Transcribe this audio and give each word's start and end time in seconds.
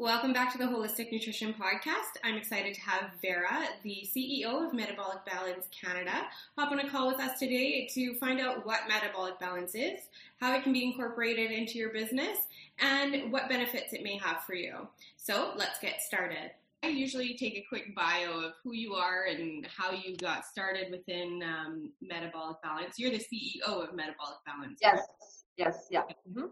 Welcome 0.00 0.32
back 0.32 0.50
to 0.52 0.56
the 0.56 0.64
Holistic 0.64 1.12
Nutrition 1.12 1.52
Podcast. 1.52 2.16
I'm 2.24 2.36
excited 2.36 2.72
to 2.72 2.80
have 2.80 3.10
Vera, 3.20 3.68
the 3.82 4.02
CEO 4.02 4.66
of 4.66 4.72
Metabolic 4.72 5.26
Balance 5.26 5.66
Canada, 5.78 6.26
hop 6.56 6.72
on 6.72 6.78
a 6.78 6.88
call 6.88 7.08
with 7.08 7.20
us 7.20 7.38
today 7.38 7.86
to 7.92 8.14
find 8.14 8.40
out 8.40 8.64
what 8.64 8.88
metabolic 8.88 9.38
balance 9.38 9.74
is, 9.74 10.00
how 10.40 10.54
it 10.56 10.62
can 10.62 10.72
be 10.72 10.86
incorporated 10.86 11.50
into 11.50 11.76
your 11.76 11.90
business, 11.90 12.38
and 12.78 13.30
what 13.30 13.50
benefits 13.50 13.92
it 13.92 14.02
may 14.02 14.16
have 14.16 14.42
for 14.44 14.54
you. 14.54 14.88
So 15.18 15.52
let's 15.56 15.78
get 15.80 16.00
started. 16.00 16.52
I 16.82 16.88
usually 16.88 17.36
take 17.36 17.56
a 17.56 17.66
quick 17.68 17.94
bio 17.94 18.40
of 18.40 18.54
who 18.64 18.72
you 18.72 18.94
are 18.94 19.26
and 19.28 19.66
how 19.66 19.92
you 19.92 20.16
got 20.16 20.46
started 20.46 20.90
within 20.90 21.42
um, 21.42 21.90
Metabolic 22.00 22.62
Balance. 22.62 22.98
You're 22.98 23.10
the 23.10 23.18
CEO 23.18 23.66
of 23.66 23.94
Metabolic 23.94 24.38
Balance. 24.46 24.78
Yes, 24.80 25.02
yes, 25.58 25.88
yeah. 25.90 26.04
Mm-hmm. 26.26 26.46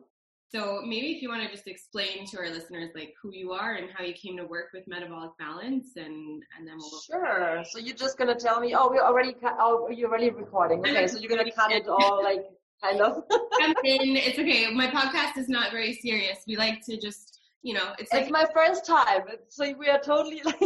So 0.51 0.81
maybe 0.83 1.09
if 1.13 1.21
you 1.21 1.29
want 1.29 1.43
to 1.43 1.51
just 1.51 1.69
explain 1.69 2.27
to 2.29 2.39
our 2.39 2.49
listeners 2.49 2.91
like 2.95 3.13
who 3.23 3.35
you 3.35 3.53
are 3.53 3.75
and 3.75 3.91
how 3.95 4.03
you 4.03 4.15
came 4.15 4.37
to 4.39 4.47
work 4.47 4.69
with 4.73 4.85
Metabolic 4.87 5.33
Balance, 5.39 5.97
and 5.97 6.43
and 6.57 6.67
then 6.67 6.77
we'll 6.79 6.91
go. 6.91 6.99
Sure. 7.05 7.65
So 7.69 7.79
you're 7.79 7.97
just 7.97 8.17
gonna 8.17 8.35
tell 8.35 8.59
me, 8.59 8.75
oh, 8.75 8.89
we're 8.91 9.03
already, 9.03 9.35
oh, 9.43 9.89
you're 9.91 10.09
already 10.09 10.31
recording. 10.31 10.81
Okay, 10.81 11.07
so 11.07 11.19
you're 11.19 11.29
gonna 11.29 11.53
cut 11.53 11.71
it 11.71 11.87
all 11.87 12.23
like 12.23 12.47
kind 12.83 13.03
of. 13.03 13.25
in. 13.85 14.17
It's 14.17 14.39
okay. 14.39 14.73
My 14.73 14.87
podcast 14.87 15.37
is 15.37 15.51
not 15.51 15.71
very 15.71 15.93
serious. 15.93 16.39
We 16.47 16.57
like 16.57 16.81
to 16.87 16.97
just, 16.97 17.41
you 17.63 17.75
know, 17.75 17.93
it's 17.99 18.11
like 18.11 18.23
it's 18.23 18.31
my 18.31 18.47
first 18.55 18.87
time. 18.87 19.25
So 19.51 19.75
we 19.79 19.89
are 19.89 20.01
totally 20.01 20.41
like 20.45 20.59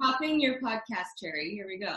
popping 0.00 0.40
your 0.40 0.60
podcast 0.60 1.18
cherry. 1.20 1.50
Here 1.50 1.66
we 1.66 1.78
go. 1.78 1.96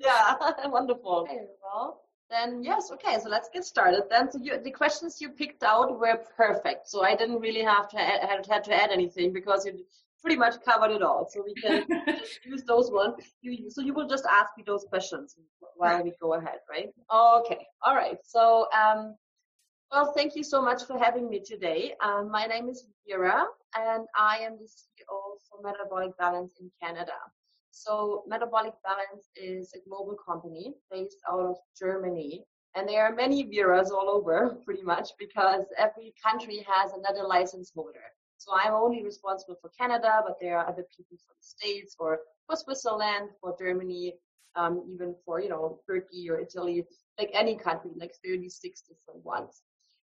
yeah, 0.00 0.36
wonderful. 0.68 1.26
Okay, 1.28 1.46
well 1.60 2.05
then 2.30 2.62
yes, 2.62 2.90
okay, 2.92 3.18
so 3.22 3.28
let's 3.28 3.48
get 3.52 3.64
started 3.64 4.04
then. 4.10 4.30
So 4.30 4.38
you, 4.42 4.58
the 4.62 4.70
questions 4.70 5.20
you 5.20 5.28
picked 5.30 5.62
out 5.62 5.98
were 5.98 6.24
perfect. 6.36 6.88
So 6.88 7.02
I 7.04 7.14
didn't 7.14 7.40
really 7.40 7.62
have 7.62 7.88
to 7.90 8.00
add, 8.00 8.28
had, 8.28 8.46
had 8.46 8.64
to 8.64 8.74
add 8.74 8.90
anything 8.90 9.32
because 9.32 9.64
you 9.64 9.84
pretty 10.22 10.36
much 10.36 10.54
covered 10.64 10.90
it 10.90 11.02
all. 11.02 11.28
So 11.30 11.44
we 11.44 11.54
can 11.54 11.84
use 12.44 12.64
those 12.64 12.90
ones. 12.90 13.14
You, 13.42 13.70
so 13.70 13.80
you 13.80 13.94
will 13.94 14.08
just 14.08 14.24
ask 14.30 14.50
me 14.56 14.64
those 14.66 14.84
questions 14.88 15.36
while 15.76 16.02
we 16.02 16.12
go 16.20 16.34
ahead, 16.34 16.58
right? 16.68 16.88
Okay, 17.14 17.66
all 17.84 17.94
right. 17.94 18.18
So 18.24 18.66
um, 18.72 19.14
well, 19.92 20.12
thank 20.16 20.34
you 20.34 20.42
so 20.42 20.60
much 20.60 20.84
for 20.84 20.98
having 20.98 21.28
me 21.28 21.40
today. 21.44 21.94
Um, 22.02 22.30
my 22.30 22.46
name 22.46 22.68
is 22.68 22.86
Vera, 23.08 23.44
and 23.76 24.04
I 24.18 24.38
am 24.38 24.58
the 24.58 24.64
CEO 24.64 25.36
for 25.48 25.62
Metabolic 25.62 26.16
Balance 26.18 26.54
in 26.60 26.70
Canada. 26.82 27.12
So 27.76 28.24
Metabolic 28.26 28.72
Balance 28.82 29.28
is 29.36 29.74
a 29.74 29.86
global 29.86 30.16
company 30.16 30.72
based 30.90 31.18
out 31.30 31.40
of 31.40 31.56
Germany. 31.78 32.46
And 32.74 32.88
there 32.88 33.04
are 33.04 33.14
many 33.14 33.44
Veras 33.44 33.90
all 33.90 34.08
over, 34.08 34.56
pretty 34.64 34.82
much, 34.82 35.10
because 35.18 35.64
every 35.76 36.14
country 36.24 36.64
has 36.66 36.92
another 36.92 37.28
license 37.28 37.72
holder. 37.74 38.08
So 38.38 38.52
I'm 38.54 38.72
only 38.72 39.04
responsible 39.04 39.56
for 39.60 39.70
Canada, 39.78 40.22
but 40.26 40.36
there 40.40 40.56
are 40.58 40.66
other 40.66 40.86
people 40.96 41.18
from 41.18 41.36
the 41.38 41.46
States 41.46 41.96
or 41.98 42.20
for 42.46 42.56
Switzerland, 42.56 43.28
for 43.42 43.54
Germany, 43.58 44.14
um, 44.54 44.82
even 44.94 45.14
for, 45.26 45.40
you 45.42 45.50
know, 45.50 45.78
Turkey 45.86 46.30
or 46.30 46.40
Italy, 46.40 46.86
like 47.18 47.30
any 47.34 47.56
country, 47.56 47.90
like 47.94 48.14
36 48.24 48.82
different 48.88 49.22
ones. 49.22 49.60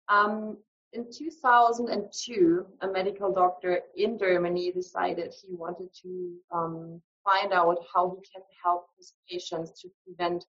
Um, 0.07 0.57
in 0.93 1.07
2002, 1.11 2.65
a 2.79 2.87
medical 2.87 3.33
doctor 3.33 3.81
in 3.97 4.17
Germany 4.17 4.71
decided 4.71 5.33
he 5.45 5.53
wanted 5.53 5.89
to 6.01 6.33
um, 6.53 7.01
find 7.27 7.51
out 7.53 7.77
how 7.93 8.09
he 8.15 8.21
can 8.33 8.43
help 8.63 8.87
his 8.97 9.13
patients 9.29 9.81
to 9.81 9.89
prevent 10.05 10.45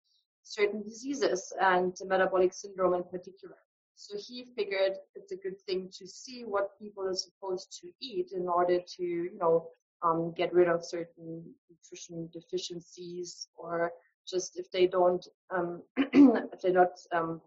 certain 0.43 0.83
diseases 0.83 1.53
and 1.61 1.97
metabolic 2.07 2.53
syndrome 2.53 2.95
in 2.95 3.05
particular. 3.05 3.57
So 3.97 4.17
he 4.19 4.47
figured 4.57 4.95
it's 5.15 5.33
a 5.33 5.37
good 5.37 5.61
thing 5.67 5.89
to 5.99 6.07
see 6.07 6.43
what 6.43 6.79
people 6.81 7.05
are 7.05 7.15
supposed 7.15 7.79
to 7.81 7.89
eat 8.01 8.33
in 8.33 8.49
order 8.49 8.79
to, 8.97 9.05
you 9.05 9.39
know, 9.39 9.69
um, 10.03 10.35
get 10.37 10.53
rid 10.53 10.69
of 10.69 10.85
certain 10.85 11.45
nutrition 11.71 12.29
deficiencies 12.33 13.49
or 13.57 13.93
just 14.29 14.59
if 14.59 14.71
they 14.71 14.87
don't, 14.87 15.27
um, 15.55 15.83
if 15.97 16.61
they're 16.61 16.73
not 16.73 16.99
um, 17.13 17.41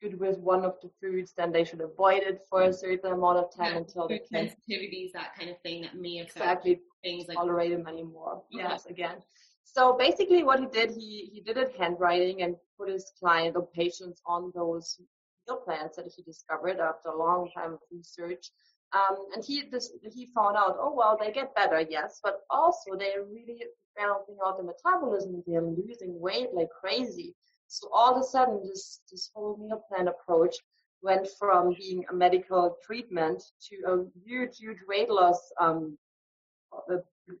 good 0.00 0.18
with 0.18 0.38
one 0.38 0.64
of 0.64 0.76
the 0.82 0.90
foods, 1.00 1.32
then 1.36 1.52
they 1.52 1.64
should 1.64 1.80
avoid 1.80 2.22
it 2.22 2.40
for 2.48 2.62
a 2.62 2.72
certain 2.72 3.12
amount 3.12 3.38
of 3.38 3.54
time 3.54 3.72
yeah, 3.72 3.78
until 3.78 4.08
they 4.08 4.18
can. 4.18 4.46
Sensitivities, 4.46 5.12
that 5.12 5.34
kind 5.36 5.50
of 5.50 5.60
thing 5.62 5.82
that 5.82 5.96
may 5.96 6.18
affect 6.18 6.36
exactly 6.36 6.80
things 7.02 7.28
like 7.28 7.36
tolerate 7.36 7.70
them 7.70 7.86
anymore. 7.86 8.42
Yes, 8.50 8.86
again. 8.86 9.16
So 9.64 9.96
basically, 9.96 10.42
what 10.42 10.60
he 10.60 10.66
did, 10.66 10.90
he 10.90 11.30
he 11.32 11.40
did 11.40 11.56
it 11.56 11.74
handwriting 11.78 12.42
and 12.42 12.56
put 12.78 12.88
his 12.88 13.12
client 13.18 13.56
or 13.56 13.66
patients 13.68 14.20
on 14.26 14.52
those 14.54 15.00
meal 15.46 15.58
plans 15.58 15.96
that 15.96 16.10
he 16.14 16.22
discovered 16.22 16.80
after 16.80 17.10
a 17.10 17.18
long 17.18 17.50
time 17.54 17.74
of 17.74 17.80
research. 17.92 18.50
Um, 18.92 19.16
and 19.34 19.44
he 19.44 19.68
this, 19.70 19.92
he 20.12 20.28
found 20.34 20.56
out, 20.56 20.76
oh 20.80 20.92
well, 20.92 21.16
they 21.20 21.30
get 21.30 21.54
better, 21.54 21.80
yes, 21.88 22.20
but 22.22 22.40
also 22.50 22.96
they're 22.98 23.24
really 23.24 23.62
balancing 23.96 24.36
out 24.44 24.56
the 24.56 24.64
metabolism. 24.64 25.42
They're 25.46 25.62
losing 25.62 26.18
weight 26.20 26.48
like 26.52 26.70
crazy. 26.80 27.34
So 27.72 27.88
all 27.92 28.12
of 28.12 28.20
a 28.20 28.24
sudden, 28.24 28.60
this 28.64 29.00
this 29.12 29.30
whole 29.32 29.56
meal 29.56 29.82
plan 29.88 30.08
approach 30.08 30.56
went 31.02 31.28
from 31.38 31.72
being 31.78 32.04
a 32.10 32.14
medical 32.14 32.76
treatment 32.84 33.42
to 33.68 33.76
a 33.86 33.94
huge, 34.24 34.58
huge 34.58 34.78
weight 34.88 35.08
loss 35.08 35.40
um, 35.60 35.96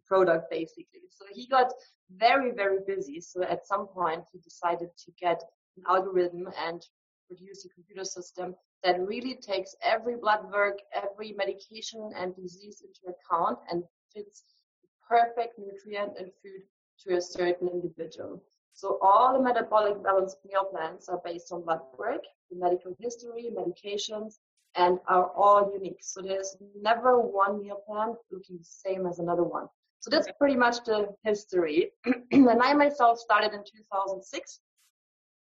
product, 0.06 0.48
basically. 0.50 1.02
So 1.10 1.24
he 1.32 1.48
got 1.48 1.72
very, 2.16 2.52
very 2.52 2.78
busy. 2.86 3.20
So 3.20 3.42
at 3.42 3.66
some 3.66 3.88
point, 3.88 4.24
he 4.32 4.38
decided 4.38 4.90
to 5.04 5.12
get 5.20 5.42
an 5.76 5.82
algorithm 5.88 6.48
and 6.66 6.80
produce 7.26 7.64
a 7.64 7.68
computer 7.68 8.04
system 8.04 8.54
that 8.84 9.00
really 9.00 9.34
takes 9.34 9.74
every 9.82 10.16
blood 10.16 10.44
work, 10.52 10.78
every 10.94 11.32
medication 11.32 12.12
and 12.16 12.36
disease 12.36 12.82
into 12.86 13.14
account 13.14 13.58
and 13.70 13.82
fits 14.14 14.44
the 14.82 14.88
perfect 15.08 15.58
nutrient 15.58 16.12
and 16.18 16.30
food 16.40 16.62
to 17.00 17.16
a 17.16 17.20
certain 17.20 17.68
individual. 17.68 18.40
So 18.80 18.98
all 19.02 19.34
the 19.34 19.42
metabolic 19.42 20.02
balance 20.02 20.36
meal 20.42 20.64
plans 20.64 21.10
are 21.10 21.20
based 21.22 21.52
on 21.52 21.64
blood 21.64 21.80
work, 21.98 22.22
the 22.50 22.56
medical 22.56 22.96
history, 22.98 23.50
medications, 23.54 24.38
and 24.74 24.98
are 25.06 25.30
all 25.36 25.70
unique. 25.74 25.98
So 26.00 26.22
there's 26.22 26.56
never 26.80 27.20
one 27.20 27.60
meal 27.60 27.82
plan 27.86 28.14
looking 28.30 28.56
the 28.56 28.64
same 28.64 29.06
as 29.06 29.18
another 29.18 29.42
one. 29.42 29.66
So 29.98 30.08
that's 30.08 30.28
pretty 30.38 30.56
much 30.56 30.82
the 30.86 31.14
history. 31.24 31.90
and 32.32 32.62
I 32.62 32.72
myself 32.72 33.18
started 33.18 33.52
in 33.52 33.60
2006 33.60 34.60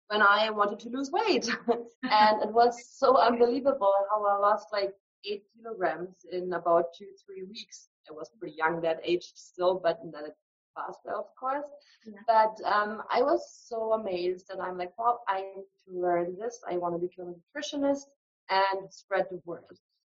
when 0.09 0.22
I 0.22 0.48
wanted 0.48 0.78
to 0.78 0.88
lose 0.88 1.10
weight. 1.10 1.47
and 2.04 2.42
it 2.42 2.50
was 2.50 2.97
so 2.97 3.19
unbelievable 3.19 3.92
how 4.10 4.25
I 4.25 4.38
lost 4.38 4.69
like 4.72 4.94
eight 5.26 5.42
kilograms 5.54 6.25
in 6.32 6.54
about 6.54 6.94
two, 6.97 7.09
three 7.26 7.42
weeks. 7.44 7.91
I 8.09 8.14
was 8.14 8.30
pretty 8.38 8.56
young 8.56 8.80
that 8.80 9.00
age 9.04 9.30
still, 9.34 9.78
but 9.78 9.98
then 10.10 10.25
it 10.25 10.36
faster, 10.75 11.14
of 11.16 11.26
course. 11.38 11.64
Yeah. 12.06 12.19
But 12.26 12.54
um, 12.64 13.03
I 13.10 13.22
was 13.22 13.42
so 13.69 13.92
amazed 13.92 14.47
that 14.48 14.60
I'm 14.60 14.78
like, 14.78 14.92
well, 14.98 15.22
I 15.28 15.41
need 15.41 15.66
to 15.86 16.00
learn 16.00 16.36
this. 16.38 16.60
I 16.69 16.76
want 16.76 16.94
to 16.94 17.06
become 17.06 17.34
a 17.34 17.58
nutritionist 17.58 18.06
and 18.48 18.92
spread 18.92 19.26
the 19.30 19.41
word. 19.44 19.64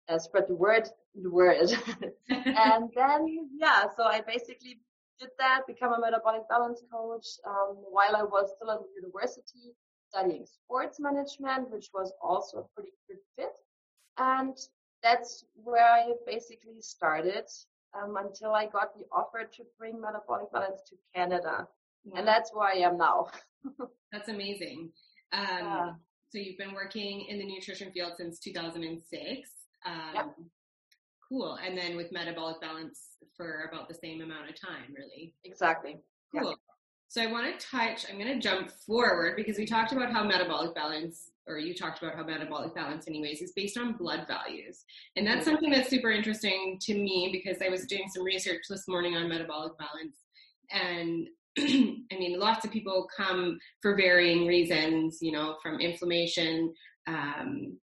Uh, 0.08 0.18
spread 0.18 0.44
the 0.48 0.54
word, 0.54 0.88
the 1.22 1.30
word. 1.30 1.56
and 2.28 2.90
then, 2.94 3.48
yeah, 3.56 3.84
so 3.96 4.04
I 4.04 4.20
basically 4.20 4.80
did 5.20 5.30
that, 5.38 5.62
become 5.66 5.92
a 5.92 6.00
metabolic 6.00 6.42
balance 6.48 6.82
coach 6.92 7.26
um, 7.46 7.76
while 7.90 8.16
I 8.16 8.22
was 8.22 8.50
still 8.56 8.70
at 8.70 8.80
the 8.80 8.88
university 9.00 9.74
studying 10.08 10.46
sports 10.46 10.98
management, 11.00 11.70
which 11.70 11.88
was 11.94 12.12
also 12.22 12.58
a 12.58 12.68
pretty 12.74 12.92
good 13.08 13.18
fit. 13.36 13.56
And 14.18 14.56
that's 15.02 15.44
where 15.54 15.84
I 15.84 16.12
basically 16.26 16.80
started 16.80 17.44
um, 17.94 18.16
until 18.16 18.52
I 18.52 18.66
got 18.66 18.94
the 18.94 19.04
offer 19.12 19.44
to 19.44 19.62
bring 19.78 20.00
metabolic 20.00 20.52
balance 20.52 20.82
to 20.88 20.96
Canada. 21.14 21.66
Wow. 22.04 22.18
And 22.18 22.28
that's 22.28 22.52
where 22.52 22.68
I 22.68 22.78
am 22.78 22.98
now. 22.98 23.28
that's 24.12 24.28
amazing. 24.28 24.90
Um, 25.32 25.48
yeah. 25.48 25.92
So 26.28 26.38
you've 26.38 26.58
been 26.58 26.74
working 26.74 27.26
in 27.28 27.38
the 27.38 27.46
nutrition 27.46 27.92
field 27.92 28.12
since 28.16 28.38
2006. 28.40 29.50
Um, 29.86 29.92
yep. 30.14 30.34
Cool. 31.28 31.58
And 31.64 31.76
then 31.78 31.96
with 31.96 32.12
metabolic 32.12 32.60
balance 32.60 33.16
for 33.36 33.70
about 33.70 33.88
the 33.88 33.94
same 33.94 34.20
amount 34.20 34.50
of 34.50 34.60
time, 34.60 34.94
really. 34.96 35.34
Exactly. 35.44 35.98
Cool. 36.36 36.56
So 37.08 37.22
I 37.22 37.26
want 37.26 37.46
to 37.46 37.66
touch, 37.66 38.06
I'm 38.10 38.18
going 38.18 38.32
to 38.32 38.40
jump 38.40 38.70
forward 38.70 39.36
because 39.36 39.56
we 39.56 39.66
talked 39.66 39.92
about 39.92 40.12
how 40.12 40.24
metabolic 40.24 40.74
balance, 40.74 41.30
or 41.46 41.58
you 41.58 41.74
talked 41.74 42.02
about 42.02 42.16
how 42.16 42.24
metabolic 42.24 42.74
balance, 42.74 43.06
anyways, 43.06 43.42
is 43.42 43.52
based 43.54 43.76
on 43.76 43.96
blood 43.96 44.26
values. 44.26 44.84
And 45.16 45.26
that's 45.26 45.40
mm-hmm. 45.40 45.50
something 45.50 45.70
that's 45.70 45.90
super 45.90 46.10
interesting 46.10 46.78
to 46.82 46.94
me 46.94 47.30
because 47.32 47.60
I 47.64 47.68
was 47.68 47.86
doing 47.86 48.08
some 48.12 48.24
research 48.24 48.62
this 48.68 48.88
morning 48.88 49.14
on 49.16 49.28
metabolic 49.28 49.72
balance. 49.78 50.16
And 50.70 51.26
I 51.58 52.16
mean, 52.18 52.38
lots 52.38 52.64
of 52.64 52.72
people 52.72 53.08
come 53.16 53.58
for 53.80 53.96
varying 53.96 54.46
reasons, 54.46 55.18
you 55.20 55.32
know, 55.32 55.56
from 55.62 55.80
inflammation, 55.80 56.72
um, 57.06 57.78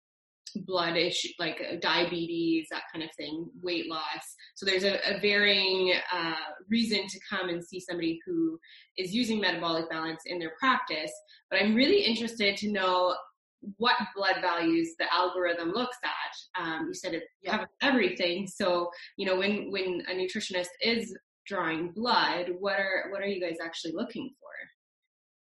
blood 0.65 0.95
issue, 0.95 1.29
like 1.39 1.61
uh, 1.61 1.75
diabetes, 1.81 2.67
that 2.71 2.83
kind 2.91 3.03
of 3.03 3.09
thing, 3.17 3.47
weight 3.61 3.89
loss. 3.89 4.35
So 4.55 4.65
there's 4.65 4.83
a, 4.83 4.97
a 5.15 5.19
varying 5.19 5.93
uh, 6.13 6.33
reason 6.69 7.07
to 7.07 7.19
come 7.29 7.49
and 7.49 7.63
see 7.63 7.79
somebody 7.79 8.19
who 8.25 8.59
is 8.97 9.13
using 9.13 9.39
metabolic 9.39 9.89
balance 9.89 10.21
in 10.25 10.39
their 10.39 10.53
practice. 10.59 11.11
But 11.49 11.61
I'm 11.61 11.75
really 11.75 12.01
interested 12.01 12.57
to 12.57 12.71
know 12.71 13.15
what 13.77 13.95
blood 14.15 14.37
values 14.41 14.93
the 14.99 15.05
algorithm 15.13 15.71
looks 15.71 15.97
at. 16.03 16.61
Um, 16.61 16.87
you 16.87 16.93
said 16.93 17.13
it 17.13 17.23
covers 17.45 17.67
everything. 17.81 18.47
So, 18.47 18.89
you 19.17 19.25
know, 19.25 19.37
when 19.37 19.71
when 19.71 20.03
a 20.09 20.13
nutritionist 20.13 20.69
is 20.81 21.15
drawing 21.45 21.91
blood, 21.91 22.51
what 22.59 22.79
are 22.79 23.05
what 23.11 23.21
are 23.21 23.27
you 23.27 23.41
guys 23.41 23.57
actually 23.63 23.93
looking 23.93 24.29
for? 24.39 24.47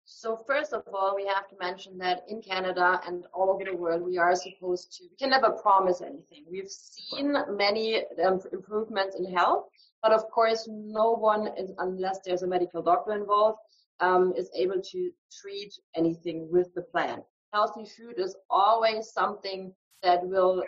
So 0.06 0.38
first 0.46 0.72
of 0.72 0.82
all, 0.92 1.14
we 1.16 1.26
have 1.26 1.48
to 1.48 1.56
mention 1.60 1.96
that 1.98 2.22
in 2.28 2.42
Canada 2.42 3.00
and 3.06 3.24
all 3.32 3.50
over 3.50 3.64
the 3.64 3.74
world, 3.74 4.02
we 4.02 4.18
are 4.18 4.34
supposed 4.34 4.92
to. 4.92 5.04
We 5.10 5.16
can 5.16 5.30
never 5.30 5.50
promise 5.50 6.02
anything. 6.02 6.44
We've 6.50 6.68
seen 6.68 7.34
many 7.56 8.04
um, 8.24 8.40
improvements 8.52 9.16
in 9.18 9.34
health, 9.34 9.64
but 10.02 10.12
of 10.12 10.30
course, 10.30 10.68
no 10.70 11.12
one 11.12 11.48
is, 11.58 11.72
unless 11.78 12.20
there's 12.24 12.42
a 12.42 12.46
medical 12.46 12.82
doctor 12.82 13.12
involved, 13.12 13.58
um, 14.00 14.34
is 14.36 14.50
able 14.54 14.80
to 14.80 15.10
treat 15.32 15.72
anything 15.96 16.48
with 16.50 16.72
the 16.74 16.82
plant 16.82 17.22
healthy 17.54 17.86
food 17.96 18.16
is 18.18 18.34
always 18.50 19.12
something 19.12 19.72
that 20.02 20.26
will 20.26 20.64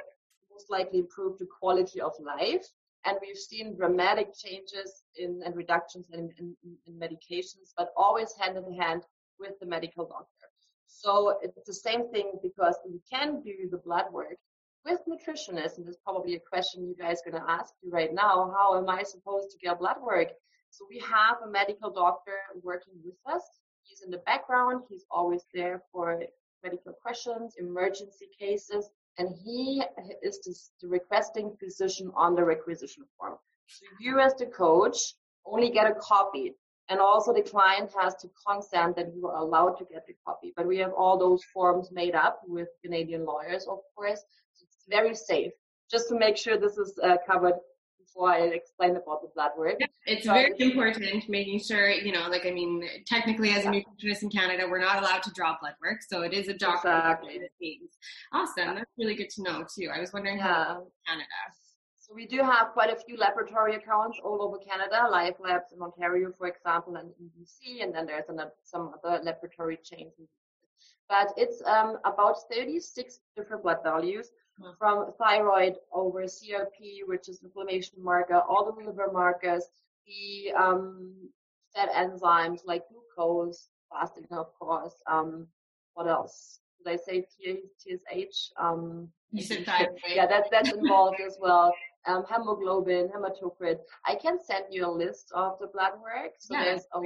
most 0.52 0.70
likely 0.70 1.00
improve 1.00 1.36
the 1.38 1.48
quality 1.58 2.00
of 2.00 2.12
life. 2.34 2.64
And 3.04 3.18
we've 3.20 3.44
seen 3.50 3.76
dramatic 3.76 4.28
changes 4.44 5.02
in 5.16 5.40
and 5.44 5.54
reductions 5.54 6.06
in, 6.12 6.30
in, 6.38 6.46
in 6.86 6.94
medications, 7.04 7.68
but 7.76 7.92
always 7.96 8.30
hand 8.40 8.56
in 8.56 8.68
hand 8.82 9.02
with 9.38 9.54
the 9.60 9.66
medical 9.66 10.04
doctor. 10.06 10.48
So 10.86 11.38
it's 11.42 11.58
the 11.66 11.80
same 11.88 12.10
thing 12.12 12.28
because 12.42 12.76
we 12.88 13.00
can 13.12 13.42
do 13.42 13.56
the 13.70 13.82
blood 13.86 14.06
work 14.12 14.38
with 14.84 15.00
nutritionists, 15.10 15.76
and 15.76 15.84
there's 15.84 16.04
probably 16.04 16.34
a 16.36 16.48
question 16.52 16.86
you 16.86 16.96
guys 17.04 17.18
are 17.18 17.30
going 17.30 17.42
to 17.42 17.50
ask 17.50 17.74
you 17.82 17.90
right 17.90 18.14
now. 18.14 18.52
How 18.56 18.78
am 18.78 18.88
I 18.88 19.02
supposed 19.02 19.50
to 19.50 19.58
get 19.62 19.80
blood 19.80 19.96
work? 20.00 20.28
So 20.70 20.86
we 20.88 20.98
have 21.00 21.36
a 21.44 21.50
medical 21.50 21.90
doctor 21.90 22.38
working 22.62 22.94
with 23.04 23.20
us. 23.34 23.42
He's 23.82 24.02
in 24.02 24.10
the 24.10 24.22
background. 24.30 24.82
He's 24.88 25.04
always 25.10 25.42
there 25.52 25.82
for 25.92 26.20
medical 26.62 26.92
questions, 26.92 27.54
emergency 27.58 28.26
cases, 28.38 28.90
and 29.18 29.28
he 29.44 29.82
is 30.22 30.70
the 30.80 30.88
requesting 30.88 31.56
physician 31.58 32.10
on 32.14 32.34
the 32.34 32.44
requisition 32.44 33.04
form. 33.18 33.36
So 33.66 33.86
you 33.98 34.20
as 34.20 34.34
the 34.34 34.46
coach 34.46 35.14
only 35.44 35.70
get 35.70 35.90
a 35.90 35.94
copy. 35.94 36.54
And 36.88 37.00
also 37.00 37.32
the 37.32 37.42
client 37.42 37.90
has 38.00 38.14
to 38.16 38.28
consent 38.46 38.94
that 38.96 39.12
you 39.14 39.26
are 39.26 39.38
allowed 39.38 39.76
to 39.78 39.84
get 39.84 40.06
the 40.06 40.14
copy. 40.24 40.52
But 40.56 40.68
we 40.68 40.78
have 40.78 40.92
all 40.92 41.18
those 41.18 41.42
forms 41.52 41.90
made 41.90 42.14
up 42.14 42.42
with 42.46 42.68
Canadian 42.84 43.24
lawyers, 43.24 43.66
of 43.66 43.80
course. 43.96 44.20
So 44.52 44.64
it's 44.64 44.84
very 44.88 45.14
safe. 45.14 45.52
Just 45.90 46.08
to 46.08 46.18
make 46.18 46.36
sure 46.36 46.56
this 46.56 46.78
is 46.78 46.96
uh, 47.02 47.16
covered 47.28 47.54
before 48.16 48.32
I 48.32 48.38
explain 48.46 48.90
about 48.92 49.22
the 49.22 49.28
blood 49.34 49.52
work. 49.58 49.76
Yeah, 49.78 49.86
it's 50.06 50.24
so 50.24 50.32
very 50.32 50.54
important 50.58 51.28
making 51.28 51.60
sure, 51.60 51.90
you 51.90 52.12
know, 52.12 52.28
like, 52.28 52.46
I 52.46 52.50
mean, 52.50 52.82
technically 53.06 53.50
as 53.50 53.64
a 53.64 53.68
nutritionist 53.68 54.22
in 54.22 54.30
Canada, 54.30 54.66
we're 54.68 54.80
not 54.80 55.02
allowed 55.02 55.22
to 55.24 55.30
draw 55.32 55.56
blood 55.60 55.74
work. 55.82 55.98
So 56.08 56.22
it 56.22 56.32
is 56.32 56.48
a 56.48 56.54
doctor. 56.54 56.88
Exactly. 56.88 57.80
Awesome. 58.32 58.52
Yeah. 58.56 58.74
That's 58.74 58.90
really 58.98 59.14
good 59.14 59.30
to 59.30 59.42
know 59.42 59.64
too. 59.74 59.88
I 59.94 60.00
was 60.00 60.12
wondering 60.12 60.38
yeah. 60.38 60.44
how 60.44 60.86
Canada. 61.06 61.28
So 61.98 62.14
we 62.14 62.26
do 62.26 62.38
have 62.38 62.68
quite 62.72 62.90
a 62.90 62.96
few 62.96 63.16
laboratory 63.16 63.74
accounts 63.74 64.18
all 64.24 64.40
over 64.40 64.58
Canada, 64.58 65.08
LifeLabs 65.10 65.74
in 65.74 65.82
Ontario, 65.82 66.32
for 66.38 66.46
example, 66.46 66.94
and 66.96 67.10
in 67.18 67.26
BC, 67.36 67.82
and 67.82 67.92
then 67.92 68.06
there's 68.06 68.28
another, 68.28 68.52
some 68.62 68.92
other 68.94 69.22
laboratory 69.24 69.78
chains. 69.82 70.12
But 71.08 71.32
it's 71.36 71.62
um, 71.66 71.98
about 72.04 72.36
36 72.50 73.18
different 73.36 73.64
blood 73.64 73.78
values 73.82 74.30
from 74.78 75.12
thyroid 75.18 75.76
over 75.92 76.22
CRP, 76.22 77.00
which 77.06 77.28
is 77.28 77.42
inflammation 77.42 78.02
marker, 78.02 78.40
all 78.48 78.64
the 78.64 78.84
liver 78.84 79.10
markers, 79.12 79.64
the 80.06 80.52
um, 80.52 81.12
fat 81.74 81.92
enzymes 81.92 82.60
like 82.64 82.84
glucose, 82.88 83.68
fasting, 83.90 84.26
of 84.30 84.52
course. 84.58 84.94
Um, 85.06 85.46
what 85.94 86.08
else? 86.08 86.60
Did 86.84 86.92
I 86.92 86.96
say 86.96 87.26
TSH? 87.78 88.50
Um, 88.58 89.08
you 89.32 89.42
said 89.42 89.66
thyroid. 89.66 89.98
Yeah, 90.08 90.26
that, 90.26 90.48
that's 90.50 90.72
involved 90.72 91.20
as 91.24 91.36
well. 91.40 91.74
Um, 92.06 92.24
hemoglobin, 92.30 93.08
hematocrit. 93.08 93.78
I 94.06 94.14
can 94.14 94.38
send 94.42 94.66
you 94.70 94.86
a 94.86 94.90
list 94.90 95.32
of 95.34 95.58
the 95.60 95.66
blood 95.66 95.92
work. 96.00 96.32
So 96.38 96.54
yeah, 96.54 96.64
there's 96.64 96.86
a, 96.94 97.00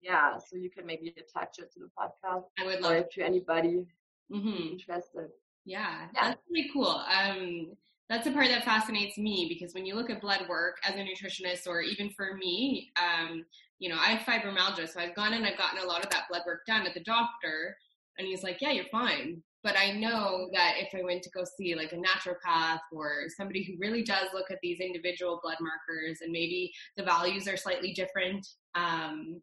yeah, 0.00 0.38
so 0.38 0.56
you 0.56 0.70
can 0.70 0.86
maybe 0.86 1.14
attach 1.18 1.58
it 1.58 1.72
to 1.72 1.80
the 1.80 1.90
podcast. 1.98 2.44
I 2.58 2.66
would 2.66 2.80
love 2.80 3.08
to 3.10 3.22
anybody 3.22 3.86
mm-hmm. 4.32 4.72
interested. 4.72 5.30
Yeah, 5.64 6.08
yeah, 6.14 6.30
that's 6.30 6.40
really 6.50 6.70
cool. 6.72 6.86
Um, 6.88 7.72
that's 8.10 8.24
the 8.24 8.32
part 8.32 8.48
that 8.48 8.64
fascinates 8.64 9.16
me 9.16 9.46
because 9.48 9.72
when 9.74 9.86
you 9.86 9.94
look 9.94 10.10
at 10.10 10.20
blood 10.20 10.46
work 10.48 10.76
as 10.84 10.94
a 10.94 10.98
nutritionist, 10.98 11.66
or 11.66 11.80
even 11.80 12.10
for 12.10 12.34
me, 12.36 12.90
um, 13.00 13.44
you 13.78 13.88
know, 13.88 13.96
I 13.98 14.10
have 14.14 14.26
fibromyalgia, 14.26 14.88
so 14.88 15.00
I've 15.00 15.14
gone 15.14 15.32
and 15.32 15.46
I've 15.46 15.56
gotten 15.58 15.82
a 15.82 15.86
lot 15.86 16.04
of 16.04 16.10
that 16.10 16.24
blood 16.28 16.42
work 16.46 16.60
done 16.66 16.86
at 16.86 16.94
the 16.94 17.00
doctor, 17.02 17.76
and 18.18 18.26
he's 18.26 18.42
like, 18.42 18.60
"Yeah, 18.60 18.70
you're 18.72 18.84
fine." 18.92 19.42
But 19.62 19.78
I 19.78 19.92
know 19.92 20.50
that 20.52 20.74
if 20.78 20.94
I 20.94 21.02
went 21.02 21.22
to 21.22 21.30
go 21.30 21.44
see 21.56 21.74
like 21.74 21.92
a 21.92 21.96
naturopath 21.96 22.80
or 22.92 23.24
somebody 23.34 23.64
who 23.64 23.78
really 23.78 24.02
does 24.02 24.28
look 24.34 24.50
at 24.50 24.58
these 24.62 24.78
individual 24.80 25.40
blood 25.42 25.56
markers 25.60 26.20
and 26.20 26.30
maybe 26.30 26.70
the 26.98 27.02
values 27.04 27.48
are 27.48 27.56
slightly 27.56 27.92
different, 27.94 28.46
um, 28.74 29.40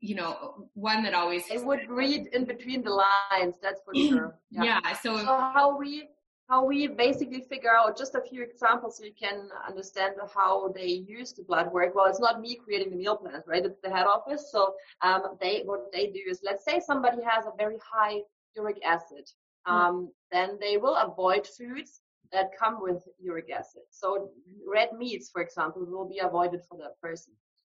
you 0.00 0.14
know, 0.14 0.66
one 0.74 1.02
that 1.02 1.14
always. 1.14 1.46
They 1.48 1.58
would 1.58 1.88
read 1.88 2.28
in 2.32 2.44
between 2.44 2.82
the 2.82 2.90
lines, 2.90 3.56
that's 3.62 3.80
for 3.84 3.94
sure. 3.94 4.36
Yeah. 4.50 4.80
yeah 4.82 4.92
so, 4.94 5.16
so 5.18 5.24
how 5.24 5.76
we 5.78 6.08
how 6.48 6.64
we 6.64 6.88
basically 6.88 7.42
figure 7.42 7.70
out 7.70 7.96
just 7.96 8.16
a 8.16 8.20
few 8.20 8.42
examples 8.42 8.98
so 8.98 9.04
you 9.04 9.12
can 9.12 9.48
understand 9.68 10.14
how 10.34 10.72
they 10.74 10.86
use 10.86 11.32
the 11.32 11.44
blood 11.44 11.72
work. 11.72 11.94
Well, 11.94 12.06
it's 12.06 12.18
not 12.18 12.40
me 12.40 12.56
creating 12.56 12.90
the 12.90 12.96
meal 12.96 13.16
plans, 13.16 13.44
right? 13.46 13.64
It's 13.64 13.78
the 13.84 13.90
head 13.90 14.06
office. 14.06 14.50
So 14.50 14.74
um, 15.02 15.36
they 15.40 15.62
what 15.64 15.92
they 15.92 16.08
do 16.08 16.20
is, 16.28 16.40
let's 16.42 16.64
say 16.64 16.80
somebody 16.84 17.18
has 17.22 17.46
a 17.46 17.52
very 17.56 17.78
high 17.78 18.22
uric 18.56 18.80
acid, 18.84 19.30
hmm. 19.64 19.72
um, 19.72 19.94
mm. 19.94 20.08
then 20.32 20.58
they 20.60 20.76
will 20.76 20.96
avoid 20.96 21.46
foods 21.46 22.00
that 22.32 22.50
come 22.58 22.82
with 22.82 23.04
uric 23.20 23.50
acid. 23.50 23.82
So 23.90 24.30
red 24.66 24.92
meats, 24.98 25.30
for 25.30 25.42
example, 25.42 25.84
will 25.84 26.08
be 26.08 26.18
avoided 26.18 26.62
for 26.68 26.76
that 26.78 27.00
person. 27.00 27.32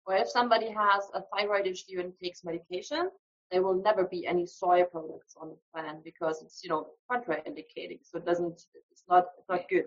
Or 0.07 0.15
if 0.15 0.29
somebody 0.29 0.69
has 0.69 1.03
a 1.13 1.21
thyroid 1.33 1.65
issue 1.67 1.99
and 1.99 2.13
takes 2.21 2.43
medication, 2.43 3.09
there 3.51 3.63
will 3.63 3.81
never 3.81 4.05
be 4.05 4.25
any 4.25 4.45
soy 4.45 4.83
products 4.83 5.35
on 5.39 5.49
the 5.49 5.57
plan 5.73 6.01
because 6.03 6.41
it's 6.41 6.61
you 6.63 6.69
know 6.69 6.87
contraindicating. 7.11 7.99
So 8.03 8.17
it 8.17 8.25
doesn't 8.25 8.61
it's 8.91 9.03
not 9.09 9.25
it's 9.37 9.49
not 9.49 9.69
good. 9.69 9.85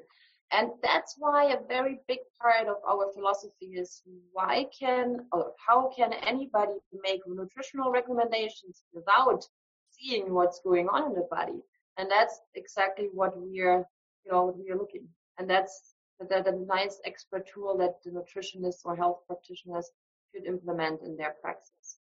And 0.51 0.71
that's 0.83 1.17
why 1.19 1.53
a 1.53 1.67
very 1.69 2.01
big 2.09 2.21
part 2.41 2.69
of 2.69 2.77
our 2.89 3.13
philosophy 3.13 3.67
is 3.75 4.03
why 4.33 4.67
can 4.79 5.27
or 5.33 5.53
how 5.67 5.91
can 5.95 6.13
anybody 6.13 6.73
make 7.03 7.21
nutritional 7.27 7.93
recommendations 7.93 8.83
without 8.95 9.45
seeing 9.91 10.33
what's 10.33 10.61
going 10.61 10.89
on 10.89 11.07
in 11.09 11.15
the 11.15 11.29
body? 11.31 11.61
And 11.99 12.11
that's 12.11 12.41
exactly 12.55 13.09
what 13.13 13.33
we're 13.37 13.85
you 14.25 14.33
know 14.33 14.55
we're 14.57 14.79
looking. 14.79 15.07
And 15.39 15.49
that's 15.49 15.95
that 16.29 16.49
a 16.49 16.53
nice 16.67 17.01
expert 17.05 17.49
tool 17.53 17.77
that 17.79 18.03
the 18.05 18.11
nutritionists 18.11 18.81
or 18.85 18.97
health 18.97 19.21
practitioners 19.27 19.91
could 20.35 20.47
implement 20.47 21.03
in 21.03 21.17
their 21.17 21.35
practice? 21.41 21.99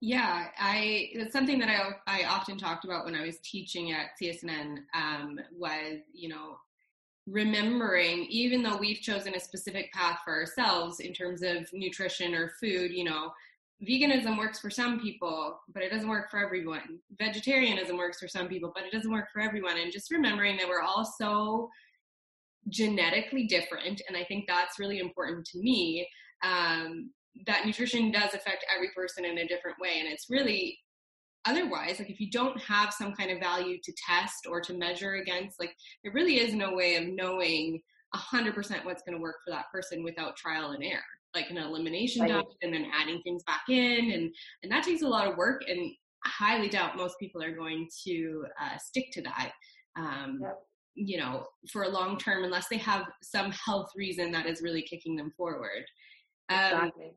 Yeah, 0.00 0.46
I 0.58 1.08
it's 1.12 1.32
something 1.32 1.58
that 1.58 1.68
I 1.68 2.20
I 2.20 2.24
often 2.24 2.56
talked 2.56 2.84
about 2.84 3.04
when 3.04 3.16
I 3.16 3.26
was 3.26 3.38
teaching 3.40 3.92
at 3.92 4.10
CSNN 4.20 4.78
um, 4.94 5.40
was 5.56 5.98
you 6.12 6.28
know 6.28 6.58
remembering 7.26 8.26
even 8.30 8.62
though 8.62 8.76
we've 8.76 9.00
chosen 9.00 9.34
a 9.34 9.40
specific 9.40 9.92
path 9.92 10.20
for 10.24 10.32
ourselves 10.32 11.00
in 11.00 11.12
terms 11.12 11.42
of 11.42 11.68
nutrition 11.72 12.34
or 12.34 12.52
food, 12.60 12.90
you 12.90 13.04
know, 13.04 13.30
veganism 13.86 14.38
works 14.38 14.58
for 14.58 14.70
some 14.70 14.98
people, 15.00 15.60
but 15.72 15.82
it 15.82 15.90
doesn't 15.90 16.08
work 16.08 16.30
for 16.30 16.44
everyone. 16.44 16.98
Vegetarianism 17.18 17.96
works 17.96 18.18
for 18.18 18.28
some 18.28 18.48
people, 18.48 18.72
but 18.74 18.84
it 18.84 18.92
doesn't 18.92 19.12
work 19.12 19.28
for 19.32 19.40
everyone. 19.40 19.78
And 19.78 19.92
just 19.92 20.10
remembering 20.10 20.56
that 20.56 20.68
we're 20.68 20.82
all 20.82 21.04
so 21.04 21.68
genetically 22.68 23.44
different, 23.44 24.02
and 24.08 24.16
I 24.16 24.24
think 24.24 24.46
that's 24.46 24.78
really 24.78 24.98
important 24.98 25.46
to 25.46 25.58
me. 25.58 26.08
Um, 26.42 27.10
that 27.46 27.66
nutrition 27.66 28.10
does 28.10 28.34
affect 28.34 28.64
every 28.74 28.90
person 28.94 29.24
in 29.24 29.38
a 29.38 29.46
different 29.46 29.78
way. 29.80 30.00
And 30.00 30.08
it's 30.08 30.26
really 30.28 30.78
otherwise, 31.44 31.98
like 31.98 32.10
if 32.10 32.20
you 32.20 32.30
don't 32.30 32.60
have 32.60 32.92
some 32.92 33.14
kind 33.14 33.30
of 33.30 33.40
value 33.40 33.78
to 33.82 33.92
test 34.06 34.46
or 34.48 34.60
to 34.60 34.74
measure 34.74 35.14
against, 35.14 35.60
like 35.60 35.74
there 36.02 36.12
really 36.12 36.40
is 36.40 36.54
no 36.54 36.74
way 36.74 36.96
of 36.96 37.06
knowing 37.06 37.80
100% 38.14 38.84
what's 38.84 39.02
going 39.02 39.16
to 39.16 39.22
work 39.22 39.36
for 39.44 39.50
that 39.50 39.66
person 39.72 40.02
without 40.02 40.36
trial 40.36 40.70
and 40.72 40.82
error 40.82 41.02
like 41.34 41.50
an 41.50 41.58
elimination 41.58 42.22
right. 42.22 42.32
diet 42.32 42.46
and 42.62 42.72
then 42.72 42.90
adding 42.92 43.20
things 43.22 43.42
back 43.44 43.62
in 43.68 44.12
and 44.12 44.34
and 44.62 44.72
that 44.72 44.82
takes 44.84 45.02
a 45.02 45.08
lot 45.08 45.28
of 45.28 45.36
work 45.36 45.62
and 45.68 45.92
I 46.24 46.28
highly 46.28 46.68
doubt 46.68 46.96
most 46.96 47.18
people 47.18 47.42
are 47.42 47.54
going 47.54 47.88
to 48.06 48.44
uh, 48.60 48.78
stick 48.78 49.10
to 49.12 49.22
that 49.22 49.52
um, 49.96 50.38
yep. 50.42 50.58
you 50.94 51.18
know 51.18 51.44
for 51.70 51.82
a 51.82 51.88
long 51.88 52.18
term 52.18 52.44
unless 52.44 52.68
they 52.68 52.78
have 52.78 53.06
some 53.22 53.52
health 53.52 53.90
reason 53.96 54.32
that 54.32 54.46
is 54.46 54.62
really 54.62 54.82
kicking 54.82 55.16
them 55.16 55.32
forward 55.36 55.84
um, 56.48 56.58
exactly 56.58 57.12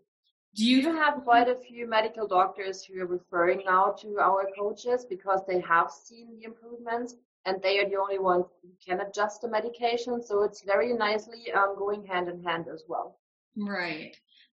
do 0.53 0.65
you 0.65 0.93
have 0.93 1.23
quite 1.23 1.47
a 1.47 1.55
few 1.55 1.87
medical 1.87 2.27
doctors 2.27 2.83
who 2.83 3.01
are 3.01 3.05
referring 3.05 3.63
now 3.65 3.91
to 3.99 4.19
our 4.19 4.49
coaches 4.57 5.05
because 5.09 5.39
they 5.47 5.61
have 5.61 5.89
seen 5.89 6.27
the 6.35 6.43
improvements 6.43 7.15
and 7.45 7.61
they 7.61 7.79
are 7.79 7.89
the 7.89 7.95
only 7.95 8.19
ones 8.19 8.45
who 8.61 8.69
can 8.85 8.99
adjust 8.99 9.41
the 9.41 9.47
medication. 9.47 10.21
So 10.21 10.43
it's 10.43 10.61
very 10.61 10.93
nicely 10.93 11.51
um, 11.53 11.75
going 11.77 12.05
hand 12.05 12.27
in 12.27 12.43
hand 12.43 12.65
as 12.71 12.83
well. 12.87 13.19
Right. 13.55 14.15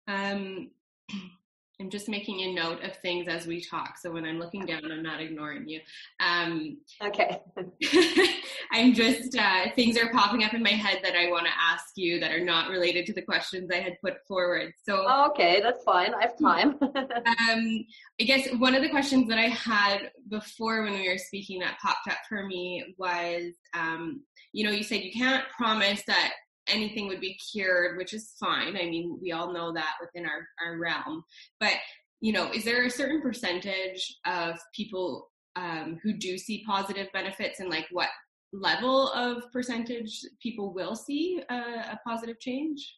Um, 0.08 0.70
I'm 1.80 1.90
just 1.90 2.08
making 2.08 2.40
a 2.40 2.54
note 2.54 2.82
of 2.84 2.96
things 2.98 3.26
as 3.26 3.46
we 3.46 3.60
talk. 3.60 3.98
So 3.98 4.12
when 4.12 4.24
I'm 4.24 4.38
looking 4.38 4.64
down, 4.64 4.90
I'm 4.90 5.02
not 5.02 5.20
ignoring 5.20 5.68
you. 5.68 5.80
Um, 6.20 6.78
okay. 7.02 7.40
I'm 8.72 8.94
just, 8.94 9.36
uh, 9.36 9.66
things 9.74 9.98
are 9.98 10.10
popping 10.12 10.44
up 10.44 10.54
in 10.54 10.62
my 10.62 10.70
head 10.70 11.00
that 11.02 11.16
I 11.16 11.30
want 11.30 11.46
to 11.46 11.52
ask 11.60 11.92
you 11.96 12.20
that 12.20 12.30
are 12.30 12.44
not 12.44 12.70
related 12.70 13.06
to 13.06 13.12
the 13.12 13.22
questions 13.22 13.70
I 13.72 13.80
had 13.80 14.00
put 14.00 14.24
forward. 14.26 14.72
So, 14.84 15.08
okay, 15.30 15.60
that's 15.60 15.82
fine. 15.82 16.14
I 16.14 16.22
have 16.22 16.38
time. 16.38 16.76
um, 16.82 17.84
I 18.20 18.24
guess 18.24 18.48
one 18.58 18.76
of 18.76 18.82
the 18.82 18.90
questions 18.90 19.28
that 19.28 19.38
I 19.38 19.48
had 19.48 20.12
before 20.28 20.84
when 20.84 20.92
we 20.92 21.08
were 21.08 21.18
speaking 21.18 21.58
that 21.60 21.78
popped 21.80 22.06
up 22.08 22.18
for 22.28 22.46
me 22.46 22.94
was, 22.98 23.52
um, 23.74 24.22
you 24.52 24.64
know, 24.64 24.70
you 24.70 24.84
said 24.84 25.02
you 25.02 25.12
can't 25.12 25.44
promise 25.56 26.02
that 26.06 26.34
anything 26.68 27.08
would 27.08 27.20
be 27.20 27.38
cured, 27.52 27.96
which 27.96 28.12
is 28.12 28.34
fine. 28.40 28.76
I 28.76 28.84
mean, 28.84 29.18
we 29.20 29.32
all 29.32 29.52
know 29.52 29.72
that 29.72 29.94
within 30.00 30.26
our, 30.26 30.46
our 30.64 30.78
realm. 30.78 31.24
But, 31.60 31.74
you 32.20 32.32
know, 32.32 32.50
is 32.52 32.64
there 32.64 32.84
a 32.84 32.90
certain 32.90 33.20
percentage 33.20 34.16
of 34.26 34.58
people 34.74 35.30
um, 35.56 35.98
who 36.02 36.12
do 36.12 36.36
see 36.38 36.64
positive 36.66 37.08
benefits 37.12 37.60
and 37.60 37.70
like 37.70 37.86
what 37.90 38.08
level 38.52 39.10
of 39.12 39.50
percentage 39.52 40.20
people 40.42 40.72
will 40.72 40.94
see 40.94 41.42
a, 41.48 41.54
a 41.54 42.00
positive 42.06 42.40
change? 42.40 42.96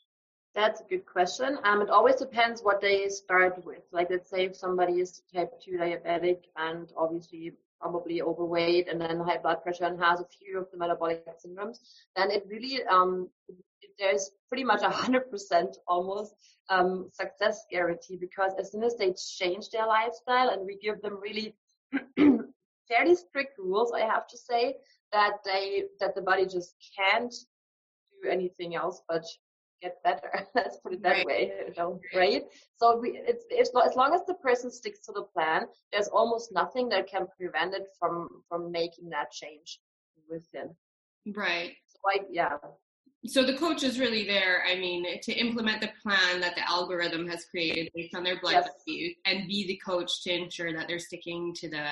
That's 0.54 0.80
a 0.80 0.84
good 0.84 1.04
question. 1.04 1.58
Um, 1.64 1.82
it 1.82 1.90
always 1.90 2.16
depends 2.16 2.62
what 2.62 2.80
they 2.80 3.08
start 3.08 3.62
with. 3.64 3.82
Like, 3.92 4.08
let's 4.10 4.30
say 4.30 4.46
if 4.46 4.56
somebody 4.56 5.00
is 5.00 5.20
type 5.34 5.52
2 5.62 5.72
diabetic 5.72 6.38
and 6.56 6.90
obviously 6.96 7.52
probably 7.80 8.22
overweight 8.22 8.88
and 8.88 9.00
then 9.00 9.20
high 9.20 9.38
blood 9.38 9.62
pressure 9.62 9.84
and 9.84 10.00
has 10.00 10.20
a 10.20 10.26
few 10.26 10.58
of 10.58 10.70
the 10.70 10.78
metabolic 10.78 11.24
syndromes, 11.44 11.78
then 12.16 12.30
it 12.30 12.44
really 12.48 12.82
um, 12.84 13.28
there's 13.98 14.30
pretty 14.48 14.64
much 14.64 14.82
a 14.82 14.90
hundred 14.90 15.30
percent 15.30 15.76
almost 15.86 16.34
um, 16.68 17.08
success 17.12 17.64
guarantee 17.70 18.16
because 18.16 18.52
as 18.58 18.72
soon 18.72 18.82
as 18.82 18.96
they 18.96 19.14
change 19.38 19.70
their 19.70 19.86
lifestyle 19.86 20.50
and 20.50 20.66
we 20.66 20.78
give 20.78 21.00
them 21.02 21.18
really 21.20 21.54
fairly 22.88 23.14
strict 23.14 23.58
rules, 23.58 23.92
I 23.92 24.00
have 24.00 24.26
to 24.28 24.38
say 24.38 24.76
that 25.12 25.38
they 25.44 25.84
that 26.00 26.14
the 26.14 26.22
body 26.22 26.46
just 26.46 26.74
can't 26.96 27.34
do 28.22 28.28
anything 28.28 28.74
else 28.74 29.02
but 29.08 29.24
get 29.80 30.02
better. 30.02 30.46
Let's 30.54 30.76
put 30.78 30.94
it 30.94 31.02
that 31.02 31.10
right. 31.10 31.26
way. 31.26 31.52
You 31.68 31.74
know, 31.76 32.00
right? 32.14 32.44
So 32.76 32.98
we, 32.98 33.20
it's, 33.26 33.44
it's 33.50 33.70
as 33.70 33.96
long 33.96 34.14
as 34.14 34.22
the 34.26 34.34
person 34.34 34.70
sticks 34.70 35.00
to 35.06 35.12
the 35.12 35.22
plan, 35.22 35.66
there's 35.92 36.08
almost 36.08 36.52
nothing 36.52 36.88
that 36.90 37.08
can 37.08 37.26
prevent 37.38 37.74
it 37.74 37.86
from 37.98 38.28
from 38.48 38.70
making 38.70 39.10
that 39.10 39.30
change 39.30 39.80
within. 40.30 40.74
Right. 41.34 41.72
So 41.88 41.98
I, 42.08 42.24
yeah. 42.30 42.56
So 43.26 43.44
the 43.44 43.56
coach 43.56 43.82
is 43.82 43.98
really 43.98 44.24
there. 44.24 44.62
I 44.70 44.76
mean, 44.76 45.04
to 45.20 45.32
implement 45.32 45.80
the 45.80 45.90
plan 46.02 46.40
that 46.40 46.54
the 46.54 46.68
algorithm 46.68 47.26
has 47.28 47.44
created 47.50 47.90
based 47.94 48.14
on 48.14 48.22
their 48.22 48.40
blood 48.40 48.52
yes. 48.52 48.68
values, 48.86 49.14
and 49.24 49.48
be 49.48 49.66
the 49.66 49.80
coach 49.84 50.22
to 50.24 50.32
ensure 50.32 50.72
that 50.72 50.86
they're 50.86 50.98
sticking 50.98 51.52
to 51.54 51.68
the 51.68 51.86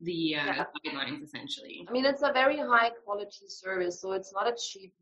the 0.00 0.36
uh, 0.36 0.44
yeah. 0.44 0.64
guidelines 0.86 1.22
essentially. 1.22 1.86
I 1.88 1.92
mean, 1.92 2.04
it's 2.04 2.22
a 2.22 2.32
very 2.32 2.58
high 2.58 2.90
quality 3.04 3.48
service, 3.48 4.00
so 4.00 4.12
it's 4.12 4.32
not 4.34 4.46
a 4.46 4.54
cheap 4.56 4.92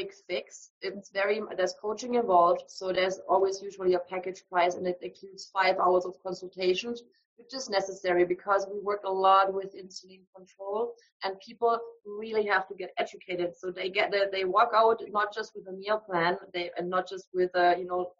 quick 0.00 0.14
fix. 0.28 0.70
It's 0.80 1.10
very 1.10 1.40
there's 1.56 1.74
coaching 1.80 2.14
involved, 2.14 2.64
so 2.68 2.92
there's 2.92 3.18
always 3.28 3.62
usually 3.62 3.94
a 3.94 3.98
package 3.98 4.42
price, 4.50 4.74
and 4.74 4.86
it 4.86 4.98
includes 5.02 5.50
five 5.52 5.76
hours 5.78 6.04
of 6.06 6.14
consultations, 6.22 7.02
which 7.36 7.52
is 7.54 7.68
necessary 7.68 8.24
because 8.24 8.66
we 8.72 8.80
work 8.80 9.02
a 9.04 9.12
lot 9.12 9.52
with 9.52 9.74
insulin 9.76 10.22
control, 10.34 10.94
and 11.24 11.38
people 11.40 11.78
really 12.06 12.46
have 12.46 12.66
to 12.68 12.74
get 12.74 12.90
educated. 12.98 13.50
So 13.56 13.70
they 13.70 13.90
get 13.90 14.14
they 14.32 14.44
walk 14.44 14.70
out 14.74 15.02
not 15.10 15.34
just 15.34 15.52
with 15.54 15.66
a 15.68 15.72
meal 15.72 15.98
plan, 15.98 16.38
they 16.54 16.70
and 16.78 16.88
not 16.88 17.08
just 17.08 17.26
with 17.34 17.50
a 17.54 17.76
you 17.78 17.86
know 17.86 18.12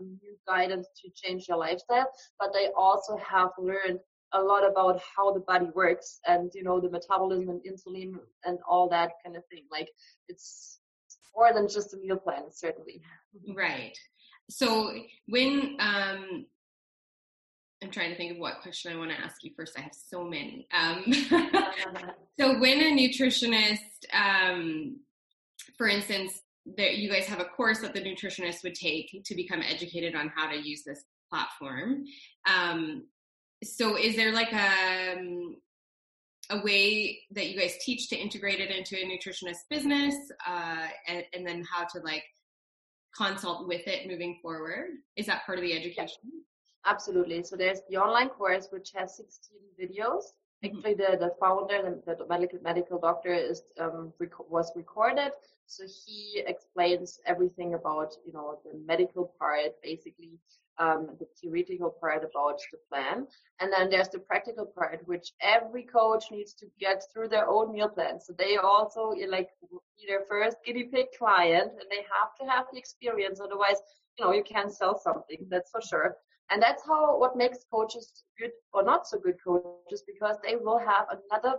new 0.00 0.36
guidance 0.46 0.86
to 1.02 1.10
change 1.14 1.46
their 1.46 1.56
lifestyle, 1.56 2.08
but 2.38 2.52
they 2.52 2.68
also 2.76 3.16
have 3.16 3.50
learned 3.58 3.98
a 4.34 4.40
lot 4.40 4.68
about 4.68 5.00
how 5.16 5.32
the 5.32 5.40
body 5.40 5.68
works 5.74 6.20
and 6.26 6.50
you 6.54 6.62
know 6.62 6.80
the 6.80 6.88
metabolism 6.88 7.48
and 7.50 7.60
insulin 7.70 8.14
and 8.44 8.58
all 8.68 8.88
that 8.88 9.10
kind 9.24 9.36
of 9.36 9.42
thing 9.50 9.64
like 9.70 9.90
it's 10.28 10.78
more 11.34 11.52
than 11.52 11.68
just 11.68 11.94
a 11.94 11.96
meal 11.96 12.16
plan, 12.16 12.44
certainly. 12.50 13.00
Right. 13.56 13.96
So 14.50 14.92
when 15.26 15.76
um, 15.80 16.44
I'm 17.82 17.90
trying 17.90 18.10
to 18.10 18.16
think 18.16 18.32
of 18.32 18.38
what 18.38 18.60
question 18.62 18.92
I 18.92 18.96
want 18.96 19.10
to 19.10 19.20
ask 19.20 19.42
you 19.42 19.50
first. 19.56 19.76
I 19.76 19.82
have 19.82 19.94
so 19.94 20.22
many. 20.24 20.68
Um, 20.72 21.04
so 22.38 22.58
when 22.60 22.80
a 22.80 22.92
nutritionist, 22.92 23.78
um, 24.12 25.00
for 25.76 25.88
instance, 25.88 26.42
that 26.76 26.96
you 26.96 27.10
guys 27.10 27.24
have 27.24 27.40
a 27.40 27.44
course 27.44 27.80
that 27.80 27.92
the 27.92 28.00
nutritionist 28.00 28.62
would 28.62 28.74
take 28.74 29.22
to 29.24 29.34
become 29.34 29.62
educated 29.62 30.14
on 30.14 30.30
how 30.34 30.48
to 30.48 30.56
use 30.56 30.84
this 30.84 31.04
platform. 31.28 32.04
Um, 32.46 33.06
so 33.64 33.96
is 33.96 34.14
there 34.14 34.32
like 34.32 34.52
a 34.52 35.16
um, 35.18 35.56
a 36.52 36.62
way 36.62 37.20
that 37.32 37.48
you 37.48 37.58
guys 37.58 37.76
teach 37.84 38.08
to 38.10 38.16
integrate 38.16 38.60
it 38.60 38.70
into 38.70 38.96
a 38.96 39.04
nutritionist 39.04 39.68
business 39.70 40.14
uh, 40.46 40.86
and, 41.08 41.24
and, 41.32 41.46
then 41.46 41.64
how 41.70 41.84
to 41.84 41.98
like 42.04 42.24
consult 43.16 43.66
with 43.66 43.86
it 43.86 44.08
moving 44.08 44.38
forward. 44.42 44.88
Is 45.16 45.26
that 45.26 45.44
part 45.46 45.58
of 45.58 45.64
the 45.64 45.72
education? 45.72 46.20
Absolutely. 46.84 47.42
So 47.44 47.56
there's 47.56 47.80
the 47.88 47.96
online 47.96 48.28
course 48.28 48.68
which 48.70 48.90
has 48.94 49.16
16 49.16 49.58
videos. 49.80 50.22
Mm-hmm. 50.64 50.76
actually 50.76 50.94
the, 50.94 51.16
the 51.18 51.32
founder 51.40 52.00
the, 52.06 52.14
the 52.14 52.26
medical, 52.28 52.58
medical 52.62 52.98
doctor 52.98 53.32
is 53.32 53.62
um, 53.80 54.12
rec- 54.18 54.50
was 54.50 54.70
recorded. 54.76 55.32
So 55.66 55.84
he 55.84 56.42
explains 56.46 57.18
everything 57.26 57.74
about 57.74 58.14
you 58.26 58.32
know 58.32 58.58
the 58.64 58.78
medical 58.86 59.32
part 59.38 59.72
basically 59.82 60.38
um, 60.78 61.08
the 61.18 61.26
theoretical 61.40 61.94
part 62.00 62.24
about 62.24 62.60
the 62.70 62.78
plan. 62.90 63.26
And 63.60 63.72
then 63.72 63.90
there's 63.90 64.08
the 64.08 64.18
practical 64.18 64.66
part, 64.66 65.00
which 65.06 65.32
every 65.40 65.84
coach 65.84 66.24
needs 66.30 66.54
to 66.54 66.66
get 66.80 67.02
through 67.12 67.28
their 67.28 67.48
own 67.48 67.72
meal 67.72 67.88
plan. 67.88 68.20
So 68.20 68.32
they 68.36 68.56
also 68.56 69.12
like 69.28 69.48
be 69.98 70.06
their 70.08 70.22
first 70.28 70.56
guinea 70.64 70.84
pig 70.84 71.06
client 71.16 71.72
and 71.72 71.88
they 71.90 72.04
have 72.18 72.34
to 72.40 72.50
have 72.50 72.66
the 72.72 72.78
experience. 72.78 73.40
Otherwise, 73.40 73.76
you 74.18 74.24
know, 74.24 74.32
you 74.32 74.42
can't 74.42 74.72
sell 74.72 74.98
something, 74.98 75.46
that's 75.48 75.70
for 75.70 75.80
sure. 75.80 76.16
And 76.50 76.62
that's 76.62 76.84
how 76.84 77.18
what 77.18 77.36
makes 77.36 77.58
coaches 77.72 78.24
good 78.38 78.50
or 78.72 78.82
not 78.82 79.06
so 79.06 79.18
good 79.18 79.36
coaches 79.44 80.02
because 80.06 80.36
they 80.44 80.56
will 80.56 80.78
have 80.78 81.06
another 81.08 81.56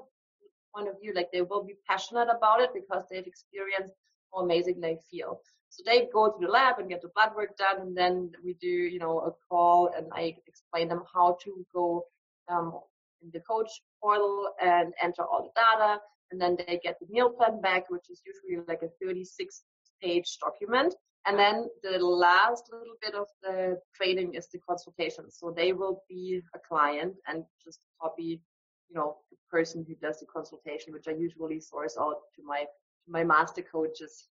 point 0.75 0.87
of 0.87 0.99
view. 1.01 1.13
Like 1.15 1.31
they 1.31 1.41
will 1.41 1.63
be 1.63 1.75
passionate 1.87 2.27
about 2.35 2.61
it 2.61 2.69
because 2.73 3.03
they've 3.09 3.25
experienced 3.25 3.95
how 4.33 4.41
amazing 4.41 4.79
they 4.79 4.97
feel. 5.09 5.39
So 5.69 5.81
they 5.85 6.07
go 6.13 6.27
to 6.29 6.37
the 6.39 6.51
lab 6.51 6.77
and 6.79 6.89
get 6.89 7.01
the 7.01 7.09
blood 7.15 7.31
work 7.35 7.57
done, 7.57 7.81
and 7.81 7.97
then 7.97 8.31
we 8.43 8.53
do, 8.61 8.67
you 8.67 8.99
know, 8.99 9.19
a 9.19 9.31
call, 9.49 9.91
and 9.97 10.07
I 10.13 10.35
explain 10.47 10.87
them 10.87 11.03
how 11.11 11.37
to 11.43 11.65
go 11.73 12.05
um, 12.47 12.79
in 13.23 13.31
the 13.33 13.39
coach 13.39 13.71
portal 14.01 14.49
and 14.61 14.93
enter 15.01 15.23
all 15.23 15.43
the 15.43 15.59
data, 15.59 15.99
and 16.31 16.39
then 16.39 16.57
they 16.57 16.79
get 16.83 16.97
the 16.99 17.07
meal 17.09 17.29
plan 17.29 17.59
back, 17.61 17.89
which 17.89 18.09
is 18.09 18.21
usually 18.25 18.63
like 18.67 18.81
a 18.83 19.03
36-page 19.03 20.37
document. 20.39 20.93
And 21.25 21.39
then 21.39 21.69
the 21.81 21.97
last 21.99 22.65
little 22.71 22.95
bit 23.01 23.15
of 23.15 23.27
the 23.41 23.79
training 23.95 24.33
is 24.33 24.47
the 24.49 24.59
consultation. 24.59 25.31
So 25.31 25.53
they 25.55 25.71
will 25.71 26.03
be 26.09 26.41
a 26.53 26.59
client 26.59 27.15
and 27.27 27.45
just 27.63 27.79
copy, 28.01 28.41
you 28.89 28.95
know, 28.95 29.17
the 29.31 29.37
person 29.49 29.85
who 29.87 29.95
does 29.95 30.19
the 30.19 30.25
consultation, 30.25 30.91
which 30.91 31.07
I 31.07 31.11
usually 31.11 31.61
source 31.61 31.97
out 31.97 32.17
to 32.35 32.43
my 32.43 32.65
my 33.07 33.23
master 33.23 33.61
coaches 33.61 34.27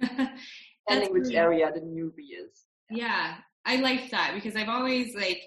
in 0.00 0.08
depending 0.88 1.12
which 1.12 1.34
area 1.34 1.70
the 1.72 1.80
newbie 1.80 2.34
is. 2.44 2.64
Yeah. 2.90 3.06
yeah, 3.06 3.34
I 3.64 3.76
like 3.76 4.10
that 4.10 4.32
because 4.34 4.56
I've 4.56 4.68
always 4.68 5.14
like 5.14 5.42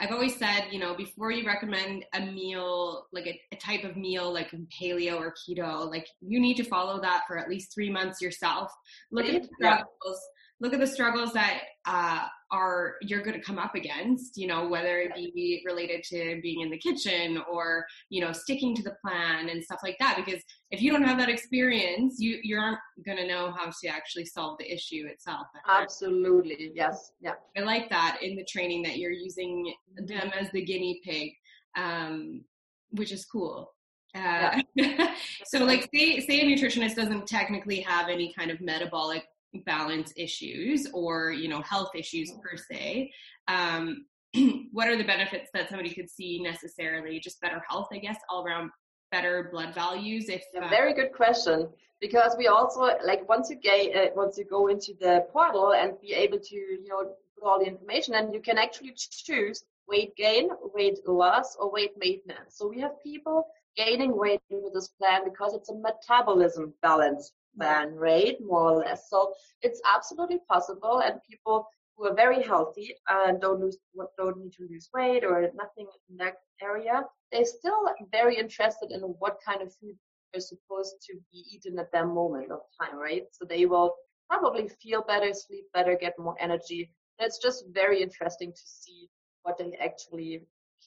I've 0.00 0.12
always 0.12 0.36
said, 0.36 0.66
you 0.70 0.78
know, 0.78 0.94
before 0.94 1.32
you 1.32 1.44
recommend 1.44 2.04
a 2.14 2.20
meal, 2.20 3.06
like 3.12 3.26
a, 3.26 3.40
a, 3.52 3.56
type 3.56 3.82
of 3.82 3.96
meal 3.96 4.32
like 4.32 4.52
paleo 4.80 5.16
or 5.16 5.34
keto, 5.34 5.90
like 5.90 6.06
you 6.20 6.38
need 6.38 6.56
to 6.58 6.64
follow 6.64 7.00
that 7.00 7.24
for 7.26 7.36
at 7.36 7.48
least 7.48 7.74
three 7.74 7.90
months 7.90 8.20
yourself. 8.20 8.72
Look 9.10 9.26
at 9.26 9.42
the 9.42 9.48
struggles, 9.56 10.20
look 10.60 10.72
at 10.72 10.78
the 10.78 10.86
struggles 10.86 11.32
that 11.32 11.62
uh, 11.84 12.26
are 12.50 12.94
you're 13.02 13.22
going 13.22 13.38
to 13.38 13.44
come 13.44 13.58
up 13.58 13.74
against 13.74 14.36
you 14.36 14.46
know 14.46 14.68
whether 14.68 15.00
it 15.00 15.14
be 15.14 15.62
related 15.66 16.02
to 16.02 16.40
being 16.42 16.60
in 16.60 16.70
the 16.70 16.78
kitchen 16.78 17.42
or 17.50 17.84
you 18.08 18.20
know 18.20 18.32
sticking 18.32 18.74
to 18.74 18.82
the 18.82 18.96
plan 19.04 19.48
and 19.48 19.62
stuff 19.62 19.80
like 19.82 19.96
that 19.98 20.20
because 20.24 20.42
if 20.70 20.80
you 20.80 20.90
don't 20.90 21.02
have 21.02 21.18
that 21.18 21.28
experience 21.28 22.16
you 22.18 22.38
you 22.42 22.58
aren't 22.58 22.78
going 23.04 23.18
to 23.18 23.26
know 23.26 23.52
how 23.56 23.66
to 23.66 23.88
actually 23.88 24.24
solve 24.24 24.56
the 24.58 24.72
issue 24.72 25.06
itself. 25.06 25.46
Absolutely 25.68 26.72
yes 26.74 27.12
yeah. 27.20 27.34
I 27.56 27.60
like 27.60 27.90
that 27.90 28.18
in 28.22 28.36
the 28.36 28.44
training 28.44 28.82
that 28.82 28.98
you're 28.98 29.12
using 29.12 29.74
them 29.96 30.30
as 30.38 30.50
the 30.52 30.64
guinea 30.64 31.00
pig 31.04 31.32
um, 31.76 32.44
which 32.90 33.12
is 33.12 33.24
cool. 33.26 33.72
Uh, 34.14 34.60
yeah. 34.74 35.14
so 35.44 35.64
like 35.64 35.88
say 35.94 36.20
say 36.20 36.40
a 36.40 36.44
nutritionist 36.44 36.94
doesn't 36.94 37.26
technically 37.26 37.80
have 37.80 38.08
any 38.08 38.32
kind 38.32 38.50
of 38.50 38.60
metabolic 38.60 39.24
balance 39.64 40.12
issues 40.16 40.88
or 40.92 41.30
you 41.30 41.48
know 41.48 41.62
health 41.62 41.90
issues 41.94 42.32
per 42.42 42.56
se 42.56 43.10
um, 43.48 44.04
what 44.72 44.88
are 44.88 44.96
the 44.96 45.04
benefits 45.04 45.48
that 45.54 45.70
somebody 45.70 45.94
could 45.94 46.10
see 46.10 46.42
necessarily? 46.42 47.18
Just 47.18 47.40
better 47.40 47.62
health 47.68 47.88
i 47.92 47.98
guess 47.98 48.18
all 48.28 48.44
around 48.44 48.70
better 49.10 49.48
blood 49.50 49.74
values 49.74 50.28
if 50.28 50.42
uh, 50.60 50.68
very 50.68 50.92
good 50.92 51.12
question 51.14 51.66
because 51.98 52.34
we 52.36 52.46
also 52.46 52.90
like 53.04 53.26
once 53.26 53.48
you 53.48 53.56
get 53.56 53.96
uh, 53.96 54.10
once 54.14 54.36
you 54.36 54.44
go 54.44 54.68
into 54.68 54.92
the 55.00 55.26
portal 55.32 55.72
and 55.72 55.98
be 56.00 56.12
able 56.12 56.38
to 56.38 56.54
you 56.54 56.88
know 56.88 57.14
put 57.34 57.48
all 57.48 57.58
the 57.58 57.66
information 57.66 58.14
and 58.14 58.34
you 58.34 58.40
can 58.40 58.58
actually 58.58 58.92
choose 58.94 59.64
weight 59.88 60.14
gain, 60.16 60.50
weight 60.74 60.98
loss, 61.06 61.56
or 61.56 61.72
weight 61.72 61.92
maintenance. 61.98 62.56
So 62.56 62.68
we 62.68 62.80
have 62.80 63.02
people 63.02 63.46
gaining 63.76 64.16
weight 64.16 64.40
with 64.50 64.74
this 64.74 64.88
plan 64.88 65.22
because 65.24 65.54
it's 65.54 65.70
a 65.70 65.74
metabolism 65.74 66.74
balance 66.82 67.32
plan, 67.58 67.94
right? 67.94 68.36
More 68.40 68.72
or 68.72 68.78
less. 68.78 69.08
So 69.10 69.32
it's 69.62 69.80
absolutely 69.84 70.38
possible 70.48 71.02
and 71.04 71.20
people 71.28 71.66
who 71.96 72.06
are 72.06 72.14
very 72.14 72.42
healthy 72.42 72.94
and 73.08 73.40
don't 73.40 73.60
lose 73.60 73.78
don't 74.16 74.38
need 74.38 74.52
to 74.52 74.68
lose 74.70 74.88
weight 74.94 75.24
or 75.24 75.50
nothing 75.54 75.88
in 76.08 76.16
that 76.18 76.34
area, 76.62 77.02
they're 77.32 77.44
still 77.44 77.82
very 78.12 78.36
interested 78.36 78.92
in 78.92 79.00
what 79.00 79.38
kind 79.44 79.60
of 79.62 79.74
food 79.74 79.96
are 80.34 80.40
supposed 80.40 80.94
to 81.02 81.14
be 81.32 81.44
eaten 81.52 81.78
at 81.78 81.90
that 81.92 82.06
moment 82.06 82.52
of 82.52 82.60
time, 82.80 82.96
right? 82.96 83.24
So 83.32 83.44
they 83.44 83.66
will 83.66 83.94
probably 84.30 84.68
feel 84.68 85.02
better, 85.02 85.32
sleep 85.32 85.64
better, 85.74 85.96
get 86.00 86.18
more 86.18 86.36
energy. 86.38 86.90
And 87.18 87.26
it's 87.26 87.38
just 87.38 87.64
very 87.72 88.02
interesting 88.02 88.52
to 88.52 88.62
see 88.64 89.08
what 89.42 89.58
they 89.58 89.76
actually 89.82 90.42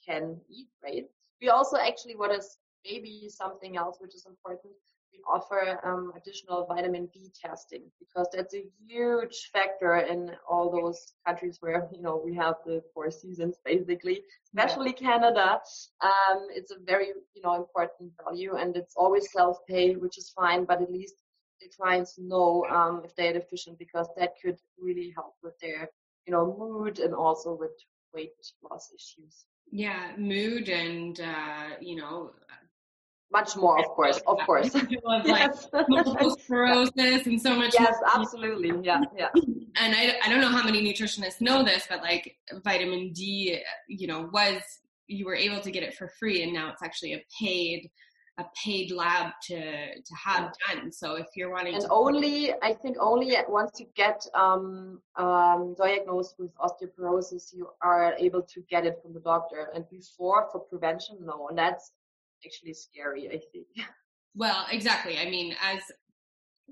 can 0.08 0.38
eat, 0.50 0.68
right? 0.84 1.06
We 1.42 1.50
also 1.50 1.78
actually, 1.78 2.16
what 2.16 2.32
is 2.32 2.58
maybe 2.86 3.30
something 3.30 3.78
else 3.78 3.98
which 4.00 4.16
is 4.16 4.26
important, 4.28 4.74
we 5.12 5.20
offer 5.32 5.80
um, 5.86 6.12
additional 6.16 6.66
vitamin 6.66 7.08
D 7.14 7.32
testing 7.40 7.84
because 8.00 8.28
that's 8.34 8.54
a 8.56 8.64
huge 8.88 9.50
factor 9.54 9.98
in 9.98 10.32
all 10.50 10.72
those 10.72 11.14
countries 11.26 11.58
where 11.60 11.88
you 11.94 12.02
know 12.02 12.22
we 12.24 12.34
have 12.36 12.56
the 12.66 12.82
four 12.94 13.12
seasons 13.12 13.58
basically, 13.66 14.22
especially 14.48 14.96
yeah. 15.00 15.08
Canada. 15.10 15.60
Um, 16.02 16.48
it's 16.50 16.72
a 16.72 16.80
very 16.86 17.08
you 17.34 17.42
know 17.42 17.56
important 17.56 18.12
value, 18.24 18.56
and 18.56 18.76
it's 18.76 18.96
always 18.96 19.32
self-pay, 19.32 19.96
which 19.96 20.18
is 20.18 20.32
fine, 20.36 20.66
but 20.66 20.82
at 20.82 20.92
least 20.92 21.16
the 21.62 21.70
clients 21.78 22.18
know 22.18 22.66
um, 22.70 23.02
if 23.06 23.16
they're 23.16 23.34
deficient 23.34 23.78
because 23.78 24.08
that 24.18 24.34
could 24.44 24.58
really 24.80 25.12
help 25.16 25.36
with 25.44 25.54
their 25.62 25.90
you 26.26 26.34
know 26.34 26.56
mood 26.58 27.00
and 27.00 27.14
also 27.14 27.54
with 27.54 27.72
weight 28.14 28.32
loss 28.70 28.92
issues. 28.94 29.46
Yeah, 29.72 30.12
mood 30.18 30.70
and 30.70 31.20
uh, 31.20 31.76
you 31.80 31.96
know 31.96 32.32
much 33.32 33.56
more, 33.56 33.80
of 33.80 33.86
course, 33.86 34.20
of 34.28 34.38
course. 34.46 34.74
Of 34.76 34.88
yes. 35.26 35.68
like 35.74 35.90
multiple 35.90 36.38
sclerosis 36.38 37.26
and 37.26 37.42
so 37.42 37.56
much. 37.56 37.74
Yes, 37.80 37.96
more. 38.02 38.22
absolutely. 38.22 38.72
Yeah, 38.84 39.02
yeah. 39.18 39.30
And 39.34 39.96
I, 39.96 40.18
I 40.24 40.30
don't 40.30 40.42
know 40.42 40.50
how 40.50 40.64
many 40.64 40.82
nutritionists 40.82 41.40
know 41.42 41.64
this, 41.64 41.86
but 41.90 42.02
like 42.02 42.36
vitamin 42.64 43.14
D, 43.14 43.60
you 43.88 44.08
know, 44.08 44.30
was 44.34 44.62
you 45.08 45.26
were 45.26 45.36
able 45.36 45.62
to 45.62 45.72
get 45.72 45.84
it 45.84 45.94
for 45.94 46.10
free, 46.20 46.44
and 46.44 46.54
now 46.54 46.70
it's 46.70 46.84
actually 46.84 47.14
a 47.14 47.24
paid 47.40 47.90
a 48.38 48.46
paid 48.64 48.92
lab 48.92 49.34
to 49.44 49.60
to 49.96 50.16
have 50.16 50.54
done. 50.68 50.92
So 50.92 51.16
if 51.16 51.28
you're 51.36 51.52
wanting 51.52 51.76
and 51.76 51.84
to 51.84 51.90
only 51.90 52.54
I 52.62 52.74
think 52.74 52.98
only 53.00 53.36
once 53.48 53.80
you 53.80 53.88
get 53.96 54.26
um, 54.34 55.02
um, 55.16 55.76
diagnosed 55.78 56.36
with 56.40 56.52
osteoporosis, 56.58 57.54
you 57.54 57.70
are 57.82 58.14
able 58.18 58.42
to 58.42 58.62
get 58.70 58.86
it 58.86 59.00
from 59.02 59.14
the 59.14 59.20
doctor. 59.20 59.70
And 59.76 59.86
before 59.90 60.48
for 60.52 60.60
prevention, 60.60 61.18
no, 61.22 61.48
and 61.50 61.58
that's 61.58 61.92
actually 62.46 62.74
scary, 62.74 63.28
I 63.28 63.40
think. 63.52 63.68
Well, 64.34 64.66
exactly. 64.72 65.18
I 65.18 65.30
mean, 65.30 65.54
as 65.62 65.82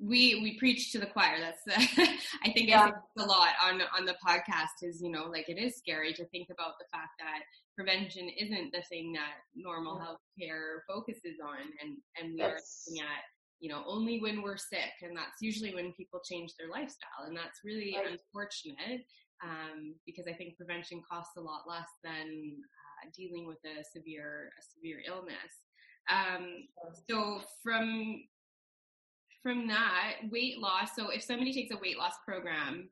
we 0.01 0.39
we 0.41 0.57
preach 0.57 0.91
to 0.91 0.99
the 0.99 1.05
choir. 1.05 1.37
That's 1.39 1.61
uh, 1.67 2.03
I 2.43 2.51
think 2.53 2.69
yeah. 2.69 2.91
a 3.17 3.25
lot 3.25 3.49
on 3.63 3.81
on 3.97 4.05
the 4.05 4.15
podcast. 4.25 4.81
Is 4.81 5.01
you 5.01 5.11
know 5.11 5.25
like 5.25 5.49
it 5.49 5.57
is 5.57 5.77
scary 5.77 6.13
to 6.13 6.25
think 6.27 6.47
about 6.49 6.73
the 6.79 6.85
fact 6.91 7.11
that 7.19 7.41
prevention 7.75 8.29
isn't 8.29 8.71
the 8.71 8.81
thing 8.89 9.13
that 9.13 9.43
normal 9.55 9.99
yeah. 10.37 10.47
healthcare 10.47 10.79
focuses 10.87 11.37
on, 11.43 11.59
and 11.81 11.97
and 12.19 12.33
we 12.33 12.39
that's, 12.39 12.87
are 12.87 12.91
looking 12.91 13.03
at 13.03 13.23
you 13.59 13.69
know 13.69 13.83
only 13.85 14.21
when 14.21 14.41
we're 14.41 14.57
sick, 14.57 14.95
and 15.01 15.17
that's 15.17 15.41
usually 15.41 15.75
when 15.75 15.91
people 15.93 16.21
change 16.23 16.53
their 16.57 16.69
lifestyle, 16.69 17.27
and 17.27 17.35
that's 17.35 17.59
really 17.65 17.95
right. 17.97 18.11
unfortunate 18.11 19.01
um, 19.43 19.95
because 20.05 20.25
I 20.27 20.33
think 20.33 20.57
prevention 20.57 21.01
costs 21.09 21.35
a 21.37 21.41
lot 21.41 21.63
less 21.67 21.87
than 22.03 22.55
dealing 23.15 23.47
with 23.47 23.59
a 23.65 23.83
severe 23.83 24.51
a 24.57 24.61
severe 24.61 25.01
illness. 25.07 25.63
Um, 26.09 26.67
so 27.09 27.41
from 27.63 28.23
from 29.41 29.67
that 29.67 30.15
weight 30.31 30.59
loss, 30.59 30.95
so 30.95 31.09
if 31.09 31.23
somebody 31.23 31.53
takes 31.53 31.73
a 31.73 31.79
weight 31.81 31.97
loss 31.97 32.13
program 32.25 32.89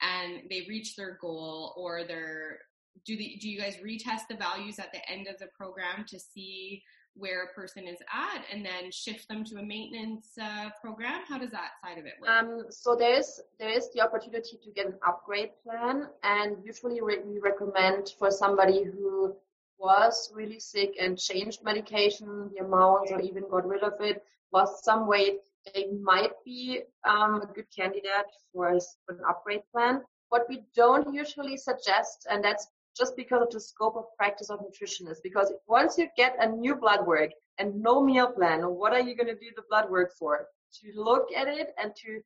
and 0.00 0.42
they 0.48 0.64
reach 0.68 0.96
their 0.96 1.18
goal 1.20 1.74
or 1.76 2.04
they're 2.04 2.58
do 3.06 3.16
the 3.16 3.38
do 3.40 3.48
you 3.48 3.60
guys 3.60 3.76
retest 3.76 4.28
the 4.28 4.36
values 4.36 4.78
at 4.78 4.92
the 4.92 5.10
end 5.10 5.26
of 5.26 5.38
the 5.38 5.46
program 5.56 6.04
to 6.08 6.18
see 6.18 6.82
where 7.14 7.44
a 7.44 7.54
person 7.54 7.88
is 7.88 7.98
at 8.12 8.44
and 8.52 8.64
then 8.64 8.90
shift 8.90 9.28
them 9.28 9.44
to 9.44 9.56
a 9.56 9.62
maintenance 9.62 10.28
uh, 10.40 10.70
program? 10.80 11.20
How 11.28 11.38
does 11.38 11.50
that 11.50 11.70
side 11.82 11.98
of 11.98 12.06
it 12.06 12.14
work? 12.20 12.30
Um, 12.30 12.64
so 12.70 12.94
there's 12.94 13.40
there 13.58 13.68
is 13.68 13.90
the 13.94 14.00
opportunity 14.00 14.58
to 14.62 14.70
get 14.72 14.86
an 14.86 14.94
upgrade 15.06 15.50
plan 15.62 16.08
and 16.22 16.56
usually 16.64 17.00
we 17.02 17.38
recommend 17.40 18.12
for 18.18 18.30
somebody 18.30 18.84
who 18.84 19.34
was 19.80 20.30
really 20.34 20.60
sick 20.60 20.94
and 21.00 21.18
changed 21.18 21.64
medication, 21.64 22.50
the 22.52 22.64
amounts, 22.64 23.10
or 23.10 23.20
even 23.20 23.48
got 23.48 23.66
rid 23.66 23.82
of 23.82 23.94
it, 24.00 24.22
lost 24.52 24.84
some 24.84 25.06
weight, 25.06 25.40
they 25.74 25.86
might 26.02 26.32
be 26.44 26.82
um, 27.04 27.42
a 27.42 27.46
good 27.54 27.66
candidate 27.74 28.30
for, 28.52 28.68
an 28.68 29.20
upgrade 29.28 29.62
plan. 29.72 30.02
What 30.28 30.46
we 30.48 30.62
don't 30.76 31.12
usually 31.12 31.56
suggest, 31.56 32.26
and 32.30 32.42
that's 32.42 32.68
just 32.96 33.16
because 33.16 33.42
of 33.42 33.50
the 33.50 33.60
scope 33.60 33.96
of 33.96 34.04
practice 34.16 34.50
of 34.50 34.60
nutritionists, 34.60 35.22
because 35.22 35.52
once 35.66 35.98
you 35.98 36.08
get 36.16 36.36
a 36.40 36.48
new 36.48 36.74
blood 36.74 37.06
work 37.06 37.30
and 37.58 37.80
no 37.80 38.02
meal 38.02 38.30
plan, 38.30 38.62
what 38.62 38.92
are 38.92 39.00
you 39.00 39.16
going 39.16 39.26
to 39.26 39.34
do 39.34 39.50
the 39.56 39.62
blood 39.68 39.90
work 39.90 40.12
for? 40.18 40.46
To 40.82 40.92
look 40.94 41.28
at 41.36 41.48
it 41.48 41.74
and 41.82 41.94
to 41.96 42.20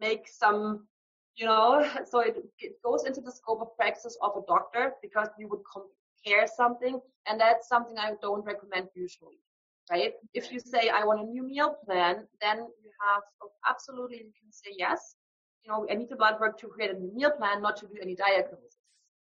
make 0.00 0.28
some 0.28 0.86
you 1.36 1.46
know, 1.46 1.88
so 2.10 2.20
it, 2.20 2.36
it, 2.58 2.82
goes 2.84 3.04
into 3.04 3.20
the 3.20 3.30
scope 3.30 3.60
of 3.62 3.76
practice 3.76 4.18
of 4.22 4.32
a 4.36 4.40
doctor 4.48 4.92
because 5.00 5.28
you 5.38 5.48
would 5.48 5.60
com- 5.72 5.88
compare 6.24 6.46
something, 6.46 7.00
and 7.26 7.40
that's 7.40 7.68
something 7.68 7.98
I 7.98 8.12
don't 8.20 8.44
recommend 8.44 8.88
usually. 8.94 9.38
Right? 9.90 10.12
If 10.34 10.52
you 10.52 10.60
say 10.60 10.90
I 10.90 11.04
want 11.04 11.20
a 11.20 11.24
new 11.24 11.42
meal 11.42 11.76
plan, 11.86 12.26
then 12.42 12.58
you 12.58 12.90
have 13.06 13.22
absolutely 13.68 14.18
you 14.18 14.32
can 14.38 14.52
say 14.52 14.74
yes. 14.76 15.14
You 15.64 15.72
know, 15.72 15.86
I 15.90 15.94
need 15.94 16.10
the 16.10 16.16
blood 16.16 16.38
work 16.40 16.58
to 16.58 16.68
create 16.68 16.90
a 16.90 16.98
new 16.98 17.12
meal 17.14 17.30
plan, 17.30 17.62
not 17.62 17.76
to 17.78 17.86
do 17.86 17.94
any 18.00 18.14
diagnosis. 18.14 18.76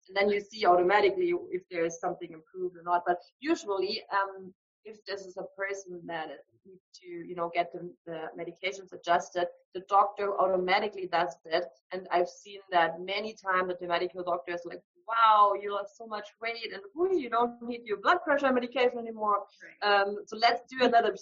And 0.07 0.15
then 0.15 0.29
you 0.29 0.39
see 0.39 0.65
automatically 0.65 1.33
if 1.51 1.63
there 1.69 1.85
is 1.85 1.99
something 1.99 2.31
improved 2.31 2.75
or 2.77 2.83
not. 2.83 3.03
But 3.05 3.17
usually, 3.39 4.03
um, 4.11 4.53
if 4.83 4.97
this 5.05 5.21
is 5.21 5.37
a 5.37 5.45
person 5.57 6.01
that 6.05 6.29
needs 6.65 6.83
to, 7.01 7.07
you 7.07 7.35
know, 7.35 7.51
get 7.53 7.71
the, 7.71 7.91
the 8.05 8.19
medications 8.37 8.91
adjusted, 8.93 9.47
the 9.73 9.81
doctor 9.89 10.39
automatically 10.39 11.07
does 11.11 11.35
that. 11.45 11.65
And 11.91 12.07
I've 12.11 12.29
seen 12.29 12.59
that 12.71 12.99
many 13.01 13.35
times 13.35 13.67
that 13.69 13.79
the 13.79 13.87
medical 13.87 14.23
doctor 14.23 14.53
is 14.53 14.61
like, 14.65 14.81
wow, 15.07 15.53
you 15.61 15.73
lost 15.73 15.97
so 15.97 16.05
much 16.05 16.27
weight 16.41 16.71
and 16.73 16.81
ooh, 16.97 17.17
you 17.17 17.29
don't 17.29 17.61
need 17.61 17.81
your 17.85 17.97
blood 17.97 18.19
pressure 18.23 18.51
medication 18.51 18.99
anymore. 18.99 19.39
Right. 19.83 20.01
Um, 20.01 20.17
so 20.25 20.37
let's 20.37 20.61
do 20.69 20.85
another 20.85 21.15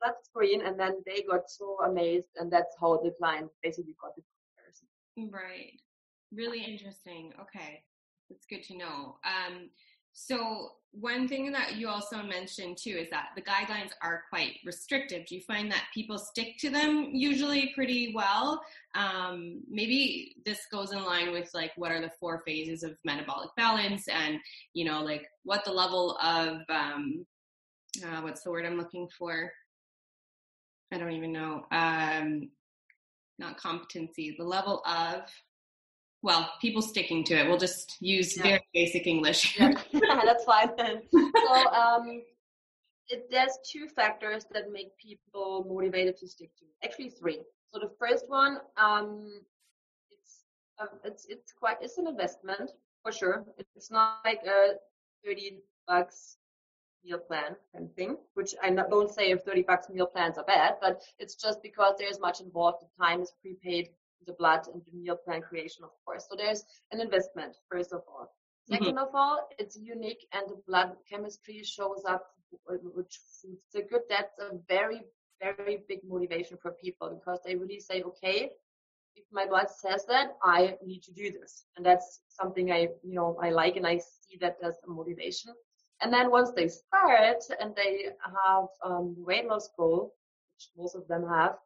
blood 0.00 0.14
screen. 0.22 0.62
And 0.62 0.78
then 0.78 1.02
they 1.06 1.22
got 1.22 1.48
so 1.48 1.78
amazed. 1.84 2.28
And 2.36 2.50
that's 2.50 2.74
how 2.80 3.00
the 3.02 3.12
client 3.18 3.50
basically 3.62 3.96
got 4.00 4.14
the 4.16 4.22
comparison. 4.56 5.32
Right. 5.32 5.80
Really 6.32 6.62
interesting. 6.64 7.32
Okay. 7.40 7.82
That's 8.28 8.46
good 8.46 8.62
to 8.64 8.76
know. 8.76 9.16
Um, 9.24 9.70
so 10.20 10.72
one 10.90 11.28
thing 11.28 11.52
that 11.52 11.76
you 11.76 11.88
also 11.88 12.24
mentioned 12.24 12.76
too 12.76 12.90
is 12.90 13.08
that 13.10 13.28
the 13.36 13.42
guidelines 13.42 13.90
are 14.02 14.24
quite 14.28 14.54
restrictive. 14.64 15.26
Do 15.26 15.36
you 15.36 15.42
find 15.42 15.70
that 15.70 15.84
people 15.94 16.18
stick 16.18 16.58
to 16.58 16.70
them 16.70 17.10
usually 17.12 17.70
pretty 17.72 18.12
well? 18.12 18.60
Um, 18.96 19.62
maybe 19.70 20.34
this 20.44 20.66
goes 20.72 20.92
in 20.92 21.04
line 21.04 21.30
with 21.30 21.50
like 21.54 21.70
what 21.76 21.92
are 21.92 22.00
the 22.00 22.10
four 22.18 22.42
phases 22.44 22.82
of 22.82 22.96
metabolic 23.04 23.50
balance 23.56 24.08
and 24.08 24.40
you 24.74 24.84
know 24.84 25.02
like 25.02 25.28
what 25.44 25.64
the 25.64 25.72
level 25.72 26.18
of 26.20 26.62
um, 26.68 27.24
uh, 28.04 28.20
what's 28.22 28.42
the 28.42 28.50
word 28.50 28.66
I'm 28.66 28.76
looking 28.76 29.08
for? 29.16 29.52
I 30.92 30.98
don't 30.98 31.12
even 31.12 31.32
know. 31.32 31.64
Um, 31.70 32.50
not 33.38 33.56
competency, 33.56 34.34
the 34.36 34.44
level 34.44 34.82
of 34.84 35.20
well, 36.22 36.50
people 36.60 36.82
sticking 36.82 37.24
to 37.24 37.34
it. 37.34 37.48
We'll 37.48 37.58
just 37.58 37.96
use 38.00 38.36
yeah. 38.36 38.42
very 38.42 38.68
basic 38.74 39.06
English. 39.06 39.58
yeah. 39.58 39.72
that's 40.24 40.44
fine. 40.44 40.70
so 40.76 41.72
um, 41.72 42.22
it, 43.08 43.30
there's 43.30 43.58
two 43.70 43.88
factors 43.88 44.44
that 44.52 44.72
make 44.72 44.96
people 44.98 45.64
motivated 45.68 46.16
to 46.18 46.28
stick 46.28 46.50
to 46.58 46.64
it. 46.64 46.86
Actually, 46.86 47.10
three. 47.10 47.40
So 47.72 47.78
the 47.78 47.90
first 47.98 48.28
one, 48.28 48.58
um, 48.76 49.40
it's 50.10 50.44
uh, 50.80 50.86
it's 51.04 51.26
it's 51.28 51.52
quite 51.52 51.76
it's 51.80 51.98
an 51.98 52.06
investment 52.06 52.72
for 53.02 53.12
sure. 53.12 53.44
It's 53.76 53.90
not 53.90 54.18
like 54.24 54.40
a 54.46 54.74
thirty 55.24 55.58
bucks 55.86 56.38
meal 57.04 57.18
plan 57.18 57.56
kind 57.72 57.84
of 57.84 57.94
thing, 57.94 58.16
which 58.34 58.54
I 58.62 58.70
don't 58.70 59.10
say 59.10 59.30
if 59.30 59.42
30 59.42 59.62
bucks 59.62 59.88
meal 59.88 60.06
plans 60.06 60.36
are 60.36 60.44
bad, 60.44 60.74
but 60.80 61.00
it's 61.18 61.36
just 61.36 61.62
because 61.62 61.94
there's 61.98 62.18
much 62.20 62.40
involved. 62.40 62.78
The 62.82 63.04
time 63.04 63.20
is 63.20 63.32
prepaid 63.40 63.90
the 64.26 64.34
blood 64.34 64.60
and 64.72 64.82
the 64.84 64.98
meal 64.98 65.16
plan 65.16 65.42
creation, 65.42 65.84
of 65.84 65.90
course. 66.04 66.26
So 66.28 66.36
there's 66.36 66.64
an 66.92 67.00
investment, 67.00 67.56
first 67.70 67.92
of 67.92 68.02
all. 68.08 68.32
2nd 68.70 68.80
mm-hmm. 68.80 68.98
of 68.98 69.08
all, 69.14 69.48
it's 69.58 69.78
unique 69.78 70.26
and 70.32 70.48
the 70.48 70.60
blood 70.66 70.92
chemistry 71.08 71.62
shows 71.64 72.04
up 72.06 72.26
which 72.66 73.18
is 73.44 73.74
are 73.76 73.82
good. 73.82 74.02
That's 74.08 74.38
a 74.40 74.56
very, 74.68 75.02
very 75.40 75.84
big 75.88 76.00
motivation 76.06 76.56
for 76.60 76.72
people 76.72 77.10
because 77.10 77.40
they 77.44 77.56
really 77.56 77.80
say, 77.80 78.02
okay, 78.02 78.50
if 79.16 79.24
my 79.32 79.46
blood 79.46 79.68
says 79.70 80.04
that, 80.06 80.36
I 80.42 80.76
need 80.84 81.02
to 81.04 81.12
do 81.12 81.30
this. 81.30 81.64
And 81.76 81.84
that's 81.84 82.20
something 82.28 82.70
I, 82.70 82.88
you 83.02 83.14
know, 83.14 83.36
I 83.42 83.50
like 83.50 83.76
and 83.76 83.86
I 83.86 83.98
see 83.98 84.38
that 84.40 84.56
as 84.62 84.76
a 84.86 84.90
motivation. 84.90 85.52
And 86.00 86.12
then 86.12 86.30
once 86.30 86.52
they 86.54 86.68
start 86.68 87.42
and 87.60 87.74
they 87.74 88.06
have 88.24 88.68
um, 88.84 89.14
weight 89.18 89.46
loss 89.46 89.68
goal, 89.76 90.14
which 90.54 90.68
most 90.76 90.94
of 90.94 91.08
them 91.08 91.26
have, 91.28 91.56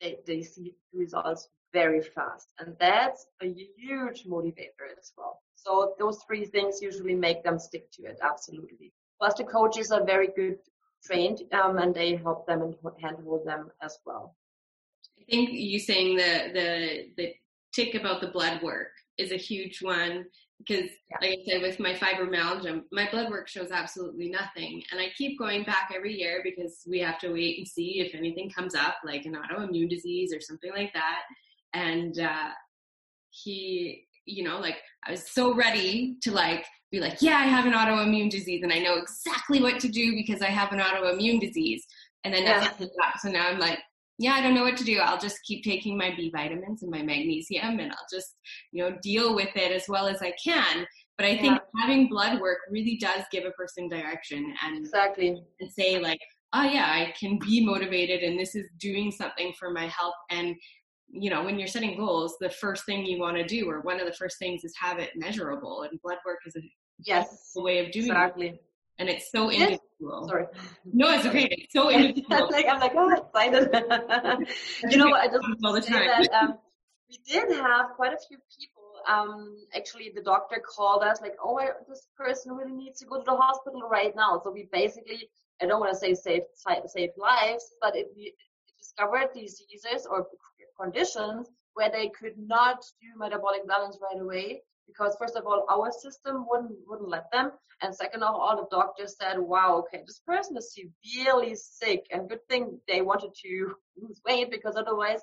they, 0.00 0.18
they 0.26 0.42
see 0.42 0.74
results 0.92 1.48
very 1.72 2.02
fast. 2.02 2.48
And 2.58 2.76
that's 2.78 3.26
a 3.42 3.46
huge 3.46 4.24
motivator 4.24 4.88
as 4.98 5.12
well. 5.16 5.40
So 5.54 5.94
those 5.98 6.18
three 6.26 6.44
things 6.44 6.82
usually 6.82 7.14
make 7.14 7.44
them 7.44 7.58
stick 7.58 7.90
to 7.92 8.02
it, 8.04 8.18
absolutely. 8.22 8.92
Plus 9.18 9.34
the 9.34 9.44
coaches 9.44 9.92
are 9.92 10.04
very 10.04 10.28
good 10.34 10.58
trained 11.04 11.42
um, 11.52 11.78
and 11.78 11.94
they 11.94 12.16
help 12.16 12.46
them 12.46 12.62
and 12.62 12.74
handle 13.00 13.42
them 13.44 13.70
as 13.82 13.98
well. 14.04 14.36
I 15.20 15.24
think 15.30 15.50
you 15.52 15.78
saying 15.78 16.16
the 16.16 16.50
the 16.52 17.04
the 17.16 17.34
tick 17.72 17.94
about 17.94 18.20
the 18.20 18.28
blood 18.28 18.62
work 18.62 18.90
is 19.18 19.32
a 19.32 19.36
huge 19.36 19.80
one 19.82 20.24
because 20.58 20.90
yeah. 21.10 21.16
like 21.20 21.38
I 21.40 21.50
said 21.50 21.62
with 21.62 21.80
my 21.80 21.94
fibromyalgia 21.94 22.82
my 22.92 23.08
blood 23.10 23.30
work 23.30 23.48
shows 23.48 23.70
absolutely 23.70 24.30
nothing 24.30 24.82
and 24.90 25.00
I 25.00 25.08
keep 25.16 25.38
going 25.38 25.64
back 25.64 25.92
every 25.94 26.14
year 26.14 26.40
because 26.44 26.82
we 26.88 26.98
have 27.00 27.18
to 27.20 27.32
wait 27.32 27.58
and 27.58 27.66
see 27.66 28.00
if 28.00 28.14
anything 28.14 28.50
comes 28.50 28.74
up 28.74 28.96
like 29.04 29.24
an 29.24 29.36
autoimmune 29.36 29.88
disease 29.88 30.32
or 30.34 30.40
something 30.40 30.70
like 30.72 30.92
that 30.92 31.22
and 31.74 32.18
uh 32.18 32.50
he 33.30 34.04
you 34.26 34.44
know 34.44 34.58
like 34.58 34.76
I 35.06 35.10
was 35.10 35.30
so 35.30 35.54
ready 35.54 36.16
to 36.22 36.30
like 36.30 36.64
be 36.90 37.00
like 37.00 37.22
yeah 37.22 37.38
I 37.38 37.46
have 37.46 37.66
an 37.66 37.72
autoimmune 37.72 38.30
disease 38.30 38.62
and 38.62 38.72
I 38.72 38.78
know 38.78 38.96
exactly 38.96 39.60
what 39.60 39.80
to 39.80 39.88
do 39.88 40.14
because 40.14 40.42
I 40.42 40.48
have 40.48 40.72
an 40.72 40.80
autoimmune 40.80 41.40
disease 41.40 41.84
and 42.24 42.32
then 42.32 42.44
yeah. 42.44 42.70
so 43.18 43.30
now 43.30 43.48
I'm 43.48 43.58
like 43.58 43.78
yeah, 44.18 44.34
I 44.34 44.40
don't 44.40 44.54
know 44.54 44.62
what 44.62 44.76
to 44.76 44.84
do. 44.84 44.98
I'll 44.98 45.18
just 45.18 45.42
keep 45.44 45.64
taking 45.64 45.96
my 45.96 46.14
B 46.14 46.30
vitamins 46.30 46.82
and 46.82 46.90
my 46.90 47.02
magnesium 47.02 47.80
and 47.80 47.90
I'll 47.90 48.06
just, 48.12 48.36
you 48.70 48.82
know, 48.82 48.96
deal 49.02 49.34
with 49.34 49.48
it 49.56 49.72
as 49.72 49.88
well 49.88 50.06
as 50.06 50.22
I 50.22 50.32
can. 50.42 50.86
But 51.18 51.26
I 51.26 51.38
think 51.38 51.54
yeah. 51.54 51.80
having 51.82 52.08
blood 52.08 52.40
work 52.40 52.58
really 52.70 52.96
does 53.00 53.24
give 53.32 53.44
a 53.44 53.50
person 53.50 53.88
direction 53.88 54.54
and 54.64 54.78
exactly 54.78 55.42
and 55.60 55.72
say 55.72 55.98
like, 55.98 56.20
oh 56.52 56.62
yeah, 56.62 56.86
I 56.86 57.12
can 57.18 57.38
be 57.38 57.64
motivated 57.64 58.22
and 58.22 58.38
this 58.38 58.54
is 58.54 58.66
doing 58.78 59.10
something 59.10 59.52
for 59.58 59.70
my 59.70 59.86
health. 59.86 60.14
And 60.30 60.54
you 61.12 61.30
know, 61.30 61.44
when 61.44 61.58
you're 61.58 61.68
setting 61.68 61.96
goals, 61.96 62.36
the 62.40 62.50
first 62.50 62.86
thing 62.86 63.04
you 63.04 63.20
want 63.20 63.36
to 63.36 63.44
do, 63.44 63.68
or 63.68 63.80
one 63.82 64.00
of 64.00 64.06
the 64.06 64.12
first 64.14 64.38
things, 64.38 64.64
is 64.64 64.74
have 64.80 64.98
it 64.98 65.10
measurable. 65.14 65.82
And 65.82 66.00
blood 66.02 66.18
work 66.24 66.38
is 66.46 66.56
a 66.56 66.60
yes 66.98 67.52
way 67.54 67.84
of 67.84 67.92
doing 67.92 68.06
exactly. 68.06 68.48
it. 68.48 68.64
And 68.98 69.08
it's 69.08 69.30
so 69.30 69.50
individual 69.50 69.82
Sorry. 70.26 70.46
No, 70.84 71.12
it's 71.14 71.26
okay. 71.26 71.48
It's 71.50 71.72
so 71.72 71.90
individual. 71.90 72.48
like, 72.50 72.66
I'm 72.68 72.80
like, 72.80 72.92
oh, 72.96 73.12
excited. 73.12 73.68
you 74.90 74.96
know 74.96 75.06
what? 75.06 75.20
I 75.20 75.26
just 75.26 75.44
all 75.64 75.72
the 75.72 75.80
time. 75.80 76.06
That, 76.06 76.28
um, 76.32 76.58
we 77.08 77.18
did 77.30 77.52
have 77.56 77.90
quite 77.96 78.12
a 78.12 78.18
few 78.26 78.38
people. 78.58 78.82
Um, 79.08 79.56
actually, 79.74 80.12
the 80.14 80.22
doctor 80.22 80.62
called 80.64 81.02
us 81.02 81.20
like, 81.20 81.34
oh, 81.42 81.60
this 81.88 82.06
person 82.16 82.54
really 82.54 82.72
needs 82.72 83.00
to 83.00 83.06
go 83.06 83.18
to 83.18 83.24
the 83.24 83.36
hospital 83.36 83.82
right 83.90 84.14
now. 84.16 84.40
So 84.42 84.50
we 84.50 84.68
basically, 84.72 85.28
I 85.60 85.66
don't 85.66 85.80
want 85.80 85.92
to 85.92 85.98
say 85.98 86.14
save 86.14 86.42
save 86.86 87.10
lives, 87.16 87.64
but 87.80 87.96
it, 87.96 88.08
we 88.16 88.32
discovered 88.78 89.28
diseases 89.34 90.06
or 90.10 90.26
conditions 90.80 91.48
where 91.74 91.90
they 91.90 92.08
could 92.08 92.34
not 92.38 92.84
do 93.00 93.08
metabolic 93.18 93.66
balance 93.66 93.98
right 94.00 94.20
away 94.20 94.62
because 94.86 95.16
first 95.18 95.36
of 95.36 95.46
all 95.46 95.64
our 95.70 95.90
system 95.90 96.46
wouldn't 96.48 96.72
wouldn't 96.86 97.08
let 97.08 97.30
them. 97.32 97.52
And 97.80 97.94
second 97.94 98.22
of 98.22 98.34
all 98.34 98.56
the 98.56 98.76
doctor 98.76 99.06
said 99.06 99.38
wow 99.38 99.84
okay 99.84 100.02
this 100.06 100.20
person 100.26 100.56
is 100.56 100.74
severely 100.74 101.54
sick. 101.54 102.06
And 102.10 102.28
good 102.28 102.46
thing 102.48 102.78
they 102.88 103.00
wanted 103.00 103.30
to 103.42 103.74
lose 104.00 104.20
weight 104.26 104.50
because 104.50 104.76
otherwise 104.76 105.20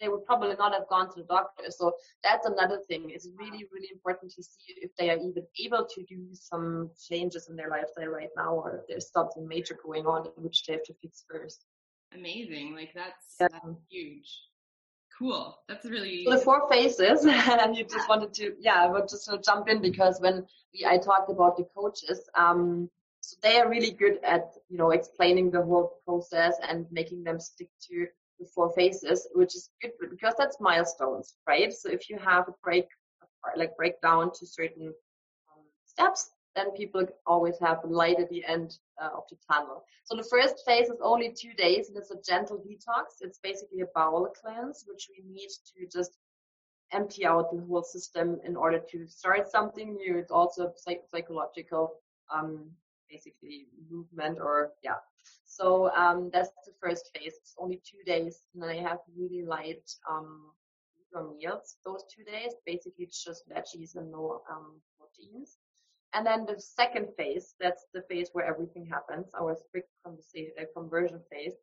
they 0.00 0.08
would 0.08 0.24
probably 0.24 0.56
not 0.56 0.72
have 0.72 0.88
gone 0.88 1.08
to 1.10 1.20
the 1.20 1.26
doctor. 1.28 1.64
So 1.70 1.92
that's 2.24 2.46
another 2.46 2.80
thing. 2.88 3.10
It's 3.10 3.28
really 3.36 3.66
really 3.72 3.88
important 3.92 4.32
to 4.32 4.42
see 4.42 4.74
if 4.80 4.90
they 4.98 5.10
are 5.10 5.18
even 5.18 5.44
able 5.64 5.86
to 5.94 6.02
do 6.04 6.28
some 6.32 6.90
changes 7.08 7.48
in 7.48 7.56
their 7.56 7.68
lifestyle 7.68 8.08
right 8.08 8.30
now 8.36 8.54
or 8.54 8.78
if 8.78 8.86
there's 8.88 9.10
something 9.10 9.46
major 9.46 9.78
going 9.84 10.06
on 10.06 10.28
which 10.36 10.64
they 10.64 10.74
have 10.74 10.84
to 10.84 10.94
fix 11.02 11.24
first. 11.30 11.64
Amazing. 12.14 12.74
Like 12.74 12.92
that's, 12.94 13.36
yeah. 13.40 13.48
that's 13.50 13.78
huge 13.88 14.28
Cool. 15.18 15.56
That's 15.68 15.84
really 15.84 16.24
so 16.24 16.32
the 16.32 16.38
four 16.38 16.68
phases. 16.70 17.24
and 17.26 17.76
you 17.76 17.84
just 17.84 18.08
wanted 18.08 18.32
to, 18.34 18.54
yeah, 18.58 18.82
I 18.82 18.86
would 18.86 19.08
just 19.08 19.30
jump 19.44 19.68
in 19.68 19.80
because 19.80 20.20
when 20.20 20.46
we, 20.72 20.86
I 20.86 20.98
talked 20.98 21.30
about 21.30 21.56
the 21.56 21.66
coaches, 21.76 22.28
um, 22.34 22.90
so 23.20 23.36
they 23.42 23.60
are 23.60 23.68
really 23.68 23.92
good 23.92 24.18
at 24.24 24.52
you 24.68 24.76
know 24.76 24.90
explaining 24.90 25.50
the 25.50 25.62
whole 25.62 26.00
process 26.04 26.56
and 26.68 26.86
making 26.90 27.22
them 27.22 27.38
stick 27.38 27.68
to 27.88 28.06
the 28.40 28.46
four 28.46 28.72
phases, 28.72 29.28
which 29.34 29.54
is 29.54 29.70
good 29.80 29.92
because 30.10 30.34
that's 30.36 30.60
milestones, 30.60 31.34
right? 31.46 31.72
So 31.72 31.88
if 31.88 32.10
you 32.10 32.18
have 32.18 32.48
a 32.48 32.54
break, 32.64 32.86
like 33.56 33.76
breakdown 33.76 34.32
to 34.34 34.46
certain 34.46 34.88
um, 34.88 35.62
steps, 35.86 36.30
then 36.54 36.70
people 36.72 37.06
always 37.26 37.58
have 37.58 37.78
light 37.84 38.20
at 38.20 38.28
the 38.28 38.44
end 38.46 38.78
uh, 39.00 39.08
of 39.16 39.24
the 39.30 39.36
tunnel. 39.50 39.84
So 40.04 40.16
the 40.16 40.24
first 40.24 40.62
phase 40.66 40.88
is 40.88 41.00
only 41.02 41.32
two 41.32 41.54
days 41.54 41.88
and 41.88 41.96
it's 41.96 42.10
a 42.10 42.20
gentle 42.20 42.58
detox. 42.58 43.20
It's 43.20 43.38
basically 43.42 43.80
a 43.80 43.86
bowel 43.94 44.32
cleanse, 44.40 44.84
which 44.86 45.08
we 45.10 45.24
need 45.30 45.48
to 45.48 45.86
just 45.86 46.18
empty 46.92 47.24
out 47.24 47.50
the 47.50 47.62
whole 47.62 47.82
system 47.82 48.38
in 48.44 48.56
order 48.56 48.80
to 48.90 49.06
start 49.06 49.50
something 49.50 49.94
new. 49.94 50.18
It's 50.18 50.30
also 50.30 50.72
psych- 50.76 51.04
psychological, 51.10 51.94
um, 52.34 52.70
basically 53.10 53.68
movement 53.90 54.38
or 54.40 54.72
yeah. 54.82 54.96
So 55.44 55.90
um, 55.94 56.30
that's 56.32 56.50
the 56.66 56.72
first 56.80 57.10
phase. 57.14 57.34
It's 57.40 57.54
only 57.58 57.80
two 57.84 58.02
days, 58.04 58.40
and 58.54 58.64
I 58.64 58.76
have 58.76 58.98
really 59.16 59.44
light 59.44 59.90
um, 60.10 60.52
meals 61.38 61.76
those 61.84 62.04
two 62.14 62.24
days. 62.24 62.52
Basically, 62.66 63.04
it's 63.04 63.22
just 63.22 63.48
veggies 63.48 63.96
and 63.96 64.10
no 64.10 64.42
um, 64.50 64.80
proteins. 64.98 65.58
And 66.14 66.26
then 66.26 66.44
the 66.46 66.60
second 66.60 67.08
phase, 67.16 67.54
that's 67.58 67.86
the 67.94 68.02
phase 68.02 68.28
where 68.32 68.44
everything 68.44 68.86
happens, 68.86 69.28
our 69.38 69.56
strict 69.56 69.88
uh, 70.06 70.10
conversion 70.74 71.20
phase, 71.30 71.54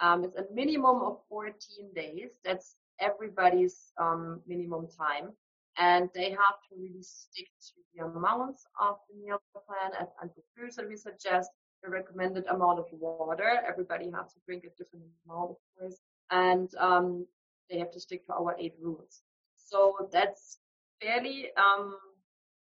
um, 0.00 0.24
it's 0.24 0.36
a 0.36 0.44
minimum 0.52 1.02
of 1.02 1.18
14 1.28 1.54
days. 1.94 2.30
That's 2.44 2.76
everybody's 3.00 3.92
um, 3.98 4.40
minimum 4.46 4.88
time. 4.88 5.32
And 5.78 6.08
they 6.14 6.30
have 6.30 6.58
to 6.68 6.76
really 6.76 7.02
stick 7.02 7.48
to 7.60 7.72
the 7.94 8.04
amounts 8.04 8.64
of 8.80 8.96
the 9.10 9.22
meal 9.22 9.40
plan 9.66 9.92
and, 9.98 10.08
and 10.22 10.30
the 10.34 10.42
foods 10.56 10.76
that 10.76 10.88
we 10.88 10.96
suggest, 10.96 11.50
the 11.82 11.90
recommended 11.90 12.46
amount 12.46 12.78
of 12.78 12.86
water. 12.92 13.60
Everybody 13.66 14.10
has 14.10 14.32
to 14.32 14.40
drink 14.46 14.64
a 14.64 14.70
different 14.82 15.04
amount, 15.26 15.50
of 15.50 15.56
course. 15.78 16.00
And 16.30 16.70
um, 16.78 17.26
they 17.70 17.78
have 17.78 17.90
to 17.92 18.00
stick 18.00 18.26
to 18.26 18.34
our 18.34 18.56
eight 18.58 18.74
rules. 18.80 19.22
So 19.56 20.08
that's 20.10 20.58
fairly 21.00 21.48
um, 21.56 21.96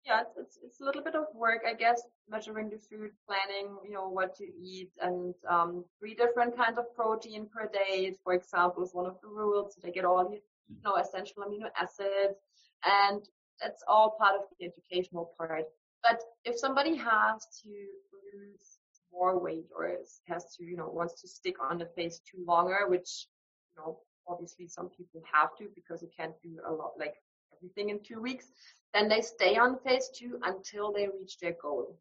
yeah, 0.06 0.22
it's, 0.22 0.38
it's, 0.38 0.60
it's 0.64 0.82
a 0.82 0.84
little 0.84 1.04
bit 1.04 1.16
of 1.16 1.26
work, 1.34 1.62
I 1.68 1.74
guess, 1.74 2.02
measuring 2.30 2.70
the 2.70 2.78
food, 2.78 3.12
planning, 3.28 3.78
you 3.86 3.94
know, 3.94 4.10
what 4.10 4.36
to 4.38 4.44
eat, 4.44 4.92
and 5.02 5.34
um, 5.50 5.86
three 6.00 6.14
different 6.14 6.58
kinds 6.58 6.78
of 6.78 6.94
protein 6.96 7.48
per 7.54 7.70
day, 7.72 8.14
for 8.24 8.34
example, 8.34 8.84
is 8.84 8.94
one 8.94 9.06
of 9.06 9.16
the 9.22 9.30
rules. 9.30 9.76
So 9.76 9.82
they 9.84 9.92
get 9.92 10.06
all 10.06 10.28
the, 10.30 10.36
you 10.36 10.82
know, 10.84 10.96
essential 10.96 11.44
amino 11.44 11.70
acids, 11.80 12.38
and 12.86 13.22
that's 13.62 13.84
all 13.88 14.16
part 14.20 14.36
of 14.36 14.42
the 14.60 14.66
educational 14.66 15.32
part. 15.38 15.64
But 16.02 16.22
if 16.44 16.60
somebody 16.60 16.96
has 16.98 17.48
to 17.64 17.70
lose 17.70 18.78
more 19.14 19.40
weight 19.40 19.68
or 19.76 19.90
has 20.28 20.56
to, 20.58 20.66
you 20.66 20.76
know, 20.76 20.90
wants 20.90 21.22
to 21.22 21.28
stick 21.28 21.56
on 21.62 21.78
the 21.78 21.88
phase 21.96 22.20
two 22.30 22.44
longer, 22.46 22.88
which, 22.88 23.28
you 23.76 23.82
know, 23.82 24.00
obviously 24.28 24.68
some 24.68 24.90
people 24.90 25.22
have 25.32 25.56
to 25.58 25.68
because 25.76 26.02
you 26.02 26.10
can't 26.18 26.34
do 26.42 26.58
a 26.68 26.72
lot, 26.74 26.92
like 27.00 27.16
everything 27.58 27.90
in 27.90 28.00
two 28.04 28.22
weeks. 28.22 28.52
Then 28.94 29.10
they 29.10 29.22
stay 29.22 29.58
on 29.58 29.80
phase 29.80 30.10
two 30.16 30.40
until 30.44 30.92
they 30.92 31.08
reach 31.08 31.40
their 31.40 31.56
goal. 31.62 31.98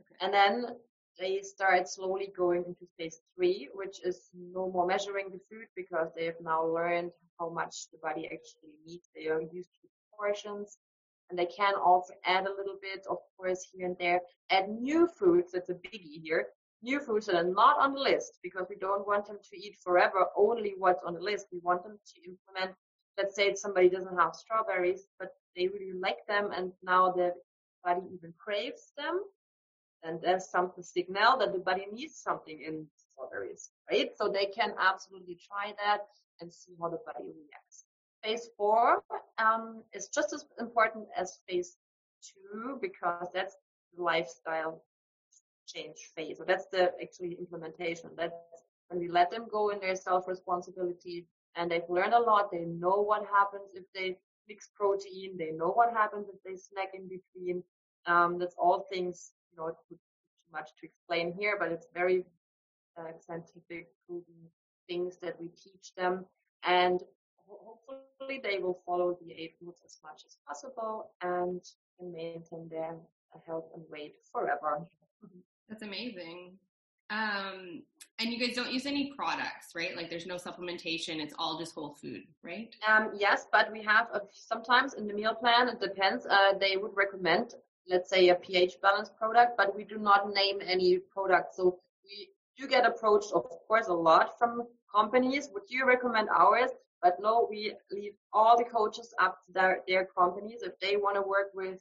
Okay. 0.00 0.16
And 0.20 0.32
then 0.32 0.76
they 1.18 1.42
start 1.42 1.88
slowly 1.88 2.32
going 2.36 2.64
into 2.64 2.86
phase 2.96 3.20
three, 3.34 3.68
which 3.74 4.00
is 4.04 4.30
no 4.34 4.70
more 4.70 4.86
measuring 4.86 5.30
the 5.30 5.40
food 5.50 5.66
because 5.74 6.08
they 6.16 6.26
have 6.26 6.40
now 6.40 6.64
learned 6.64 7.10
how 7.38 7.48
much 7.50 7.90
the 7.90 7.98
body 7.98 8.26
actually 8.26 8.72
needs. 8.86 9.08
They 9.14 9.26
are 9.26 9.40
used 9.40 9.70
to 9.80 9.88
portions 10.16 10.78
and 11.30 11.38
they 11.38 11.46
can 11.46 11.74
also 11.74 12.14
add 12.24 12.46
a 12.46 12.50
little 12.50 12.78
bit, 12.80 13.06
of 13.10 13.18
course, 13.36 13.68
here 13.72 13.86
and 13.86 13.96
there. 13.98 14.20
Add 14.50 14.68
new 14.68 15.06
foods, 15.18 15.52
that's 15.52 15.68
a 15.68 15.74
biggie 15.74 16.22
here. 16.22 16.46
New 16.82 17.00
foods 17.00 17.26
that 17.26 17.34
are 17.34 17.44
not 17.44 17.78
on 17.78 17.92
the 17.92 18.00
list 18.00 18.38
because 18.42 18.66
we 18.70 18.76
don't 18.76 19.06
want 19.06 19.26
them 19.26 19.38
to 19.50 19.56
eat 19.56 19.76
forever 19.82 20.26
only 20.36 20.74
what's 20.78 21.02
on 21.02 21.14
the 21.14 21.20
list. 21.20 21.46
We 21.52 21.58
want 21.62 21.82
them 21.82 21.98
to 21.98 22.30
implement, 22.30 22.76
let's 23.18 23.34
say 23.34 23.54
somebody 23.54 23.88
doesn't 23.90 24.16
have 24.16 24.34
strawberries, 24.34 25.06
but 25.18 25.32
they 25.56 25.68
really 25.68 25.98
like 26.00 26.24
them 26.28 26.50
and 26.56 26.72
now 26.82 27.10
the 27.10 27.32
body 27.84 28.02
even 28.14 28.32
craves 28.38 28.92
them 28.96 29.20
and 30.02 30.20
there's 30.22 30.48
some 30.48 30.70
signal 30.80 31.38
that 31.38 31.52
the 31.52 31.58
body 31.58 31.86
needs 31.92 32.16
something 32.16 32.60
in 32.60 32.86
strawberries, 32.96 33.70
right? 33.90 34.10
So 34.16 34.28
they 34.28 34.46
can 34.46 34.72
absolutely 34.78 35.38
try 35.46 35.74
that 35.84 36.02
and 36.40 36.52
see 36.52 36.72
how 36.80 36.88
the 36.88 36.98
body 37.04 37.24
reacts. 37.26 37.84
Phase 38.22 38.48
four 38.56 39.02
um, 39.38 39.82
is 39.92 40.08
just 40.08 40.32
as 40.32 40.44
important 40.60 41.06
as 41.16 41.40
phase 41.48 41.76
two 42.22 42.78
because 42.80 43.28
that's 43.34 43.56
the 43.96 44.02
lifestyle 44.02 44.82
change 45.66 45.96
phase. 46.16 46.38
So 46.38 46.44
that's 46.46 46.66
the 46.66 46.92
actually 47.02 47.36
implementation. 47.38 48.10
That's 48.16 48.34
when 48.88 49.00
we 49.00 49.08
let 49.08 49.30
them 49.30 49.46
go 49.50 49.70
in 49.70 49.80
their 49.80 49.96
self 49.96 50.26
responsibility 50.26 51.26
and 51.58 51.70
they've 51.70 51.90
learned 51.90 52.14
a 52.14 52.20
lot. 52.20 52.50
They 52.50 52.64
know 52.64 53.02
what 53.02 53.24
happens 53.26 53.70
if 53.74 53.84
they 53.94 54.16
mix 54.48 54.68
protein. 54.74 55.36
They 55.36 55.50
know 55.50 55.70
what 55.70 55.92
happens 55.92 56.26
if 56.32 56.40
they 56.44 56.56
snack 56.56 56.90
in 56.94 57.08
between. 57.08 57.62
Um, 58.06 58.38
that's 58.38 58.54
all 58.56 58.86
things, 58.90 59.32
you 59.50 59.58
know, 59.58 59.76
too 59.88 59.98
much 60.52 60.70
to 60.80 60.86
explain 60.86 61.34
here, 61.38 61.56
but 61.58 61.72
it's 61.72 61.88
very 61.92 62.24
uh, 62.98 63.10
scientific 63.26 63.88
proven 64.06 64.40
things 64.88 65.18
that 65.20 65.38
we 65.40 65.48
teach 65.48 65.92
them. 65.96 66.24
And 66.64 67.00
hopefully 67.46 68.40
they 68.42 68.58
will 68.58 68.80
follow 68.86 69.18
the 69.20 69.32
eight 69.32 69.56
rules 69.60 69.76
as 69.84 69.98
much 70.04 70.22
as 70.26 70.38
possible 70.46 71.10
and 71.22 71.60
maintain 72.00 72.68
their 72.70 72.96
health 73.46 73.66
and 73.74 73.82
weight 73.90 74.14
forever. 74.32 74.86
That's 75.68 75.82
amazing. 75.82 76.52
Um, 77.10 77.82
and 78.18 78.30
you 78.32 78.38
guys 78.38 78.56
don't 78.56 78.70
use 78.70 78.84
any 78.84 79.12
products, 79.16 79.68
right? 79.74 79.96
Like 79.96 80.10
there's 80.10 80.26
no 80.26 80.36
supplementation; 80.36 81.20
it's 81.20 81.34
all 81.38 81.58
just 81.58 81.74
whole 81.74 81.94
food, 81.94 82.22
right? 82.42 82.74
Um, 82.86 83.12
yes, 83.16 83.46
but 83.50 83.72
we 83.72 83.82
have 83.82 84.08
a, 84.12 84.20
sometimes 84.32 84.94
in 84.94 85.06
the 85.06 85.14
meal 85.14 85.34
plan. 85.34 85.68
It 85.68 85.80
depends. 85.80 86.26
Uh, 86.26 86.52
they 86.60 86.76
would 86.76 86.92
recommend, 86.94 87.54
let's 87.88 88.10
say, 88.10 88.28
a 88.28 88.34
pH 88.34 88.74
balance 88.82 89.10
product, 89.16 89.56
but 89.56 89.74
we 89.74 89.84
do 89.84 89.98
not 89.98 90.32
name 90.34 90.58
any 90.64 90.98
product. 90.98 91.54
So 91.54 91.78
we 92.04 92.28
do 92.58 92.68
get 92.68 92.84
approached, 92.84 93.32
of 93.32 93.44
course, 93.68 93.88
a 93.88 93.94
lot 93.94 94.38
from 94.38 94.64
companies. 94.94 95.48
Would 95.54 95.64
you 95.68 95.86
recommend 95.86 96.28
ours? 96.28 96.70
But 97.00 97.16
no, 97.20 97.46
we 97.48 97.74
leave 97.92 98.14
all 98.32 98.58
the 98.58 98.64
coaches 98.64 99.14
up 99.22 99.38
to 99.46 99.52
their, 99.52 99.80
their 99.86 100.06
companies. 100.06 100.62
If 100.62 100.78
they 100.80 100.96
want 100.96 101.14
to 101.14 101.22
work 101.22 101.50
with 101.54 101.78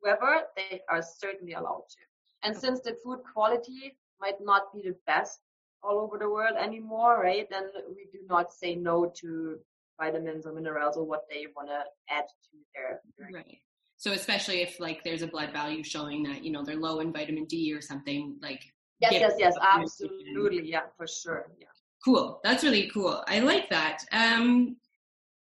whoever, 0.00 0.44
they 0.56 0.80
are 0.88 1.02
certainly 1.02 1.52
allowed 1.52 1.84
to. 1.90 1.98
And 2.42 2.56
since 2.56 2.80
the 2.80 2.96
food 3.04 3.20
quality 3.34 3.96
might 4.20 4.40
not 4.40 4.72
be 4.74 4.82
the 4.82 4.96
best 5.06 5.40
all 5.82 5.98
over 5.98 6.18
the 6.18 6.28
world 6.28 6.56
anymore, 6.60 7.20
right? 7.22 7.48
Then 7.50 7.64
we 7.88 8.08
do 8.12 8.18
not 8.28 8.52
say 8.52 8.74
no 8.74 9.12
to 9.20 9.58
vitamins 10.00 10.46
or 10.46 10.52
minerals 10.52 10.96
or 10.96 11.04
what 11.04 11.22
they 11.30 11.46
want 11.56 11.68
to 11.68 11.82
add 12.10 12.24
to 12.26 12.58
their, 12.74 13.00
their 13.18 13.40
right. 13.40 13.58
So 13.96 14.12
especially 14.12 14.62
if 14.62 14.78
like 14.78 15.02
there's 15.02 15.22
a 15.22 15.26
blood 15.26 15.52
value 15.52 15.82
showing 15.82 16.22
that 16.24 16.44
you 16.44 16.52
know 16.52 16.64
they're 16.64 16.76
low 16.76 17.00
in 17.00 17.12
vitamin 17.12 17.44
D 17.46 17.72
or 17.74 17.80
something 17.80 18.36
like. 18.40 18.62
Yes, 19.00 19.12
yes, 19.12 19.32
yes, 19.38 19.54
absolutely, 19.62 20.68
yeah, 20.68 20.82
for 20.96 21.06
sure, 21.06 21.52
yeah. 21.60 21.66
Cool. 22.04 22.40
That's 22.42 22.64
really 22.64 22.90
cool. 22.92 23.22
I 23.28 23.38
like 23.38 23.70
that. 23.70 24.02
Um, 24.10 24.76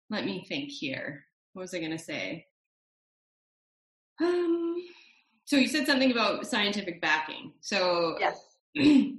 let 0.08 0.24
me 0.24 0.44
think 0.48 0.70
here. 0.70 1.24
What 1.52 1.62
was 1.62 1.74
I 1.74 1.80
going 1.80 1.90
to 1.90 1.98
say? 1.98 2.46
Um, 4.20 4.76
so 5.46 5.56
you 5.56 5.66
said 5.66 5.86
something 5.86 6.12
about 6.12 6.46
scientific 6.46 7.00
backing. 7.00 7.52
So 7.60 8.16
yes. 8.20 8.49
do 8.74 9.16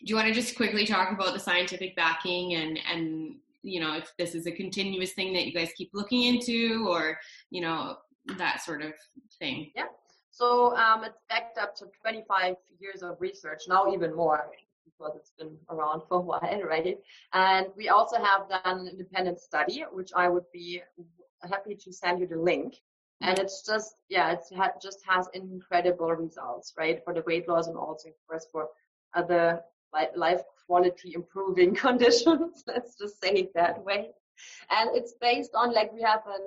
you 0.00 0.16
want 0.16 0.28
to 0.28 0.34
just 0.34 0.56
quickly 0.56 0.86
talk 0.86 1.12
about 1.12 1.34
the 1.34 1.40
scientific 1.40 1.94
backing 1.96 2.54
and 2.54 2.78
and 2.90 3.36
you 3.62 3.80
know 3.80 3.94
if 3.96 4.12
this 4.18 4.34
is 4.34 4.46
a 4.46 4.52
continuous 4.52 5.12
thing 5.12 5.32
that 5.32 5.46
you 5.46 5.52
guys 5.52 5.70
keep 5.76 5.90
looking 5.94 6.22
into 6.22 6.86
or 6.88 7.18
you 7.50 7.60
know 7.60 7.96
that 8.38 8.62
sort 8.62 8.82
of 8.82 8.92
thing? 9.38 9.70
Yeah. 9.74 9.86
So 10.30 10.74
um, 10.76 11.04
it's 11.04 11.18
backed 11.28 11.58
up 11.58 11.76
to 11.76 11.86
25 12.02 12.56
years 12.80 13.02
of 13.02 13.20
research, 13.20 13.62
now 13.68 13.92
even 13.92 14.14
more 14.16 14.50
because 14.84 15.16
it's 15.16 15.32
been 15.38 15.56
around 15.70 16.02
for 16.08 16.18
a 16.18 16.20
while, 16.20 16.62
right? 16.68 16.98
And 17.32 17.66
we 17.76 17.88
also 17.88 18.16
have 18.16 18.48
done 18.48 18.80
an 18.80 18.88
independent 18.88 19.40
study, 19.40 19.84
which 19.92 20.10
I 20.14 20.28
would 20.28 20.44
be 20.52 20.82
happy 21.48 21.74
to 21.74 21.92
send 21.92 22.20
you 22.20 22.26
the 22.26 22.38
link. 22.38 22.76
And 23.20 23.38
it's 23.38 23.64
just, 23.64 23.94
yeah, 24.08 24.32
it 24.32 24.40
ha- 24.56 24.72
just 24.82 24.98
has 25.06 25.28
incredible 25.34 26.10
results, 26.10 26.74
right? 26.76 27.02
For 27.04 27.14
the 27.14 27.22
weight 27.26 27.48
loss 27.48 27.68
and 27.68 27.76
also, 27.76 28.08
of 28.08 28.14
course, 28.28 28.46
for 28.50 28.68
other 29.14 29.62
life 30.16 30.42
quality 30.66 31.12
improving 31.14 31.74
conditions. 31.86 32.64
Let's 32.66 32.96
just 32.96 33.22
say 33.22 33.30
it 33.30 33.54
that 33.54 33.84
way. 33.84 34.10
And 34.70 34.90
it's 34.96 35.14
based 35.20 35.52
on 35.54 35.72
like 35.72 35.92
we 35.92 36.02
have 36.02 36.22
an 36.26 36.40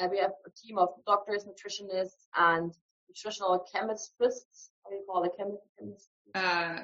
uh, 0.00 0.08
we 0.10 0.18
have 0.18 0.32
a 0.46 0.50
team 0.50 0.78
of 0.78 0.88
doctors, 1.06 1.44
nutritionists, 1.44 2.26
and 2.36 2.72
nutritional 3.08 3.64
chemists. 3.72 4.10
How 4.82 4.90
do 4.90 4.96
you 4.96 5.04
call 5.08 5.24
it? 5.24 5.32
Chemists? 5.38 6.08
Uh, 6.34 6.82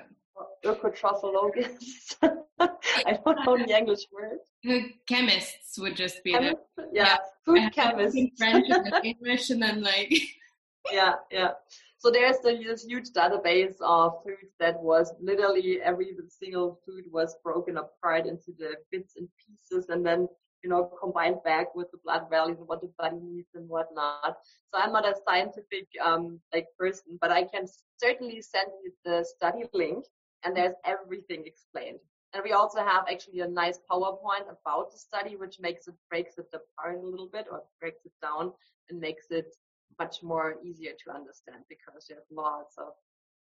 Ökotrophologists. 0.64 2.16
I 2.60 3.18
don't 3.24 3.44
know 3.44 3.56
the 3.56 3.76
English 3.76 4.06
word. 4.12 4.38
The 4.62 4.90
chemists 5.06 5.78
would 5.78 5.96
just 5.96 6.22
be 6.22 6.32
chemists? 6.32 6.60
The, 6.76 6.88
yeah, 6.92 7.04
yeah, 7.04 7.16
food 7.44 7.72
chemists. 7.72 8.18
French 8.38 8.66
and 8.68 9.04
English, 9.04 9.50
and 9.50 9.62
then 9.62 9.82
like. 9.82 10.12
yeah, 10.92 11.14
yeah. 11.30 11.52
So 12.00 12.10
there's 12.10 12.38
this 12.40 12.84
huge 12.84 13.10
database 13.10 13.76
of 13.82 14.22
foods 14.24 14.54
that 14.58 14.80
was 14.80 15.12
literally 15.20 15.82
every 15.82 16.16
single 16.28 16.80
food 16.86 17.04
was 17.12 17.36
broken 17.44 17.76
apart 17.76 18.24
into 18.26 18.52
the 18.58 18.76
bits 18.90 19.16
and 19.18 19.28
pieces, 19.46 19.90
and 19.90 20.04
then 20.04 20.26
you 20.62 20.70
know, 20.70 20.90
combined 21.00 21.42
back 21.44 21.74
with 21.74 21.90
the 21.90 21.98
blood 22.02 22.22
values 22.30 22.58
and 22.58 22.68
what 22.68 22.80
the 22.80 22.90
body 22.98 23.18
needs 23.22 23.48
and 23.54 23.68
whatnot. 23.68 24.36
So 24.72 24.80
I'm 24.80 24.92
not 24.92 25.08
a 25.08 25.14
scientific 25.28 25.88
um, 26.02 26.40
like 26.54 26.68
person, 26.78 27.18
but 27.20 27.30
I 27.30 27.44
can 27.44 27.66
certainly 27.98 28.40
send 28.40 28.68
you 28.82 28.92
the 29.04 29.24
study 29.24 29.64
link 29.74 30.04
and 30.44 30.56
there's 30.56 30.74
everything 30.86 31.44
explained. 31.46 31.98
And 32.32 32.42
we 32.44 32.52
also 32.52 32.78
have 32.78 33.04
actually 33.10 33.40
a 33.40 33.48
nice 33.48 33.78
PowerPoint 33.90 34.48
about 34.48 34.92
the 34.92 34.98
study, 34.98 35.36
which 35.36 35.58
makes 35.60 35.88
it 35.88 35.94
breaks 36.08 36.38
it 36.38 36.46
apart 36.54 36.96
a 36.96 37.06
little 37.06 37.28
bit 37.30 37.46
or 37.50 37.62
breaks 37.80 38.04
it 38.06 38.12
down 38.22 38.52
and 38.88 39.00
makes 39.00 39.26
it 39.30 39.54
much 40.00 40.22
more 40.22 40.56
easier 40.64 40.92
to 41.04 41.14
understand 41.14 41.58
because 41.68 42.08
you 42.08 42.16
have 42.16 42.24
lots 42.30 42.74
of 42.78 42.92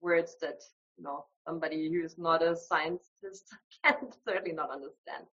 words 0.00 0.36
that 0.40 0.62
you 0.96 1.04
know 1.04 1.24
somebody 1.46 1.90
who 1.90 2.04
is 2.04 2.16
not 2.16 2.42
a 2.42 2.56
scientist 2.56 3.44
can 3.84 3.96
certainly 4.26 4.52
not 4.52 4.70
understand. 4.70 5.24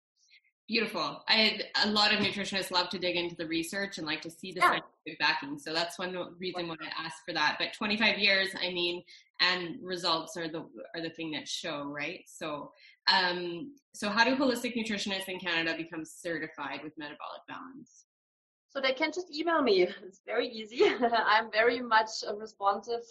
Beautiful. 0.68 1.22
I 1.28 1.60
a 1.84 1.88
lot 1.88 2.12
of 2.14 2.20
nutritionists 2.20 2.70
love 2.70 2.88
to 2.90 2.98
dig 2.98 3.16
into 3.16 3.36
the 3.36 3.46
research 3.46 3.98
and 3.98 4.06
like 4.06 4.22
to 4.22 4.30
see 4.30 4.52
the 4.52 4.60
yeah. 4.60 4.70
scientific 4.70 5.18
backing. 5.20 5.58
So 5.58 5.72
that's 5.72 5.98
one 5.98 6.16
reason 6.38 6.68
why 6.68 6.76
I 6.80 7.04
asked 7.04 7.22
for 7.26 7.34
that. 7.34 7.56
But 7.58 7.74
25 7.76 8.18
years, 8.18 8.48
I 8.60 8.68
mean, 8.72 9.02
and 9.40 9.76
results 9.82 10.36
are 10.36 10.48
the 10.48 10.64
are 10.94 11.02
the 11.02 11.10
thing 11.10 11.32
that 11.32 11.48
show, 11.48 11.84
right? 11.84 12.20
So, 12.26 12.72
um, 13.12 13.74
so 13.92 14.08
how 14.08 14.24
do 14.24 14.36
holistic 14.36 14.76
nutritionists 14.76 15.28
in 15.28 15.38
Canada 15.40 15.74
become 15.76 16.04
certified 16.04 16.80
with 16.82 16.96
metabolic 16.96 17.42
balance? 17.48 18.06
So 18.72 18.80
they 18.80 18.92
can 18.92 19.12
just 19.12 19.30
email 19.30 19.60
me. 19.60 19.82
It's 19.82 20.22
very 20.24 20.48
easy. 20.48 20.82
I'm 21.26 21.50
very 21.52 21.80
much 21.82 22.08
responsive, 22.38 23.02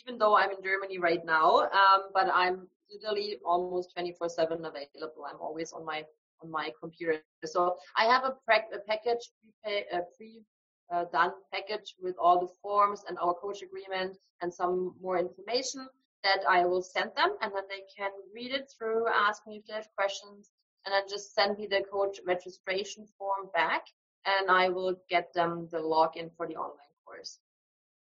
even 0.00 0.18
though 0.18 0.36
I'm 0.36 0.50
in 0.50 0.62
Germany 0.62 0.98
right 0.98 1.24
now. 1.24 1.62
Um, 1.62 2.10
but 2.14 2.30
I'm 2.32 2.68
literally 2.92 3.40
almost 3.44 3.96
24/7 3.96 4.60
available. 4.60 5.24
I'm 5.28 5.40
always 5.40 5.72
on 5.72 5.84
my 5.84 6.04
on 6.42 6.50
my 6.50 6.70
computer. 6.80 7.20
So 7.44 7.76
I 7.96 8.04
have 8.04 8.22
a, 8.22 8.34
a 8.76 8.78
package, 8.86 9.30
pre, 9.64 9.84
a 9.92 10.02
pre 10.16 10.44
uh, 10.92 11.06
done 11.12 11.32
package 11.52 11.96
with 12.00 12.14
all 12.16 12.38
the 12.38 12.52
forms 12.62 13.02
and 13.08 13.18
our 13.18 13.34
coach 13.34 13.62
agreement 13.62 14.16
and 14.42 14.54
some 14.54 14.94
more 15.00 15.18
information 15.18 15.88
that 16.22 16.40
I 16.48 16.64
will 16.66 16.82
send 16.82 17.10
them 17.16 17.30
and 17.40 17.52
then 17.52 17.64
they 17.68 17.82
can 17.96 18.10
read 18.32 18.52
it 18.52 18.70
through, 18.70 19.08
ask 19.08 19.42
me 19.44 19.56
if 19.56 19.66
they 19.66 19.74
have 19.74 19.88
questions, 19.96 20.50
and 20.84 20.92
then 20.92 21.02
just 21.08 21.34
send 21.34 21.58
me 21.58 21.66
the 21.66 21.82
coach 21.90 22.18
registration 22.26 23.06
form 23.18 23.48
back 23.54 23.82
and 24.26 24.50
I 24.50 24.68
will 24.68 24.96
get 25.08 25.32
them 25.34 25.68
the 25.70 25.78
login 25.78 26.30
for 26.36 26.46
the 26.46 26.56
online 26.56 26.92
course. 27.04 27.38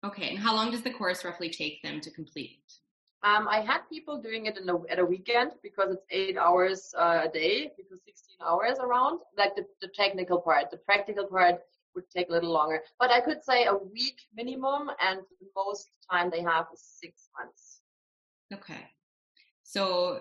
Okay, 0.04 0.30
and 0.30 0.38
how 0.38 0.54
long 0.54 0.70
does 0.70 0.82
the 0.82 0.92
course 0.92 1.24
roughly 1.24 1.50
take 1.50 1.82
them 1.82 2.00
to 2.00 2.10
complete? 2.10 2.60
Um, 3.22 3.48
I 3.48 3.60
had 3.60 3.80
people 3.90 4.20
doing 4.20 4.46
it 4.46 4.56
in 4.58 4.68
a, 4.68 4.76
at 4.88 4.98
a 4.98 5.04
weekend 5.04 5.52
because 5.62 5.90
it's 5.90 6.06
eight 6.10 6.36
hours 6.36 6.94
uh, 6.96 7.22
a 7.24 7.28
day, 7.28 7.72
because 7.76 8.00
16 8.04 8.36
hours 8.46 8.78
around, 8.78 9.20
like 9.36 9.56
the, 9.56 9.64
the 9.80 9.88
technical 9.88 10.40
part. 10.40 10.70
The 10.70 10.76
practical 10.76 11.26
part 11.26 11.60
would 11.94 12.08
take 12.10 12.28
a 12.28 12.32
little 12.32 12.52
longer. 12.52 12.82
But 13.00 13.10
I 13.10 13.20
could 13.20 13.42
say 13.42 13.64
a 13.64 13.74
week 13.74 14.20
minimum, 14.36 14.90
and 15.00 15.20
most 15.56 15.88
time 16.10 16.30
they 16.30 16.42
have 16.42 16.66
is 16.72 16.82
six 16.82 17.28
months. 17.36 17.80
Okay. 18.52 18.84
So 19.64 20.20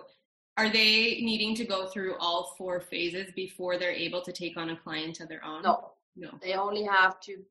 are 0.56 0.68
they 0.70 1.20
needing 1.20 1.54
to 1.56 1.64
go 1.64 1.86
through 1.86 2.16
all 2.18 2.54
four 2.56 2.80
phases 2.80 3.30
before 3.34 3.78
they're 3.78 3.90
able 3.90 4.22
to 4.22 4.32
take 4.32 4.56
on 4.56 4.70
a 4.70 4.76
client 4.76 5.20
of 5.20 5.28
their 5.28 5.44
own? 5.44 5.62
No. 5.62 5.92
No. 6.16 6.30
They 6.42 6.54
only 6.54 6.84
have 6.84 7.20
to 7.20 7.32
do 7.36 7.42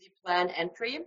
the 0.00 0.10
plan 0.24 0.50
entry 0.50 1.00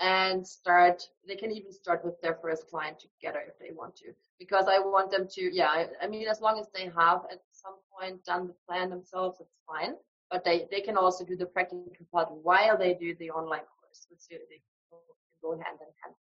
and 0.00 0.46
start 0.46 1.02
they 1.28 1.36
can 1.36 1.52
even 1.52 1.72
start 1.72 2.04
with 2.04 2.20
their 2.22 2.38
first 2.42 2.68
client 2.70 2.98
together 2.98 3.42
if 3.46 3.58
they 3.58 3.72
want 3.74 3.94
to 3.94 4.06
because 4.38 4.64
i 4.66 4.78
want 4.78 5.10
them 5.10 5.28
to 5.30 5.54
yeah 5.54 5.68
I, 5.68 5.88
I, 6.02 6.06
mean 6.06 6.26
as 6.26 6.40
long 6.40 6.58
as 6.58 6.68
they 6.74 6.84
have 6.84 7.20
at 7.30 7.40
some 7.52 7.74
point 7.92 8.24
done 8.24 8.46
the 8.46 8.54
plan 8.66 8.88
themselves 8.88 9.36
it's 9.40 9.58
fine 9.66 9.94
but 10.30 10.42
they 10.42 10.66
they 10.70 10.80
can 10.80 10.96
also 10.96 11.22
do 11.22 11.36
the 11.36 11.44
practical 11.44 11.84
part 12.10 12.28
while 12.42 12.78
they 12.78 12.94
do 12.94 13.14
the 13.16 13.30
online 13.30 13.60
course 13.60 14.06
so 14.16 14.34
they 14.48 14.56
can 14.56 14.98
go 15.42 15.52
hand 15.52 15.78
in 15.80 15.92
hand 16.02 16.14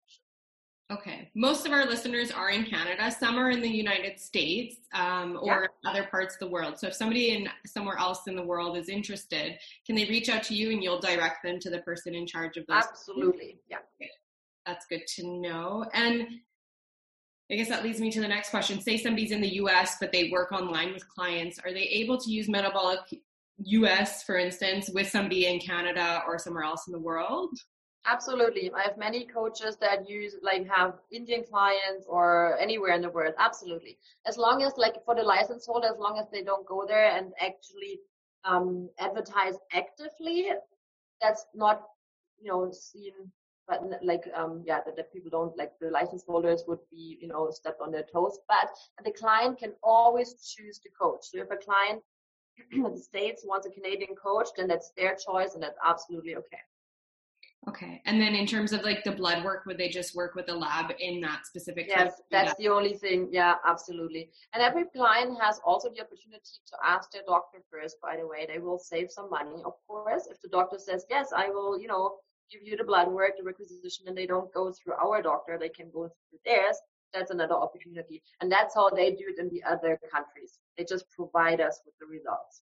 Okay. 0.89 1.29
Most 1.35 1.65
of 1.65 1.73
our 1.73 1.85
listeners 1.85 2.31
are 2.31 2.49
in 2.49 2.63
Canada. 2.63 3.11
Some 3.11 3.37
are 3.37 3.51
in 3.51 3.59
the 3.59 3.69
United 3.69 4.19
States 4.21 4.77
um, 4.93 5.37
or 5.41 5.67
yeah. 5.83 5.89
other 5.89 6.05
parts 6.05 6.35
of 6.35 6.39
the 6.39 6.47
world. 6.47 6.79
So 6.79 6.87
if 6.87 6.93
somebody 6.93 7.31
in 7.31 7.49
somewhere 7.65 7.97
else 7.97 8.27
in 8.27 8.35
the 8.35 8.43
world 8.43 8.77
is 8.77 8.87
interested, 8.87 9.57
can 9.85 9.95
they 9.95 10.05
reach 10.05 10.29
out 10.29 10.43
to 10.43 10.55
you 10.55 10.71
and 10.71 10.81
you'll 10.81 11.01
direct 11.01 11.43
them 11.43 11.59
to 11.59 11.69
the 11.69 11.79
person 11.79 12.15
in 12.15 12.25
charge 12.25 12.55
of 12.55 12.65
those? 12.67 12.83
Absolutely. 12.83 13.59
Yeah. 13.69 13.79
That's 14.65 14.85
good 14.85 15.05
to 15.15 15.27
know. 15.27 15.85
And 15.93 16.27
I 17.51 17.55
guess 17.55 17.67
that 17.67 17.83
leads 17.83 17.99
me 17.99 18.09
to 18.11 18.21
the 18.21 18.27
next 18.27 18.49
question. 18.49 18.79
Say 18.79 18.97
somebody's 18.97 19.31
in 19.31 19.41
the 19.41 19.55
US, 19.55 19.97
but 19.99 20.13
they 20.13 20.29
work 20.29 20.53
online 20.53 20.93
with 20.93 21.07
clients. 21.09 21.59
Are 21.59 21.73
they 21.73 21.83
able 21.83 22.17
to 22.17 22.31
use 22.31 22.47
Metabolic 22.47 22.99
US, 23.57 24.23
for 24.23 24.37
instance, 24.37 24.89
with 24.93 25.09
somebody 25.09 25.47
in 25.47 25.59
Canada 25.59 26.21
or 26.25 26.39
somewhere 26.39 26.63
else 26.63 26.87
in 26.87 26.93
the 26.93 26.99
world? 26.99 27.57
Absolutely. 28.07 28.71
I 28.73 28.83
have 28.83 28.97
many 28.97 29.25
coaches 29.25 29.75
that 29.81 30.09
use, 30.09 30.35
like, 30.41 30.65
have 30.69 30.95
Indian 31.11 31.43
clients 31.43 32.05
or 32.07 32.57
anywhere 32.57 32.93
in 32.95 33.01
the 33.01 33.09
world. 33.09 33.33
Absolutely. 33.37 33.97
As 34.25 34.37
long 34.37 34.63
as, 34.63 34.73
like, 34.77 35.03
for 35.05 35.13
the 35.13 35.23
license 35.23 35.65
holder, 35.65 35.87
as 35.89 35.99
long 35.99 36.17
as 36.17 36.27
they 36.31 36.41
don't 36.41 36.65
go 36.65 36.85
there 36.87 37.11
and 37.11 37.33
actually 37.41 37.99
um, 38.45 38.89
advertise 38.97 39.55
actively, 39.73 40.51
that's 41.21 41.45
not, 41.53 41.83
you 42.39 42.49
know, 42.49 42.71
seen 42.71 43.13
but 43.67 43.81
like 44.01 44.23
um 44.33 44.63
yeah 44.65 44.79
that, 44.85 44.95
that 44.95 45.11
people 45.11 45.29
don't 45.29 45.57
like 45.57 45.73
the 45.81 45.89
license 45.89 46.23
holders 46.25 46.63
would 46.69 46.79
be 46.89 47.17
you 47.21 47.27
know 47.27 47.49
stepped 47.51 47.81
on 47.81 47.91
their 47.91 48.05
toes 48.13 48.39
but 48.47 48.69
the 49.03 49.11
client 49.11 49.59
can 49.59 49.73
always 49.83 50.35
choose 50.55 50.79
the 50.85 50.89
coach 50.97 51.19
so 51.23 51.37
if 51.39 51.51
a 51.51 51.57
client 51.57 52.01
in 52.71 52.83
the 52.83 52.97
states 53.11 53.43
wants 53.45 53.67
a 53.67 53.69
canadian 53.71 54.15
coach 54.15 54.47
then 54.55 54.69
that's 54.69 54.93
their 54.95 55.15
choice 55.15 55.53
and 55.53 55.61
that's 55.61 55.77
absolutely 55.83 56.35
okay 56.37 56.61
okay 57.67 58.01
and 58.05 58.21
then 58.21 58.33
in 58.35 58.45
terms 58.45 58.71
of 58.71 58.81
like 58.83 59.03
the 59.03 59.11
blood 59.11 59.43
work 59.43 59.65
would 59.65 59.77
they 59.77 59.89
just 59.89 60.15
work 60.15 60.35
with 60.35 60.49
a 60.49 60.53
lab 60.53 60.91
in 60.99 61.19
that 61.19 61.45
specific 61.45 61.85
yes 61.87 62.21
that's 62.31 62.55
the 62.55 62.69
only 62.69 62.93
thing 62.93 63.27
yeah 63.31 63.55
absolutely 63.65 64.29
and 64.53 64.61
every 64.63 64.85
client 64.95 65.37
has 65.41 65.59
also 65.65 65.89
the 65.89 66.01
opportunity 66.01 66.41
to 66.65 66.77
ask 66.85 67.11
their 67.11 67.23
doctor 67.27 67.59
first 67.71 67.97
by 68.01 68.15
the 68.15 68.25
way 68.25 68.47
they 68.47 68.59
will 68.59 68.79
save 68.79 69.11
some 69.11 69.29
money 69.29 69.61
of 69.65 69.73
course 69.87 70.27
if 70.29 70.39
the 70.41 70.49
doctor 70.49 70.77
says 70.77 71.05
yes 71.09 71.29
i 71.35 71.49
will 71.49 71.79
you 71.79 71.87
know 71.87 72.17
give 72.51 72.61
you 72.63 72.77
the 72.77 72.83
blood 72.83 73.07
work, 73.07 73.31
the 73.37 73.43
requisition, 73.43 74.07
and 74.07 74.17
they 74.17 74.25
don't 74.25 74.53
go 74.53 74.71
through 74.71 74.93
our 74.93 75.21
doctor, 75.21 75.57
they 75.59 75.69
can 75.69 75.89
go 75.91 76.07
through 76.07 76.39
theirs. 76.45 76.77
That's 77.13 77.31
another 77.31 77.55
opportunity. 77.55 78.21
And 78.41 78.51
that's 78.51 78.75
how 78.75 78.89
they 78.89 79.11
do 79.11 79.25
it 79.29 79.39
in 79.39 79.49
the 79.49 79.63
other 79.63 79.99
countries. 80.11 80.59
They 80.77 80.83
just 80.83 81.05
provide 81.09 81.61
us 81.61 81.79
with 81.85 81.95
the 81.99 82.05
results. 82.05 82.61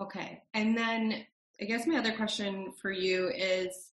Okay. 0.00 0.42
And 0.54 0.76
then 0.76 1.24
I 1.60 1.64
guess 1.64 1.86
my 1.86 1.96
other 1.96 2.12
question 2.12 2.72
for 2.80 2.90
you 2.90 3.28
is 3.28 3.92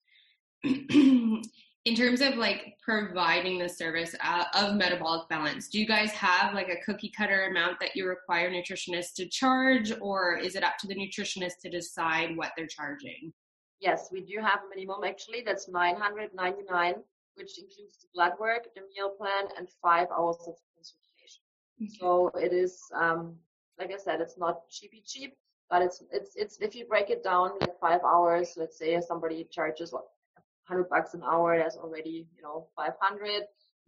in 1.85 1.95
terms 1.95 2.19
of 2.21 2.35
like 2.35 2.77
providing 2.81 3.59
the 3.59 3.69
service 3.69 4.15
uh, 4.23 4.45
of 4.55 4.75
metabolic 4.75 5.29
balance, 5.29 5.67
do 5.69 5.79
you 5.79 5.85
guys 5.85 6.11
have 6.11 6.53
like 6.53 6.69
a 6.69 6.77
cookie 6.83 7.11
cutter 7.15 7.45
amount 7.45 7.79
that 7.79 7.95
you 7.95 8.07
require 8.07 8.49
nutritionists 8.49 9.13
to 9.15 9.27
charge, 9.27 9.93
or 10.01 10.37
is 10.37 10.55
it 10.55 10.63
up 10.63 10.77
to 10.79 10.87
the 10.87 10.95
nutritionist 10.95 11.59
to 11.61 11.69
decide 11.69 12.35
what 12.35 12.51
they're 12.57 12.67
charging? 12.67 13.31
Yes, 13.79 14.09
we 14.11 14.21
do 14.21 14.39
have 14.41 14.61
a 14.65 14.75
minimum 14.75 15.03
actually. 15.05 15.43
That's 15.45 15.69
999, 15.69 16.95
which 17.35 17.59
includes 17.59 17.99
the 18.01 18.07
blood 18.15 18.33
work, 18.39 18.67
the 18.75 18.81
meal 18.81 19.11
plan, 19.17 19.45
and 19.57 19.67
five 19.81 20.07
hours 20.17 20.37
of 20.47 20.55
consultation. 20.75 21.43
Okay. 21.79 21.91
So 21.99 22.31
it 22.35 22.51
is, 22.51 22.81
um, 22.95 23.35
like 23.77 23.91
I 23.93 23.97
said, 23.97 24.21
it's 24.21 24.39
not 24.39 24.67
cheapy 24.69 25.03
cheap, 25.05 25.35
but 25.69 25.83
it's 25.83 26.01
it's 26.11 26.35
it's 26.35 26.57
if 26.61 26.73
you 26.75 26.85
break 26.85 27.11
it 27.11 27.23
down 27.23 27.59
like 27.59 27.79
five 27.79 28.01
hours. 28.03 28.53
Let's 28.57 28.79
say 28.79 28.99
somebody 29.01 29.47
charges 29.51 29.93
what 29.93 30.05
100 30.67 30.89
bucks 30.89 31.13
an 31.13 31.21
hour. 31.23 31.57
That's 31.57 31.77
already 31.77 32.27
you 32.35 32.43
know 32.43 32.67
500. 32.75 33.43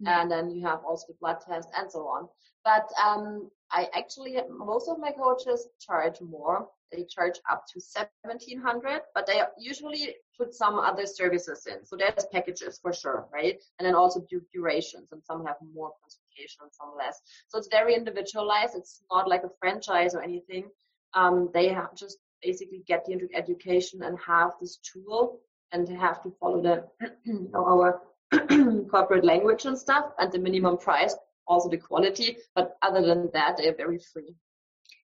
And 0.06 0.30
then 0.30 0.52
you 0.52 0.66
have 0.66 0.82
also 0.86 1.08
the 1.08 1.16
blood 1.20 1.38
test 1.42 1.70
and 1.76 1.92
so 1.92 2.02
on. 2.02 2.28
But 2.64 2.88
um, 3.04 3.50
I 3.72 3.88
actually, 3.96 4.38
most 4.50 4.88
of 4.90 5.00
my 5.00 5.12
coaches 5.12 5.68
charge 5.80 6.22
more. 6.22 6.68
They 6.92 7.04
charge 7.04 7.40
up 7.52 7.64
to 7.74 7.82
1700 7.82 9.02
but 9.14 9.28
they 9.28 9.42
usually 9.58 10.16
put 10.38 10.54
some 10.54 10.80
other 10.80 11.06
services 11.06 11.68
in. 11.68 11.86
So 11.86 11.98
there's 11.98 12.26
packages 12.32 12.80
for 12.82 12.94
sure 12.94 13.28
right? 13.34 13.60
And 13.78 13.86
then 13.86 13.94
also 13.94 14.26
durations 14.54 15.12
and 15.12 15.22
some 15.26 15.46
have 15.46 15.58
more 15.74 15.92
consultation 16.02 16.60
and 16.62 16.72
some 16.72 16.94
less. 16.98 17.20
So 17.50 17.58
it's 17.58 17.68
very 17.70 17.94
individualized. 17.94 18.76
It's 18.76 19.02
not 19.12 19.28
like 19.28 19.44
a 19.44 19.52
franchise 19.60 20.16
or 20.16 20.22
anything. 20.22 20.70
Um, 21.14 21.50
they 21.54 21.68
have 21.70 21.94
just 21.96 22.20
basically 22.42 22.84
get 22.88 23.06
the 23.06 23.20
education 23.34 24.04
and 24.04 24.18
have 24.26 24.52
this 24.62 24.78
tool 24.78 25.42
and 25.72 25.88
have 25.90 26.22
to 26.24 26.32
follow 26.40 26.62
the 26.62 26.86
you 27.26 27.50
know, 27.54 27.66
our 27.66 28.02
corporate 28.90 29.24
language 29.24 29.66
and 29.66 29.78
stuff 29.78 30.12
and 30.20 30.32
the 30.32 30.40
minimum 30.40 30.78
price 30.78 31.16
also 31.48 31.70
the 31.70 31.78
quality 31.78 32.38
but 32.56 32.78
other 32.82 33.02
than 33.06 33.30
that 33.34 33.56
they're 33.58 33.76
very 33.76 34.00
free 34.00 34.36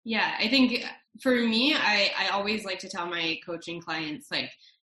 yeah, 0.05 0.35
I 0.39 0.49
think 0.49 0.85
for 1.21 1.35
me, 1.35 1.75
I, 1.75 2.11
I 2.19 2.29
always 2.31 2.65
like 2.65 2.81
to 2.81 2.89
tell 2.89 3.07
my 3.07 3.39
coaching 3.45 3.81
clients 3.81 4.31
like 4.31 4.51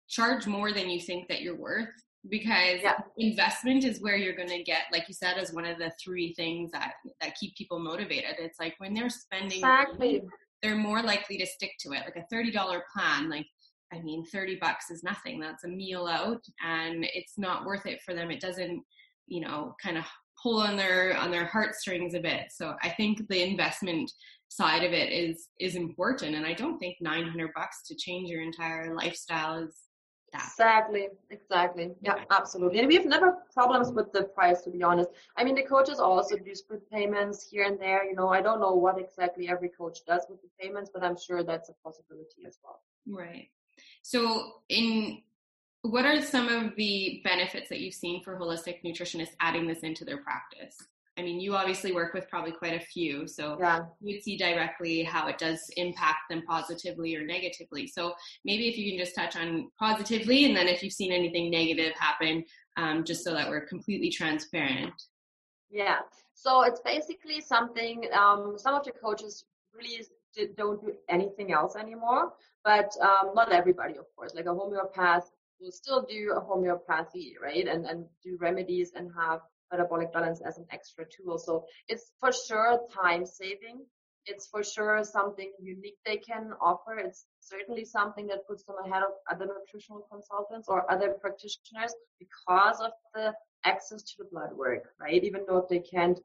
charge 0.09 0.47
more 0.47 0.73
than 0.73 0.89
you 0.89 1.01
think 1.01 1.29
that 1.29 1.43
you're 1.43 1.59
worth 1.59 1.89
because 2.29 2.81
yeah. 2.83 2.99
investment 3.19 3.85
is 3.85 4.01
where 4.01 4.17
you're 4.17 4.37
going 4.37 4.49
to 4.49 4.63
get 4.63 4.83
like 4.93 5.09
you 5.09 5.15
said 5.15 5.39
as 5.39 5.53
one 5.53 5.65
of 5.65 5.77
the 5.79 5.91
three 6.01 6.33
things 6.35 6.71
that 6.71 6.93
that 7.21 7.35
keep 7.35 7.53
people 7.57 7.81
motivated 7.81 8.37
it's 8.39 8.61
like 8.61 8.75
when 8.79 8.95
they're 8.95 9.11
spending 9.11 9.59
exactly. 9.59 10.19
money, 10.19 10.23
they're 10.63 10.77
more 10.77 11.03
likely 11.03 11.37
to 11.37 11.45
stick 11.45 11.73
to 11.81 11.91
it 11.91 12.05
like 12.05 12.15
a 12.15 12.33
$30 12.33 12.53
plan 12.95 13.29
like 13.29 13.47
i 13.93 14.01
mean 14.01 14.25
30 14.25 14.57
bucks 14.61 14.91
is 14.91 15.03
nothing. 15.03 15.41
That's 15.41 15.65
a 15.65 15.69
meal 15.69 16.07
out 16.07 16.43
and 16.65 17.05
it's 17.15 17.39
not 17.39 17.65
worth 17.65 17.87
it 17.87 18.01
for 18.05 18.15
them. 18.15 18.31
It 18.31 18.41
doesn't 18.41 18.83
you 19.27 19.41
know 19.41 19.75
kind 19.83 19.99
of 19.99 20.05
pull 20.43 20.59
on 20.61 20.77
their 20.77 21.17
on 21.17 21.31
their 21.31 21.47
heartstrings 21.47 22.15
a 22.15 22.21
bit. 22.21 22.47
So 22.51 22.75
i 22.83 22.89
think 22.89 23.29
the 23.29 23.43
investment 23.43 24.11
side 24.49 24.85
of 24.85 24.93
it 24.93 25.11
is 25.11 25.49
is 25.61 25.77
important 25.77 26.35
and 26.35 26.45
i 26.45 26.53
don't 26.53 26.79
think 26.79 26.97
900 27.01 27.53
bucks 27.55 27.83
to 27.87 27.95
change 27.95 28.29
your 28.29 28.43
entire 28.43 28.95
lifestyle 28.95 29.65
is 29.65 29.75
that. 30.33 30.45
exactly 30.47 31.09
exactly. 31.31 31.93
Yeah. 32.03 32.25
absolutely. 32.31 32.79
And 32.81 32.89
we 32.89 32.97
have 32.97 33.07
never 33.07 33.39
problems 33.53 33.93
with 33.93 34.13
the 34.13 34.25
price 34.25 34.63
to 34.63 34.71
be 34.71 34.83
honest. 34.83 35.11
I 35.37 35.45
mean 35.45 35.55
the 35.55 35.63
coaches 35.63 36.01
also 36.01 36.37
do 36.37 36.55
split 36.55 36.91
payments 36.91 37.47
here 37.51 37.65
and 37.65 37.79
there 37.79 38.05
you 38.05 38.15
know. 38.15 38.29
I 38.29 38.41
don't 38.41 38.61
know 38.61 38.75
what 38.75 38.99
exactly 38.99 39.49
every 39.49 39.69
coach 39.69 39.99
does 40.07 40.23
with 40.29 40.41
the 40.43 40.49
payments 40.61 40.91
but 40.93 41.05
i'm 41.05 41.17
sure 41.17 41.43
that's 41.43 41.69
a 41.69 41.75
possibility 41.85 42.43
as 42.47 42.59
well. 42.65 42.81
Right 43.07 43.49
so 44.03 44.53
in 44.69 45.23
what 45.83 46.05
are 46.05 46.21
some 46.21 46.49
of 46.49 46.77
the 46.77 47.21
benefits 47.25 47.69
that 47.69 47.81
you've 47.81 47.95
seen 47.95 48.23
for 48.23 48.39
holistic 48.39 48.85
nutritionists 48.85 49.35
adding 49.41 49.67
this 49.67 49.81
into 49.81 50.05
their 50.05 50.19
practice 50.19 50.77
I 51.19 51.23
mean, 51.23 51.41
you 51.41 51.55
obviously 51.55 51.93
work 51.93 52.15
with 52.15 52.29
probably 52.31 52.53
quite 52.53 52.75
a 52.75 52.85
few, 52.85 53.29
so 53.29 53.59
yeah. 53.61 53.81
you'd 54.01 54.23
see 54.23 54.37
directly 54.39 55.03
how 55.03 55.27
it 55.29 55.37
does 55.37 55.61
impact 55.77 56.31
them 56.31 56.43
positively 56.49 57.15
or 57.15 57.27
negatively. 57.27 57.87
So 57.87 58.15
maybe 58.47 58.69
if 58.69 58.79
you 58.79 58.91
can 58.91 58.99
just 58.99 59.15
touch 59.15 59.37
on 59.37 59.71
positively, 59.79 60.47
and 60.47 60.57
then 60.57 60.69
if 60.69 60.83
you've 60.83 60.93
seen 60.93 61.13
anything 61.13 61.51
negative 61.51 61.93
happen, 61.99 62.45
um, 62.79 63.05
just 63.05 63.25
so 63.25 63.35
that 63.35 63.49
we're 63.49 63.67
completely 63.67 64.09
transparent. 64.09 64.95
Yeah. 65.71 65.99
So 66.35 66.63
it's 66.63 66.81
basically 66.81 67.43
something. 67.43 68.07
Um, 68.15 68.55
some 68.57 68.75
of 68.75 68.85
the 68.85 68.93
coaches 68.93 69.45
really 69.75 70.03
don't 70.57 70.81
do 70.81 70.93
anything 71.09 71.53
else 71.53 71.77
anymore, 71.77 72.33
but 72.65 72.91
um, 73.01 73.35
not 73.35 73.53
everybody, 73.53 73.97
of 73.97 74.07
course. 74.17 74.35
Like 74.35 74.47
a 74.47 74.55
homeopath 74.55 75.31
will 75.61 75.73
still 75.73 76.03
do 76.09 76.35
a 76.37 76.41
homeopathy, 76.41 77.37
right, 77.43 77.67
and 77.67 77.87
and 77.87 78.07
do 78.25 78.37
remedies 78.41 78.93
and 78.97 79.11
have 79.19 79.41
metabolic 79.71 80.13
balance 80.13 80.41
as 80.47 80.59
an 80.59 80.67
extra 80.71 81.05
tool. 81.15 81.39
So 81.39 81.65
it's 81.89 82.13
for 82.21 82.31
sure 82.33 82.81
time 83.03 83.25
saving. 83.25 83.85
It's 84.27 84.47
for 84.47 84.63
sure 84.63 85.03
something 85.03 85.51
unique 85.61 85.99
they 86.07 86.17
can 86.17 86.53
offer. 86.61 86.97
It's 86.99 87.27
certainly 87.41 87.85
something 87.85 88.27
that 88.29 88.47
puts 88.47 88.63
them 88.65 88.77
ahead 88.85 89.03
of 89.03 89.11
other 89.31 89.47
nutritional 89.47 90.07
consultants 90.13 90.69
or 90.69 90.91
other 90.93 91.17
practitioners 91.21 91.93
because 92.21 92.81
of 92.81 92.93
the 93.15 93.33
access 93.65 94.03
to 94.03 94.15
the 94.19 94.29
blood 94.31 94.53
work, 94.53 94.95
right? 95.01 95.25
Even 95.25 95.45
though 95.49 95.67
they 95.69 95.81
can't, 95.81 96.21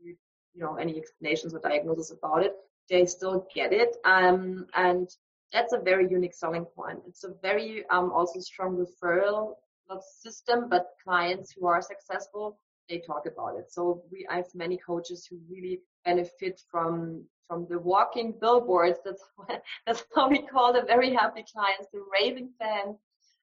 you 0.00 0.16
know, 0.56 0.74
any 0.76 0.98
explanations 0.98 1.54
or 1.54 1.60
diagnosis 1.60 2.10
about 2.10 2.42
it, 2.42 2.54
they 2.92 3.06
still 3.06 3.48
get 3.54 3.72
it. 3.72 3.96
Um, 4.04 4.66
and 4.74 5.08
that's 5.52 5.72
a 5.72 5.78
very 5.78 6.08
unique 6.08 6.34
selling 6.34 6.66
point. 6.66 7.00
It's 7.08 7.24
a 7.24 7.34
very 7.42 7.84
um, 7.90 8.12
also 8.12 8.38
strong 8.40 8.76
referral 8.76 9.54
not 9.88 10.02
system, 10.04 10.68
but 10.68 10.90
clients 11.02 11.52
who 11.52 11.66
are 11.66 11.82
successful, 11.82 12.58
they 12.88 12.98
talk 13.00 13.26
about 13.26 13.58
it. 13.58 13.72
So 13.72 14.02
we, 14.10 14.26
I 14.30 14.36
have 14.36 14.54
many 14.54 14.78
coaches 14.78 15.26
who 15.28 15.38
really 15.50 15.80
benefit 16.04 16.60
from 16.70 17.24
from 17.48 17.66
the 17.68 17.78
walking 17.78 18.34
billboards. 18.40 18.98
That's 19.04 19.24
that's 19.86 20.04
how 20.14 20.28
we 20.28 20.42
call 20.42 20.72
the 20.72 20.82
very 20.82 21.12
happy 21.12 21.44
clients, 21.52 21.88
the 21.92 22.04
raving 22.16 22.50
fans, 22.58 22.96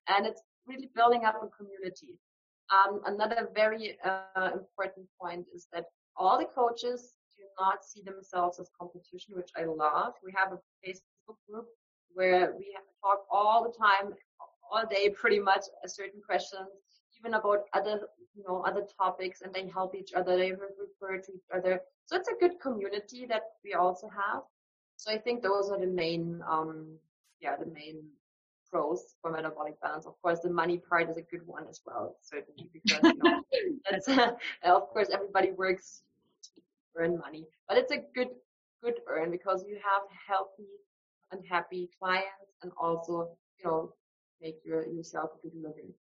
and 0.08 0.26
it's 0.26 0.42
really 0.68 0.90
building 0.96 1.26
up 1.26 1.36
a 1.44 1.48
community. 1.58 2.17
Um, 2.71 3.02
another 3.06 3.50
very 3.56 3.98
uh, 4.06 4.52
important 4.54 5.08
point 5.19 5.46
is 5.54 5.67
that 5.73 5.86
all 6.15 6.38
the 6.38 6.46
coaches 6.46 7.15
not 7.60 7.86
see 7.86 8.02
themselves 8.02 8.60
as 8.60 8.70
competition, 8.80 9.36
which 9.36 9.52
I 9.58 9.66
love. 9.66 10.14
We 10.24 10.34
have 10.36 10.54
a 10.54 10.60
Facebook 10.86 11.38
group 11.50 11.68
where 12.14 12.54
we 12.58 12.74
have 12.76 12.86
to 12.86 12.96
talk 13.02 13.26
all 13.32 13.64
the 13.64 13.78
time 13.78 14.14
all 14.72 14.86
day 14.86 15.10
pretty 15.10 15.40
much 15.40 15.64
a 15.84 15.90
certain 15.90 16.22
questions, 16.26 16.70
even 17.20 17.34
about 17.34 17.64
other 17.74 18.02
you 18.36 18.44
know 18.48 18.62
other 18.62 18.86
topics, 18.98 19.42
and 19.42 19.54
they 19.54 19.68
help 19.68 19.96
each 19.96 20.14
other. 20.14 20.38
They 20.38 20.52
refer 20.52 21.18
to 21.18 21.32
each 21.34 21.50
other. 21.54 21.82
So 22.06 22.16
it's 22.16 22.30
a 22.30 22.40
good 22.40 22.60
community 22.62 23.26
that 23.28 23.44
we 23.64 23.74
also 23.74 24.10
have. 24.10 24.44
So 24.98 25.12
I 25.12 25.18
think 25.18 25.42
those 25.42 25.70
are 25.70 25.80
the 25.80 25.88
main 25.88 26.42
um, 26.50 26.98
yeah 27.42 27.56
the 27.58 27.66
main 27.68 28.04
pros 28.70 29.16
for 29.22 29.32
metabolic 29.32 29.82
balance. 29.82 30.06
Of 30.06 30.22
course, 30.22 30.40
the 30.42 30.50
money 30.50 30.78
part 30.78 31.10
is 31.10 31.18
a 31.18 31.22
good 31.22 31.46
one 31.46 31.66
as 31.68 31.82
well, 31.86 32.16
certainly, 32.22 32.70
because 32.72 33.04
you 33.04 33.20
know, 33.24 33.42
that's, 33.90 34.08
uh, 34.08 34.32
of 34.64 34.90
course 34.90 35.10
everybody 35.12 35.52
works 35.52 36.04
earn 37.00 37.17
money, 37.17 37.47
but 37.67 37.77
it's 37.77 37.91
a 37.91 38.04
good 38.15 38.29
good 38.83 39.00
earn 39.08 39.31
because 39.31 39.65
you 39.67 39.75
have 39.75 40.04
healthy 40.27 40.71
and 41.31 41.41
happy 41.50 41.89
clients 42.00 42.52
and 42.63 42.71
also 42.81 43.37
you 43.60 43.69
know 43.69 43.93
make 44.41 44.58
your 44.65 44.85
yourself 44.87 45.31
a 45.37 45.41
good 45.47 45.58
living. 45.62 45.93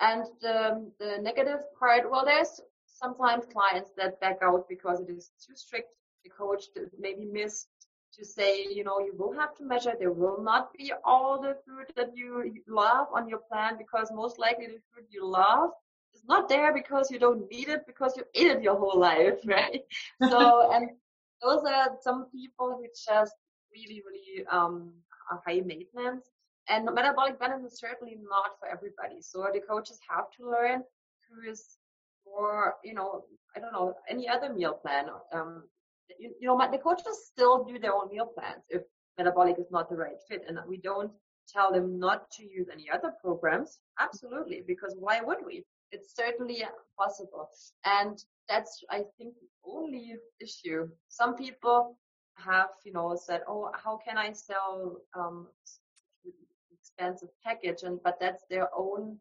And 0.00 0.24
the, 0.40 0.90
the 0.98 1.18
negative 1.22 1.60
part, 1.78 2.10
well, 2.10 2.24
there's 2.24 2.60
sometimes 2.86 3.44
clients 3.46 3.90
that 3.96 4.20
back 4.20 4.38
out 4.42 4.66
because 4.68 5.00
it 5.00 5.10
is 5.10 5.30
too 5.46 5.54
strict. 5.54 5.94
The 6.24 6.30
coach 6.30 6.64
maybe 6.98 7.24
missed 7.24 7.68
to 8.14 8.24
say, 8.24 8.66
you 8.70 8.84
know, 8.84 8.98
you 9.00 9.14
will 9.16 9.32
have 9.32 9.56
to 9.56 9.64
measure. 9.64 9.94
There 9.98 10.12
will 10.12 10.42
not 10.42 10.72
be 10.76 10.92
all 11.04 11.40
the 11.40 11.56
food 11.66 11.86
that 11.96 12.16
you 12.16 12.52
love 12.68 13.08
on 13.14 13.28
your 13.28 13.40
plan 13.50 13.76
because 13.78 14.10
most 14.12 14.38
likely 14.38 14.66
the 14.66 14.82
food 14.92 15.06
you 15.10 15.26
love 15.26 15.70
is 16.14 16.22
not 16.26 16.48
there 16.48 16.72
because 16.72 17.10
you 17.10 17.18
don't 17.18 17.50
need 17.50 17.68
it 17.68 17.86
because 17.86 18.16
you 18.16 18.24
ate 18.34 18.48
it 18.48 18.62
your 18.62 18.76
whole 18.76 18.98
life, 18.98 19.38
right? 19.46 19.80
so, 20.28 20.70
and 20.74 20.90
those 21.42 21.62
are 21.64 21.90
some 22.00 22.26
people 22.30 22.78
who 22.78 22.86
just 23.06 23.34
really, 23.74 24.02
really 24.06 24.46
um, 24.50 24.92
are 25.30 25.42
high 25.46 25.60
maintenance. 25.64 26.30
And 26.68 26.88
metabolic 26.94 27.40
balance 27.40 27.72
is 27.72 27.80
certainly 27.80 28.16
not 28.30 28.52
for 28.60 28.68
everybody. 28.68 29.20
So 29.20 29.46
the 29.52 29.60
coaches 29.60 29.98
have 30.08 30.26
to 30.38 30.48
learn 30.48 30.82
who 31.28 31.50
is 31.50 31.76
more, 32.24 32.76
you 32.84 32.94
know, 32.94 33.24
I 33.56 33.60
don't 33.60 33.72
know, 33.72 33.94
any 34.08 34.28
other 34.28 34.52
meal 34.52 34.74
plan. 34.74 35.06
Um, 35.32 35.64
you, 36.18 36.32
you 36.40 36.46
know, 36.46 36.58
the 36.70 36.78
coaches 36.78 37.26
still 37.26 37.64
do 37.64 37.78
their 37.78 37.94
own 37.94 38.08
meal 38.10 38.26
plans 38.26 38.62
if 38.68 38.82
metabolic 39.18 39.58
is 39.58 39.70
not 39.70 39.90
the 39.90 39.96
right 39.96 40.20
fit. 40.28 40.44
And 40.46 40.58
we 40.68 40.76
don't 40.76 41.10
tell 41.48 41.72
them 41.72 41.98
not 41.98 42.30
to 42.32 42.44
use 42.44 42.68
any 42.72 42.88
other 42.90 43.12
programs. 43.22 43.80
Absolutely, 43.98 44.62
because 44.66 44.94
why 44.98 45.20
would 45.20 45.38
we? 45.44 45.64
It's 45.92 46.16
certainly 46.16 46.64
possible. 46.98 47.48
And 47.84 48.22
that's, 48.48 48.82
I 48.90 49.04
think, 49.18 49.34
the 49.40 49.48
only 49.64 50.16
issue. 50.40 50.88
Some 51.08 51.36
people 51.36 51.98
have, 52.36 52.70
you 52.84 52.92
know, 52.92 53.14
said, 53.14 53.42
oh, 53.46 53.70
how 53.74 53.98
can 54.04 54.16
I 54.16 54.32
sell 54.32 54.96
um, 55.14 55.46
expensive 56.72 57.28
package? 57.44 57.82
And 57.82 58.00
but 58.02 58.18
that's 58.18 58.44
their 58.48 58.68
own 58.76 59.18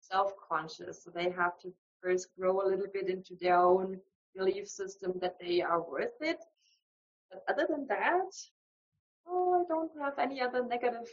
self-conscious. 0.00 1.04
So 1.04 1.10
they 1.10 1.30
have 1.30 1.58
to 1.60 1.72
first 2.02 2.28
grow 2.38 2.62
a 2.62 2.68
little 2.68 2.88
bit 2.92 3.08
into 3.08 3.36
their 3.40 3.58
own 3.58 3.98
belief 4.36 4.66
system 4.66 5.12
that 5.20 5.36
they 5.40 5.62
are 5.62 5.82
worth 5.82 6.18
it. 6.20 6.38
But 7.30 7.42
other 7.48 7.66
than 7.68 7.86
that, 7.88 8.30
oh, 9.26 9.60
I 9.60 9.68
don't 9.68 9.90
have 10.00 10.18
any 10.18 10.40
other 10.40 10.64
negative 10.64 11.08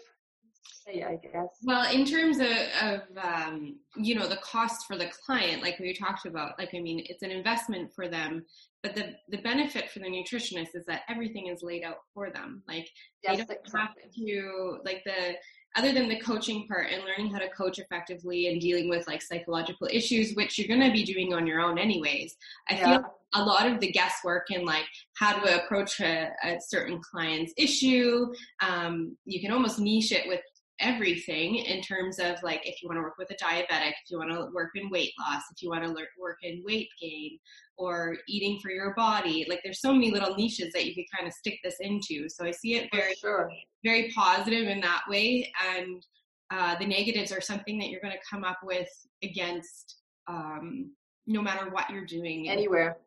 say, 0.64 1.03
I 1.03 1.16
guess. 1.16 1.47
Well, 1.64 1.91
in 1.93 2.05
terms 2.05 2.39
of, 2.39 2.47
of 2.82 3.01
um, 3.22 3.78
you 3.95 4.16
know, 4.16 4.28
the 4.28 4.38
cost 4.38 4.86
for 4.88 4.97
the 4.97 5.09
client, 5.26 5.62
like 5.62 5.80
we 5.80 5.93
talked 5.93 6.26
about, 6.26 6.57
like, 6.57 6.70
I 6.74 6.80
mean, 6.80 7.03
it's 7.07 7.24
an 7.24 7.32
investment 7.32 7.93
for 7.93 8.07
them, 8.07 8.45
but 8.84 8.95
the, 8.95 9.16
the 9.30 9.41
benefit 9.41 9.91
for 9.91 9.99
the 9.99 10.05
nutritionist 10.05 10.70
is 10.76 10.86
that 10.88 11.01
everything 11.09 11.47
is 11.47 11.62
laid 11.62 11.84
out 11.84 11.97
for 12.14 12.32
them. 12.32 12.64
Like, 12.68 12.89
yes, 13.24 13.38
they 13.38 13.43
don't 13.43 13.59
exactly. 13.66 14.03
have 14.03 14.14
to, 14.14 14.78
like, 14.86 15.03
the, 15.05 15.36
other 15.76 15.93
than 15.93 16.09
the 16.09 16.20
coaching 16.20 16.68
part 16.68 16.88
and 16.91 17.03
learning 17.03 17.32
how 17.32 17.39
to 17.39 17.49
coach 17.49 17.80
effectively 17.80 18.47
and 18.47 18.59
dealing 18.59 18.89
with 18.89 19.07
like 19.07 19.22
psychological 19.22 19.88
issues, 19.89 20.34
which 20.34 20.57
you're 20.57 20.68
going 20.68 20.86
to 20.86 20.93
be 20.93 21.05
doing 21.05 21.34
on 21.34 21.47
your 21.47 21.62
own 21.62 21.78
anyways, 21.78 22.36
I 22.70 22.74
yeah. 22.74 22.97
feel 22.97 23.05
a 23.34 23.43
lot 23.43 23.66
of 23.66 23.80
the 23.80 23.89
guesswork 23.91 24.47
and 24.51 24.66
like 24.66 24.86
how 25.16 25.39
to 25.39 25.64
approach 25.64 26.01
a, 26.01 26.30
a 26.43 26.57
certain 26.59 26.99
client's 26.99 27.53
issue, 27.57 28.28
um, 28.62 29.16
you 29.24 29.39
can 29.39 29.51
almost 29.51 29.80
niche 29.80 30.12
it 30.12 30.28
with 30.28 30.41
everything 30.82 31.58
in 31.58 31.82
terms 31.82 32.20
of 32.20 32.42
like 32.44 32.68
if 32.68 32.82
you 32.82 32.90
want 32.90 32.98
to 32.98 33.04
work 33.04 33.18
with 33.18 33.32
a 33.32 33.36
diabetic, 33.36 33.92
if 34.04 34.10
you 34.10 34.18
want 34.18 34.32
to 34.32 34.50
work 34.54 34.72
in 34.76 34.90
weight 34.90 35.14
loss, 35.20 35.44
if 35.52 35.62
you 35.62 35.70
want 35.70 35.84
to 35.84 35.90
work 36.20 36.38
in 36.44 36.64
weight 36.66 36.90
gain 37.00 37.38
or 37.78 38.18
eating 38.28 38.60
for 38.62 38.70
your 38.70 38.94
body. 38.96 39.46
Like 39.50 39.62
there's 39.64 39.82
so 39.82 39.94
many 39.94 40.12
little 40.12 40.36
niches 40.36 40.74
that 40.74 40.86
you 40.86 40.94
could 40.94 41.06
kind 41.16 41.28
of 41.28 41.34
stick 41.34 41.60
this 41.64 41.78
into. 41.80 42.28
So 42.30 42.46
I 42.46 42.52
see 42.52 42.76
it 42.76 42.90
very, 42.94 43.16
sure. 43.16 43.52
very 43.84 44.12
positive 44.16 44.68
in 44.68 44.82
that 44.82 45.02
way. 45.10 45.52
And 45.76 46.06
uh, 46.52 46.78
the 46.78 46.86
negatives 46.86 47.32
are 47.32 47.42
something 47.42 47.80
that 47.80 47.90
you're 47.90 48.02
going 48.02 48.14
to 48.14 48.20
come 48.30 48.44
up 48.44 48.60
with 48.64 48.90
against 49.24 49.98
um, 50.28 50.92
no 51.28 51.42
matter 51.42 51.70
what 51.70 51.90
you're 51.90 52.06
doing. 52.06 52.50
Anywhere. 52.50 52.98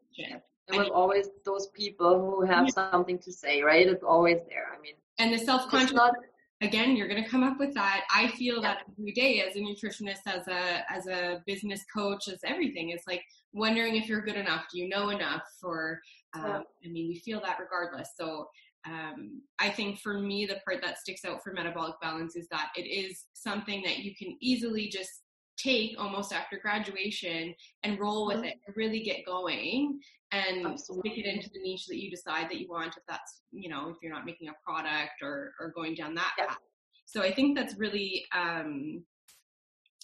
There 0.69 0.81
was 0.81 0.89
always 0.89 1.29
those 1.45 1.67
people 1.69 2.19
who 2.21 2.47
have 2.47 2.67
yeah. 2.67 2.91
something 2.91 3.19
to 3.19 3.33
say, 3.33 3.63
right? 3.63 3.87
It's 3.87 4.03
always 4.03 4.39
there. 4.49 4.69
I 4.75 4.81
mean, 4.81 4.95
and 5.19 5.33
the 5.33 5.45
self-conscious 5.45 5.99
again 6.65 6.97
you're 6.97 7.09
going 7.09 7.23
to 7.23 7.29
come 7.29 7.43
up 7.43 7.59
with 7.59 7.75
that. 7.75 8.05
I 8.15 8.29
feel 8.29 8.61
that 8.63 8.79
every 8.99 9.13
day 9.13 9.41
as 9.41 9.57
a 9.57 9.61
nutritionist 9.61 10.27
as 10.27 10.49
a 10.49 10.93
as 10.93 11.07
a 11.07 11.43
business 11.47 11.85
coach 11.95 12.29
as 12.29 12.41
everything 12.45 12.91
it's 12.91 13.07
like 13.07 13.23
wondering 13.53 13.97
if 13.97 14.09
you're 14.09 14.23
good 14.23 14.37
enough. 14.37 14.65
Do 14.73 14.79
you 14.79 14.89
know 14.89 15.11
enough? 15.11 15.45
Or 15.63 16.01
um, 16.35 16.65
i 16.85 16.89
mean 16.89 17.09
we 17.09 17.19
feel 17.21 17.41
that 17.43 17.59
regardless. 17.61 18.11
So 18.19 18.49
um, 18.87 19.41
i 19.59 19.71
think 19.71 19.99
for 20.01 20.19
me 20.19 20.45
the 20.47 20.61
part 20.65 20.83
that 20.83 20.99
sticks 20.99 21.25
out 21.25 21.43
for 21.43 21.53
metabolic 21.53 21.95
balance 22.03 22.37
is 22.37 22.49
that 22.51 22.69
it 22.77 22.83
is 22.83 23.25
something 23.33 23.83
that 23.83 23.99
you 23.99 24.15
can 24.15 24.37
easily 24.41 24.89
just 24.89 25.23
take 25.57 25.95
almost 25.99 26.33
after 26.33 26.59
graduation 26.59 27.55
and 27.83 27.99
roll 27.99 28.27
with 28.27 28.39
mm-hmm. 28.39 28.47
it 28.47 28.59
really 28.77 29.01
get 29.01 29.25
going 29.25 30.01
and 30.35 30.67
Absolutely. 30.67 31.11
stick 31.11 31.25
it 31.25 31.29
into 31.29 31.49
the 31.51 31.61
niche 31.61 31.87
that 31.87 32.01
you 32.01 32.11
decide 32.11 32.47
that 32.51 32.59
you 32.59 32.69
want 32.69 32.97
if 32.97 33.03
that's 33.09 33.43
you 33.53 33.69
know 33.69 33.89
if 33.89 33.97
you're 34.03 34.13
not 34.13 34.25
making 34.27 34.49
a 34.49 34.53
product 34.67 35.23
or 35.23 35.53
or 35.61 35.73
going 35.75 35.95
down 35.95 36.15
that 36.15 36.33
path 36.39 36.59
so 37.07 37.23
i 37.23 37.33
think 37.33 37.57
that's 37.57 37.77
really 37.79 38.25
um 38.37 39.03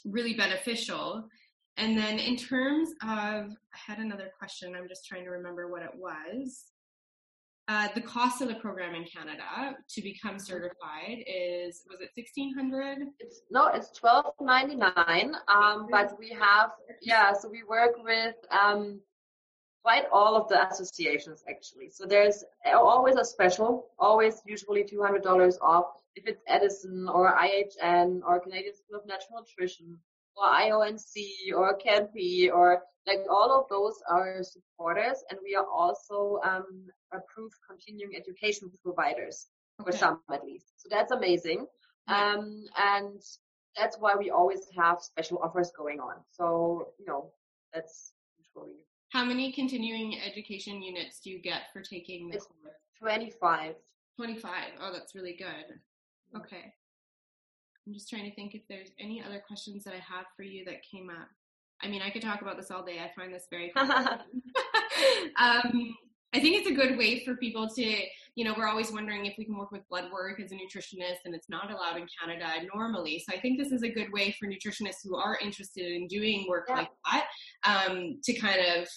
really 0.04 0.34
beneficial 0.34 1.24
and 1.76 1.96
then 1.96 2.18
in 2.18 2.36
terms 2.36 2.90
of 3.02 3.46
i 3.50 3.78
had 3.86 3.98
another 3.98 4.30
question 4.38 4.74
i'm 4.74 4.88
just 4.88 5.06
trying 5.06 5.24
to 5.24 5.30
remember 5.30 5.70
what 5.70 5.82
it 5.82 5.92
was 5.94 6.66
uh, 7.68 7.86
the 7.94 8.00
cost 8.00 8.42
of 8.42 8.48
the 8.48 8.56
program 8.56 8.96
in 8.96 9.04
Canada 9.04 9.76
to 9.88 10.02
become 10.02 10.32
mm-hmm. 10.32 10.38
certified 10.40 11.22
is 11.24 11.82
was 11.88 12.00
it 12.00 12.08
sixteen 12.16 12.52
hundred? 12.52 12.98
It's 13.20 13.42
no, 13.48 13.68
it's 13.68 13.92
twelve 13.92 14.34
ninety 14.40 14.74
nine. 14.74 15.36
Um, 15.46 15.86
but 15.88 16.18
we 16.18 16.30
have 16.30 16.70
yeah, 17.00 17.32
so 17.32 17.48
we 17.48 17.62
work 17.62 17.92
with 18.02 18.34
um, 18.50 18.98
quite 19.82 20.04
all 20.12 20.36
of 20.36 20.48
the 20.48 20.68
associations 20.68 21.42
actually. 21.48 21.90
So 21.90 22.06
there's 22.06 22.44
always 22.72 23.16
a 23.16 23.24
special, 23.24 23.86
always 23.98 24.42
usually 24.46 24.84
two 24.84 25.02
hundred 25.02 25.22
dollars 25.22 25.58
off 25.60 25.86
if 26.16 26.26
it's 26.26 26.42
Edison 26.48 27.08
or 27.08 27.36
IHN 27.36 28.20
or 28.26 28.40
Canadian 28.40 28.74
School 28.74 29.00
of 29.00 29.06
Natural 29.06 29.40
Nutrition 29.40 29.98
or 30.36 30.46
IONC 30.46 31.54
or 31.56 31.78
CANPI 31.78 32.52
or 32.52 32.82
like 33.06 33.20
all 33.30 33.50
of 33.58 33.68
those 33.68 33.94
are 34.08 34.42
supporters 34.42 35.24
and 35.30 35.38
we 35.42 35.54
are 35.54 35.66
also 35.66 36.40
um, 36.44 36.86
approved 37.12 37.54
continuing 37.68 38.14
education 38.16 38.70
providers 38.84 39.46
okay. 39.80 39.90
for 39.90 39.96
some 39.96 40.20
at 40.32 40.44
least. 40.44 40.72
So 40.76 40.88
that's 40.90 41.12
amazing. 41.12 41.66
Yeah. 42.08 42.34
Um, 42.34 42.64
and 42.76 43.20
that's 43.76 43.96
why 43.98 44.14
we 44.16 44.30
always 44.30 44.60
have 44.76 45.00
special 45.00 45.38
offers 45.38 45.72
going 45.76 46.00
on. 46.00 46.16
So, 46.30 46.88
you 46.98 47.06
know, 47.06 47.30
that's 47.72 48.12
usually. 48.38 48.84
How 49.10 49.24
many 49.24 49.52
continuing 49.52 50.20
education 50.20 50.82
units 50.82 51.20
do 51.20 51.30
you 51.30 51.40
get 51.40 51.62
for 51.72 51.82
taking 51.82 52.28
the 52.28 52.38
course? 52.38 52.74
25. 53.00 53.74
25. 54.16 54.52
Oh, 54.80 54.92
that's 54.92 55.14
really 55.14 55.36
good. 55.36 55.78
Okay. 56.36 56.72
I'm 57.86 57.92
just 57.92 58.08
trying 58.08 58.28
to 58.28 58.34
think 58.34 58.54
if 58.54 58.62
there's 58.68 58.90
any 59.00 59.22
other 59.22 59.42
questions 59.44 59.82
that 59.84 59.94
I 59.94 60.14
have 60.14 60.26
for 60.36 60.44
you 60.44 60.64
that 60.66 60.84
came 60.88 61.10
up. 61.10 61.28
I 61.82 61.88
mean, 61.88 62.02
I 62.02 62.10
could 62.10 62.22
talk 62.22 62.42
about 62.42 62.56
this 62.56 62.70
all 62.70 62.84
day. 62.84 62.98
I 63.00 63.10
find 63.18 63.34
this 63.34 63.48
very 63.50 63.72
um, 65.36 65.94
I 66.32 66.40
think 66.40 66.56
it's 66.56 66.70
a 66.70 66.74
good 66.74 66.96
way 66.96 67.24
for 67.24 67.34
people 67.36 67.68
to, 67.68 67.82
you 68.36 68.44
know, 68.44 68.54
we're 68.56 68.68
always 68.68 68.92
wondering 68.92 69.26
if 69.26 69.34
we 69.36 69.44
can 69.44 69.56
work 69.56 69.72
with 69.72 69.88
blood 69.88 70.10
work 70.12 70.40
as 70.40 70.52
a 70.52 70.54
nutritionist, 70.54 71.18
and 71.24 71.34
it's 71.34 71.48
not 71.48 71.70
allowed 71.70 71.96
in 71.96 72.06
Canada 72.20 72.46
normally. 72.72 73.22
So 73.26 73.36
I 73.36 73.40
think 73.40 73.58
this 73.58 73.72
is 73.72 73.82
a 73.82 73.88
good 73.88 74.12
way 74.12 74.34
for 74.38 74.46
nutritionists 74.46 75.02
who 75.02 75.16
are 75.16 75.38
interested 75.42 75.90
in 75.90 76.06
doing 76.06 76.46
work 76.48 76.66
yeah. 76.68 76.76
like 76.76 76.90
that 77.10 77.26
um, 77.64 78.20
to 78.22 78.32
kind 78.38 78.60
of 78.60 78.88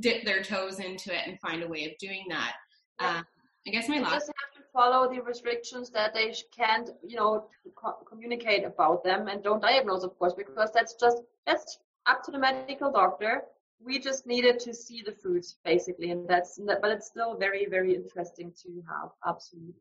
dip 0.00 0.24
their 0.24 0.42
toes 0.42 0.80
into 0.80 1.14
it 1.14 1.26
and 1.26 1.38
find 1.40 1.62
a 1.62 1.68
way 1.68 1.84
of 1.84 1.92
doing 1.98 2.24
that. 2.30 2.54
Yeah. 3.00 3.18
Um, 3.18 3.24
I 3.66 3.70
guess 3.70 3.88
my 3.88 4.00
last 4.00 4.12
Just 4.12 4.26
have 4.26 4.62
to 4.62 4.68
follow 4.72 5.08
the 5.12 5.22
restrictions 5.22 5.90
that 5.90 6.14
they 6.14 6.34
can't, 6.56 6.90
you 7.06 7.16
know, 7.16 7.46
co- 7.76 7.98
communicate 8.08 8.64
about 8.64 9.04
them 9.04 9.28
and 9.28 9.42
don't 9.42 9.62
diagnose, 9.62 10.02
of 10.02 10.18
course, 10.18 10.34
because 10.34 10.70
that's 10.74 10.94
just 10.94 11.18
that's 11.46 11.78
up 12.06 12.24
to 12.24 12.32
the 12.32 12.38
medical 12.38 12.90
doctor. 12.90 13.42
We 13.84 13.98
just 13.98 14.26
needed 14.26 14.60
to 14.60 14.74
see 14.74 15.02
the 15.04 15.12
foods 15.12 15.56
basically, 15.64 16.10
and 16.10 16.28
that's 16.28 16.58
but 16.58 16.90
it's 16.90 17.06
still 17.06 17.36
very 17.36 17.66
very 17.66 17.94
interesting 17.94 18.52
to 18.62 18.82
have. 18.88 19.10
Absolutely. 19.26 19.74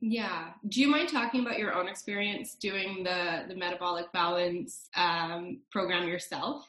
Yeah. 0.00 0.50
Do 0.68 0.80
you 0.80 0.88
mind 0.88 1.08
talking 1.08 1.42
about 1.42 1.58
your 1.58 1.74
own 1.74 1.88
experience 1.88 2.54
doing 2.54 3.04
the 3.04 3.44
the 3.48 3.54
metabolic 3.54 4.12
balance 4.12 4.88
um, 4.96 5.60
program 5.70 6.08
yourself? 6.08 6.68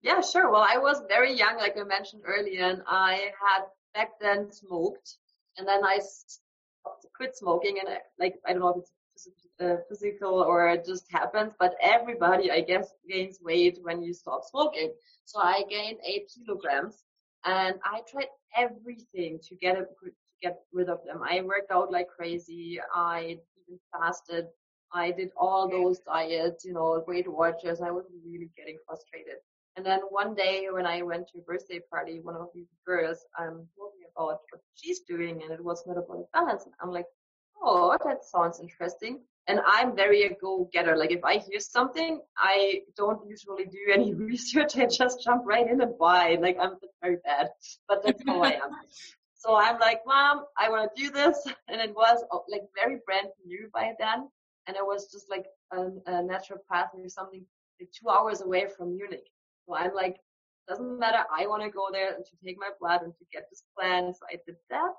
Yeah, 0.00 0.20
sure. 0.20 0.50
Well, 0.50 0.66
I 0.66 0.78
was 0.78 1.02
very 1.08 1.32
young, 1.32 1.56
like 1.56 1.76
I 1.76 1.82
mentioned 1.82 2.22
earlier, 2.24 2.62
and 2.62 2.82
I 2.86 3.32
had 3.42 3.64
back 3.94 4.10
then 4.20 4.50
smoked 4.52 5.16
and 5.56 5.66
then 5.66 5.84
I 5.84 5.98
quit 7.14 7.36
smoking 7.36 7.78
and 7.80 7.88
I, 7.88 7.98
like 8.18 8.36
I 8.46 8.52
don't 8.52 8.62
know 8.62 8.68
if 8.70 8.76
it's 8.78 8.92
uh, 9.60 9.76
physical 9.88 10.34
or 10.42 10.68
it 10.68 10.84
just 10.84 11.06
happens, 11.10 11.52
but 11.58 11.74
everybody, 11.82 12.50
I 12.50 12.60
guess, 12.60 12.92
gains 13.08 13.38
weight 13.42 13.78
when 13.82 14.02
you 14.02 14.12
stop 14.12 14.42
smoking. 14.44 14.92
So 15.24 15.40
I 15.40 15.64
gained 15.68 15.98
eight 16.06 16.30
kilograms 16.34 17.04
and 17.44 17.76
I 17.84 18.00
tried 18.10 18.28
everything 18.56 19.38
to 19.48 19.54
get 19.56 19.76
it, 19.78 19.88
to 20.04 20.10
get 20.42 20.58
rid 20.72 20.88
of 20.88 21.00
them. 21.06 21.22
I 21.28 21.40
worked 21.42 21.70
out 21.70 21.90
like 21.92 22.08
crazy. 22.08 22.80
I 22.94 23.38
even 23.66 23.78
fasted. 23.92 24.46
I 24.92 25.10
did 25.10 25.30
all 25.36 25.68
those 25.68 25.98
diets, 26.00 26.64
you 26.64 26.72
know, 26.72 27.02
Weight 27.06 27.30
Watchers. 27.30 27.80
I 27.80 27.90
was 27.90 28.04
really 28.24 28.50
getting 28.56 28.78
frustrated. 28.86 29.36
And 29.76 29.84
then 29.86 30.00
one 30.10 30.34
day 30.34 30.66
when 30.70 30.86
I 30.86 31.02
went 31.02 31.28
to 31.28 31.38
a 31.38 31.42
birthday 31.42 31.80
party, 31.90 32.20
one 32.22 32.34
of 32.34 32.48
these 32.54 32.68
girls 32.86 33.18
um, 33.38 33.66
told 33.76 33.92
me 33.98 34.06
about 34.16 34.40
what 34.50 34.60
she's 34.74 35.00
doing, 35.00 35.42
and 35.42 35.52
it 35.52 35.62
was 35.62 35.84
metabolic 35.86 36.26
balance. 36.32 36.64
And 36.64 36.74
I'm 36.82 36.90
like, 36.90 37.06
oh, 37.62 37.96
that 38.04 38.24
sounds 38.24 38.60
interesting. 38.60 39.20
And 39.46 39.60
I'm 39.66 39.96
very 39.96 40.24
a 40.24 40.34
go-getter. 40.34 40.96
Like 40.96 41.10
if 41.10 41.24
I 41.24 41.38
hear 41.38 41.58
something, 41.58 42.20
I 42.36 42.82
don't 42.96 43.26
usually 43.26 43.64
do 43.64 43.78
any 43.92 44.12
research. 44.30 44.76
I 44.76 44.86
just 44.86 45.24
jump 45.24 45.44
right 45.46 45.66
in 45.66 45.80
and 45.80 45.98
buy. 45.98 46.36
Like 46.40 46.58
I'm 46.60 46.74
very 47.02 47.16
bad, 47.24 47.48
but 47.88 48.02
that's 48.04 48.22
how 48.26 48.42
I 48.42 48.52
am. 48.52 48.70
So 49.40 49.54
I'm 49.54 49.78
like, 49.78 50.00
mom, 50.04 50.46
I 50.58 50.68
want 50.68 50.90
to 50.92 51.00
do 51.00 51.12
this. 51.12 51.38
And 51.68 51.80
it 51.80 51.94
was 51.94 52.24
oh, 52.32 52.42
like 52.50 52.62
very 52.74 52.98
brand 53.06 53.28
new 53.46 53.70
by 53.72 53.92
then. 53.96 54.28
And 54.66 54.76
it 54.76 54.84
was 54.84 55.12
just 55.12 55.30
like 55.30 55.46
a, 55.72 55.82
a 56.10 56.22
naturopath 56.24 56.88
or 56.92 57.08
something 57.08 57.46
like 57.80 57.88
two 57.92 58.10
hours 58.10 58.40
away 58.40 58.66
from 58.76 58.96
Munich. 58.96 59.28
So 59.64 59.76
I'm 59.76 59.94
like, 59.94 60.16
doesn't 60.68 60.98
matter. 60.98 61.24
I 61.34 61.46
want 61.46 61.62
to 61.62 61.70
go 61.70 61.86
there 61.92 62.14
and 62.14 62.24
to 62.24 62.32
take 62.44 62.58
my 62.58 62.70
blood 62.80 63.02
and 63.02 63.14
to 63.14 63.24
get 63.32 63.46
this 63.50 63.62
plan. 63.76 64.12
So 64.12 64.20
I 64.30 64.36
did 64.44 64.56
that. 64.70 64.92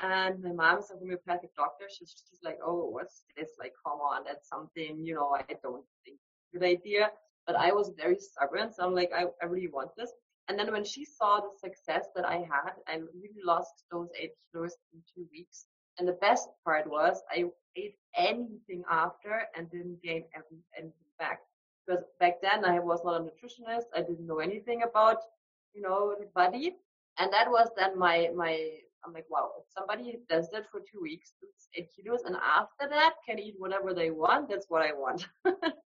And 0.00 0.42
my 0.42 0.52
mom's 0.52 0.90
a 0.90 0.96
homeopathic 0.96 1.54
doctor. 1.54 1.84
She's, 1.88 2.14
she's 2.28 2.40
like, 2.42 2.58
oh, 2.64 2.88
what's 2.90 3.24
this? 3.36 3.50
Like, 3.58 3.72
come 3.84 3.98
on, 3.98 4.24
that's 4.26 4.48
something, 4.48 5.04
you 5.04 5.14
know, 5.14 5.36
I 5.36 5.44
don't 5.62 5.84
think 6.04 6.18
good 6.52 6.64
idea. 6.64 7.10
But 7.46 7.56
I 7.56 7.72
was 7.72 7.92
very 7.98 8.18
stubborn. 8.18 8.72
So 8.72 8.84
I'm 8.84 8.94
like, 8.94 9.10
I, 9.14 9.24
I 9.42 9.46
really 9.46 9.68
want 9.68 9.90
this. 9.96 10.10
And 10.48 10.58
then 10.58 10.72
when 10.72 10.84
she 10.84 11.04
saw 11.04 11.40
the 11.40 11.50
success 11.58 12.06
that 12.14 12.24
I 12.24 12.36
had, 12.36 12.72
I 12.88 12.96
really 12.96 13.42
lost 13.44 13.84
those 13.90 14.08
eight 14.18 14.32
kilos 14.50 14.76
in 14.92 15.00
two 15.14 15.26
weeks. 15.32 15.66
And 15.98 16.08
the 16.08 16.18
best 16.20 16.48
part 16.64 16.88
was 16.88 17.22
I 17.30 17.44
ate 17.76 17.96
anything 18.16 18.82
after 18.90 19.42
and 19.56 19.70
didn't 19.70 20.02
gain 20.02 20.24
anything 20.34 20.92
back 21.18 21.40
because 21.86 22.02
back 22.20 22.40
then 22.42 22.64
I 22.64 22.78
was 22.78 23.00
not 23.04 23.20
a 23.20 23.24
nutritionist. 23.24 23.86
I 23.94 24.00
didn't 24.00 24.26
know 24.26 24.38
anything 24.38 24.82
about, 24.82 25.18
you 25.74 25.82
know, 25.82 26.14
the 26.18 26.26
body. 26.34 26.76
And 27.18 27.32
that 27.32 27.50
was 27.50 27.68
then 27.76 27.98
my, 27.98 28.30
my, 28.34 28.58
I'm 29.04 29.12
like, 29.12 29.26
wow, 29.28 29.50
if 29.58 29.64
somebody 29.76 30.18
does 30.28 30.48
that 30.52 30.64
for 30.70 30.80
two 30.80 31.00
weeks, 31.00 31.32
it's 31.42 31.68
eight 31.74 31.88
kilos, 31.94 32.22
and 32.24 32.36
after 32.36 32.88
that 32.88 33.14
can 33.28 33.38
eat 33.38 33.54
whatever 33.58 33.94
they 33.94 34.10
want, 34.10 34.48
that's 34.48 34.66
what 34.68 34.82
I 34.82 34.92
want. 34.92 35.26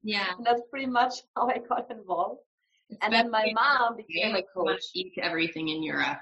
yeah. 0.03 0.34
And 0.38 0.45
that's 0.45 0.62
pretty 0.70 0.88
much 0.88 1.14
how 1.36 1.49
I 1.49 1.60
got 1.60 1.89
involved. 1.91 2.41
It's 2.89 2.99
and 3.01 3.14
then 3.14 3.32
my 3.32 3.51
mom 3.53 3.97
became 3.97 4.36
a 4.36 4.43
coach. 4.53 4.84
Eat 4.93 5.14
everything 5.22 5.70
in 5.70 5.82
Europe 5.82 6.20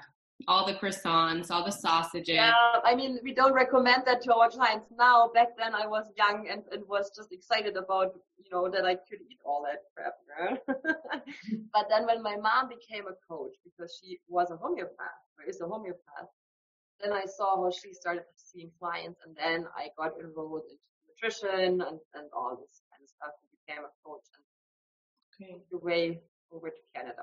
all 0.48 0.66
the 0.66 0.74
croissants, 0.74 1.50
all 1.50 1.64
the 1.64 1.70
sausages. 1.70 2.34
Yeah, 2.34 2.52
I 2.84 2.94
mean, 2.94 3.18
we 3.22 3.32
don't 3.32 3.52
recommend 3.52 4.02
that 4.06 4.22
to 4.22 4.34
our 4.34 4.50
clients 4.50 4.86
now. 4.96 5.30
Back 5.32 5.56
then, 5.56 5.74
I 5.74 5.86
was 5.86 6.04
young 6.16 6.48
and, 6.50 6.62
and 6.72 6.82
was 6.88 7.10
just 7.16 7.32
excited 7.32 7.76
about, 7.76 8.12
you 8.38 8.50
know, 8.52 8.68
that 8.68 8.84
I 8.84 8.94
could 8.94 9.20
eat 9.30 9.38
all 9.44 9.64
that 9.64 9.82
crap. 9.94 10.14
but 11.72 11.86
then 11.88 12.06
when 12.06 12.22
my 12.22 12.36
mom 12.36 12.68
became 12.68 13.04
a 13.06 13.14
coach, 13.28 13.54
because 13.64 13.98
she 14.02 14.18
was 14.28 14.50
a 14.50 14.56
homeopath, 14.56 15.22
or 15.38 15.48
is 15.48 15.60
a 15.60 15.66
homeopath, 15.66 16.28
then 17.04 17.12
I 17.12 17.26
saw 17.26 17.62
how 17.62 17.70
she 17.70 17.92
started 17.92 18.24
seeing 18.36 18.70
clients, 18.80 19.20
and 19.26 19.36
then 19.36 19.66
I 19.76 19.88
got 19.98 20.12
enrolled 20.18 20.62
into 20.70 20.88
nutrition 21.08 21.80
and, 21.80 22.00
and 22.14 22.26
all 22.32 22.56
this 22.56 22.82
kind 22.90 23.02
of 23.02 23.08
stuff 23.08 23.34
and 23.42 23.50
became 23.66 23.84
a 23.84 23.92
coach 24.04 24.24
and 25.40 25.48
okay. 25.48 25.62
the 25.70 25.78
way 25.78 26.20
over 26.52 26.70
to 26.70 26.80
Canada. 26.94 27.22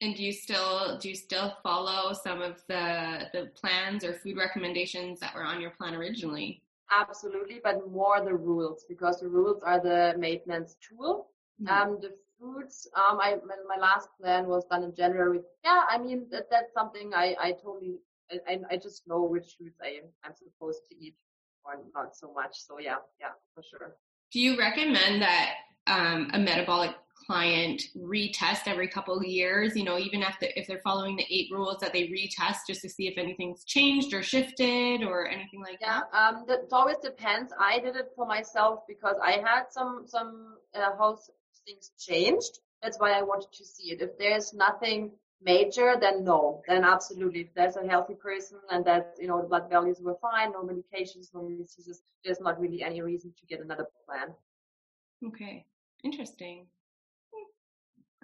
And 0.00 0.14
do 0.14 0.24
you 0.24 0.32
still 0.32 0.98
do 0.98 1.08
you 1.08 1.14
still 1.14 1.56
follow 1.62 2.12
some 2.12 2.42
of 2.42 2.62
the 2.68 3.28
the 3.32 3.50
plans 3.54 4.04
or 4.04 4.14
food 4.14 4.36
recommendations 4.36 5.20
that 5.20 5.34
were 5.34 5.44
on 5.44 5.60
your 5.60 5.70
plan 5.70 5.94
originally? 5.94 6.62
Absolutely, 6.90 7.60
but 7.62 7.88
more 7.90 8.22
the 8.22 8.34
rules 8.34 8.84
because 8.88 9.20
the 9.20 9.28
rules 9.28 9.62
are 9.64 9.80
the 9.80 10.14
maintenance 10.18 10.76
tool. 10.86 11.28
Mm-hmm. 11.62 11.72
Um, 11.72 11.98
the 12.02 12.12
foods, 12.38 12.88
um, 12.96 13.18
I 13.20 13.36
my, 13.46 13.80
last 13.80 14.08
plan 14.20 14.46
was 14.46 14.64
done 14.66 14.82
in 14.82 14.94
January. 14.94 15.40
Yeah, 15.64 15.84
I 15.88 15.98
mean 15.98 16.26
that 16.30 16.50
that's 16.50 16.74
something 16.74 17.12
I 17.14 17.36
I 17.40 17.52
totally 17.52 18.00
I 18.48 18.58
I 18.70 18.76
just 18.76 19.06
know 19.06 19.22
which 19.22 19.56
foods 19.58 19.76
I 19.82 20.00
I'm 20.24 20.34
supposed 20.34 20.82
to 20.90 20.96
eat 20.96 21.14
or 21.64 21.80
not 21.94 22.16
so 22.16 22.32
much. 22.32 22.56
So 22.66 22.78
yeah, 22.78 22.96
yeah, 23.20 23.28
for 23.54 23.62
sure. 23.62 23.96
Do 24.32 24.40
you 24.40 24.58
recommend 24.58 25.22
that 25.22 25.54
um, 25.86 26.30
a 26.32 26.38
metabolic 26.38 26.92
client 27.26 27.80
retest 27.96 28.66
every 28.66 28.88
couple 28.88 29.16
of 29.16 29.24
years? 29.24 29.76
You 29.76 29.84
know 29.84 29.98
even 29.98 30.22
if, 30.22 30.38
the, 30.40 30.58
if 30.58 30.66
they're 30.66 30.80
following 30.84 31.16
the 31.16 31.26
eight 31.30 31.48
rules 31.52 31.78
that 31.80 31.92
they 31.92 32.08
retest 32.08 32.58
just 32.68 32.82
to 32.82 32.88
see 32.88 33.06
if 33.06 33.16
anything's 33.16 33.64
changed 33.64 34.12
or 34.12 34.22
shifted 34.22 35.02
or 35.02 35.28
anything 35.28 35.62
like 35.62 35.78
yeah, 35.80 36.00
that? 36.12 36.18
um 36.18 36.44
it 36.48 36.68
always 36.72 36.98
depends. 37.02 37.52
I 37.58 37.78
did 37.80 37.96
it 37.96 38.10
for 38.16 38.26
myself 38.26 38.80
because 38.88 39.16
i 39.22 39.32
had 39.32 39.64
some 39.70 40.04
some 40.06 40.56
uh, 40.74 40.96
health 40.96 41.28
things 41.66 41.92
changed. 41.98 42.58
That's 42.82 42.98
why 42.98 43.12
i 43.12 43.22
wanted 43.22 43.52
to 43.52 43.64
see 43.64 43.92
it. 43.92 44.02
If 44.02 44.18
there's 44.18 44.52
nothing 44.52 45.12
major 45.42 45.96
then 46.00 46.24
no 46.24 46.62
then 46.66 46.84
absolutely 46.84 47.40
if 47.40 47.54
there's 47.54 47.76
a 47.76 47.86
healthy 47.86 48.14
person 48.14 48.58
and 48.70 48.84
that 48.84 49.14
you 49.18 49.26
know 49.26 49.40
the 49.42 49.48
blood 49.48 49.68
values 49.68 50.00
were 50.00 50.16
fine 50.20 50.52
no 50.52 50.62
medications 50.62 51.34
no 51.34 51.48
diseases 51.48 52.02
there's 52.24 52.40
not 52.40 52.58
really 52.60 52.82
any 52.82 53.02
reason 53.02 53.32
to 53.38 53.46
get 53.46 53.60
another 53.60 53.86
plan 54.06 54.28
okay 55.26 55.66
interesting 56.02 56.66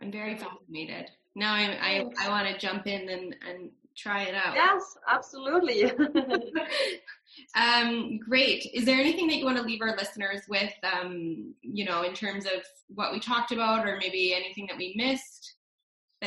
I'm 0.03 0.11
very 0.11 0.37
fascinated. 0.37 1.11
Now 1.35 1.55
I 1.55 1.79
I, 1.81 2.27
I 2.27 2.29
want 2.29 2.49
to 2.49 2.59
jump 2.59 2.87
in 2.87 3.09
and, 3.09 3.37
and 3.47 3.71
try 3.97 4.23
it 4.23 4.35
out. 4.35 4.55
Yes, 4.55 4.97
absolutely. 5.09 5.85
um, 7.55 8.19
great. 8.19 8.67
Is 8.73 8.85
there 8.85 8.99
anything 8.99 9.27
that 9.29 9.37
you 9.37 9.45
want 9.45 9.59
to 9.59 9.63
leave 9.63 9.83
our 9.83 9.95
listeners 9.97 10.43
with, 10.49 10.73
um, 10.83 11.55
you 11.61 11.85
know, 11.85 12.03
in 12.03 12.15
terms 12.15 12.47
of 12.47 12.63
what 12.89 13.13
we 13.13 13.21
talked 13.21 13.53
about 13.53 13.87
or 13.87 13.99
maybe 13.99 14.35
anything 14.35 14.67
that 14.69 14.79
we 14.79 14.95
missed? 14.97 15.40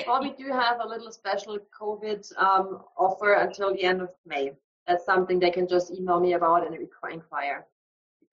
Well, 0.08 0.22
we 0.22 0.32
do 0.34 0.52
have 0.52 0.80
a 0.82 0.88
little 0.88 1.12
special 1.12 1.58
COVID 1.80 2.38
um, 2.38 2.82
offer 2.98 3.34
until 3.34 3.74
the 3.74 3.84
end 3.84 4.02
of 4.02 4.10
May. 4.26 4.52
That's 4.88 5.06
something 5.06 5.40
they 5.40 5.52
can 5.52 5.68
just 5.68 5.92
email 5.92 6.20
me 6.20 6.34
about 6.34 6.66
and 6.66 6.76
inquire. 6.76 7.66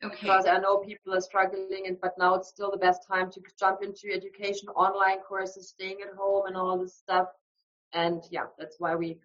Okay. 0.03 0.17
Because 0.23 0.47
I 0.47 0.59
know 0.59 0.79
people 0.79 1.15
are 1.15 1.21
struggling, 1.21 1.85
and 1.87 2.01
but 2.01 2.17
now 2.19 2.35
it's 2.35 2.49
still 2.49 2.71
the 2.71 2.79
best 2.79 3.07
time 3.07 3.31
to 3.33 3.43
jump 3.59 3.83
into 3.83 4.11
education, 4.11 4.69
online 4.71 5.19
courses, 5.19 5.69
staying 5.69 5.99
at 6.01 6.17
home, 6.17 6.47
and 6.47 6.57
all 6.57 6.79
this 6.79 6.95
stuff. 6.95 7.29
And 7.93 8.23
yeah, 8.31 8.47
that's 8.59 8.77
why 8.79 8.95
we. 8.95 9.19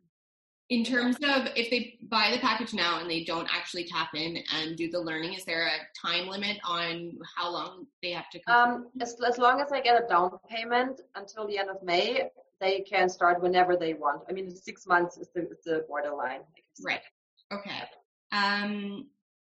In 0.70 0.84
terms 0.84 1.18
of 1.18 1.48
if 1.56 1.70
they 1.70 2.00
buy 2.10 2.32
the 2.32 2.40
package 2.40 2.74
now 2.74 3.00
and 3.00 3.10
they 3.10 3.24
don't 3.24 3.48
actually 3.56 3.86
tap 3.86 4.16
in 4.16 4.40
and 4.52 4.76
do 4.76 4.90
the 4.90 5.00
learning, 5.00 5.34
is 5.34 5.46
there 5.46 5.68
a 5.68 6.08
time 6.08 6.28
limit 6.28 6.58
on 6.66 7.12
how 7.36 7.52
long 7.52 7.86
they 8.02 8.12
have 8.12 8.30
to? 8.32 8.40
Um, 8.52 8.88
as, 9.00 9.16
as 9.28 9.38
long 9.38 9.62
as 9.62 9.72
I 9.72 9.80
get 9.80 10.04
a 10.04 10.08
down 10.08 10.32
payment 10.50 11.02
until 11.14 11.46
the 11.48 11.60
end 11.60 11.70
of 11.70 11.84
May, 11.84 12.30
they 12.60 12.82
can 12.82 13.10
start 13.10 13.44
whenever 13.44 13.76
they 13.76 13.94
want. 13.94 14.24
I 14.28 14.34
mean, 14.34 14.50
six 14.50 14.88
months 14.88 15.18
is 15.18 15.30
the, 15.36 15.42
is 15.42 15.60
the 15.66 15.86
borderline. 15.88 16.42
Right. 16.84 17.02
Okay. 17.52 17.84
Um, 18.32 19.06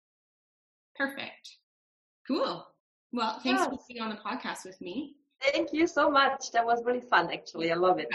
Perfect. 0.96 1.60
Cool. 2.28 2.66
Well, 3.14 3.40
thanks 3.44 3.62
yes. 3.62 3.70
for 3.70 3.78
being 3.88 4.02
on 4.02 4.10
the 4.10 4.16
podcast 4.16 4.66
with 4.66 4.82
me. 4.82 5.18
Thank 5.42 5.74
you 5.74 5.86
so 5.86 6.10
much. 6.10 6.50
That 6.52 6.66
was 6.66 6.84
really 6.84 7.02
fun, 7.02 7.32
actually. 7.32 7.72
I 7.72 7.76
love 7.76 8.00
it. 8.00 8.08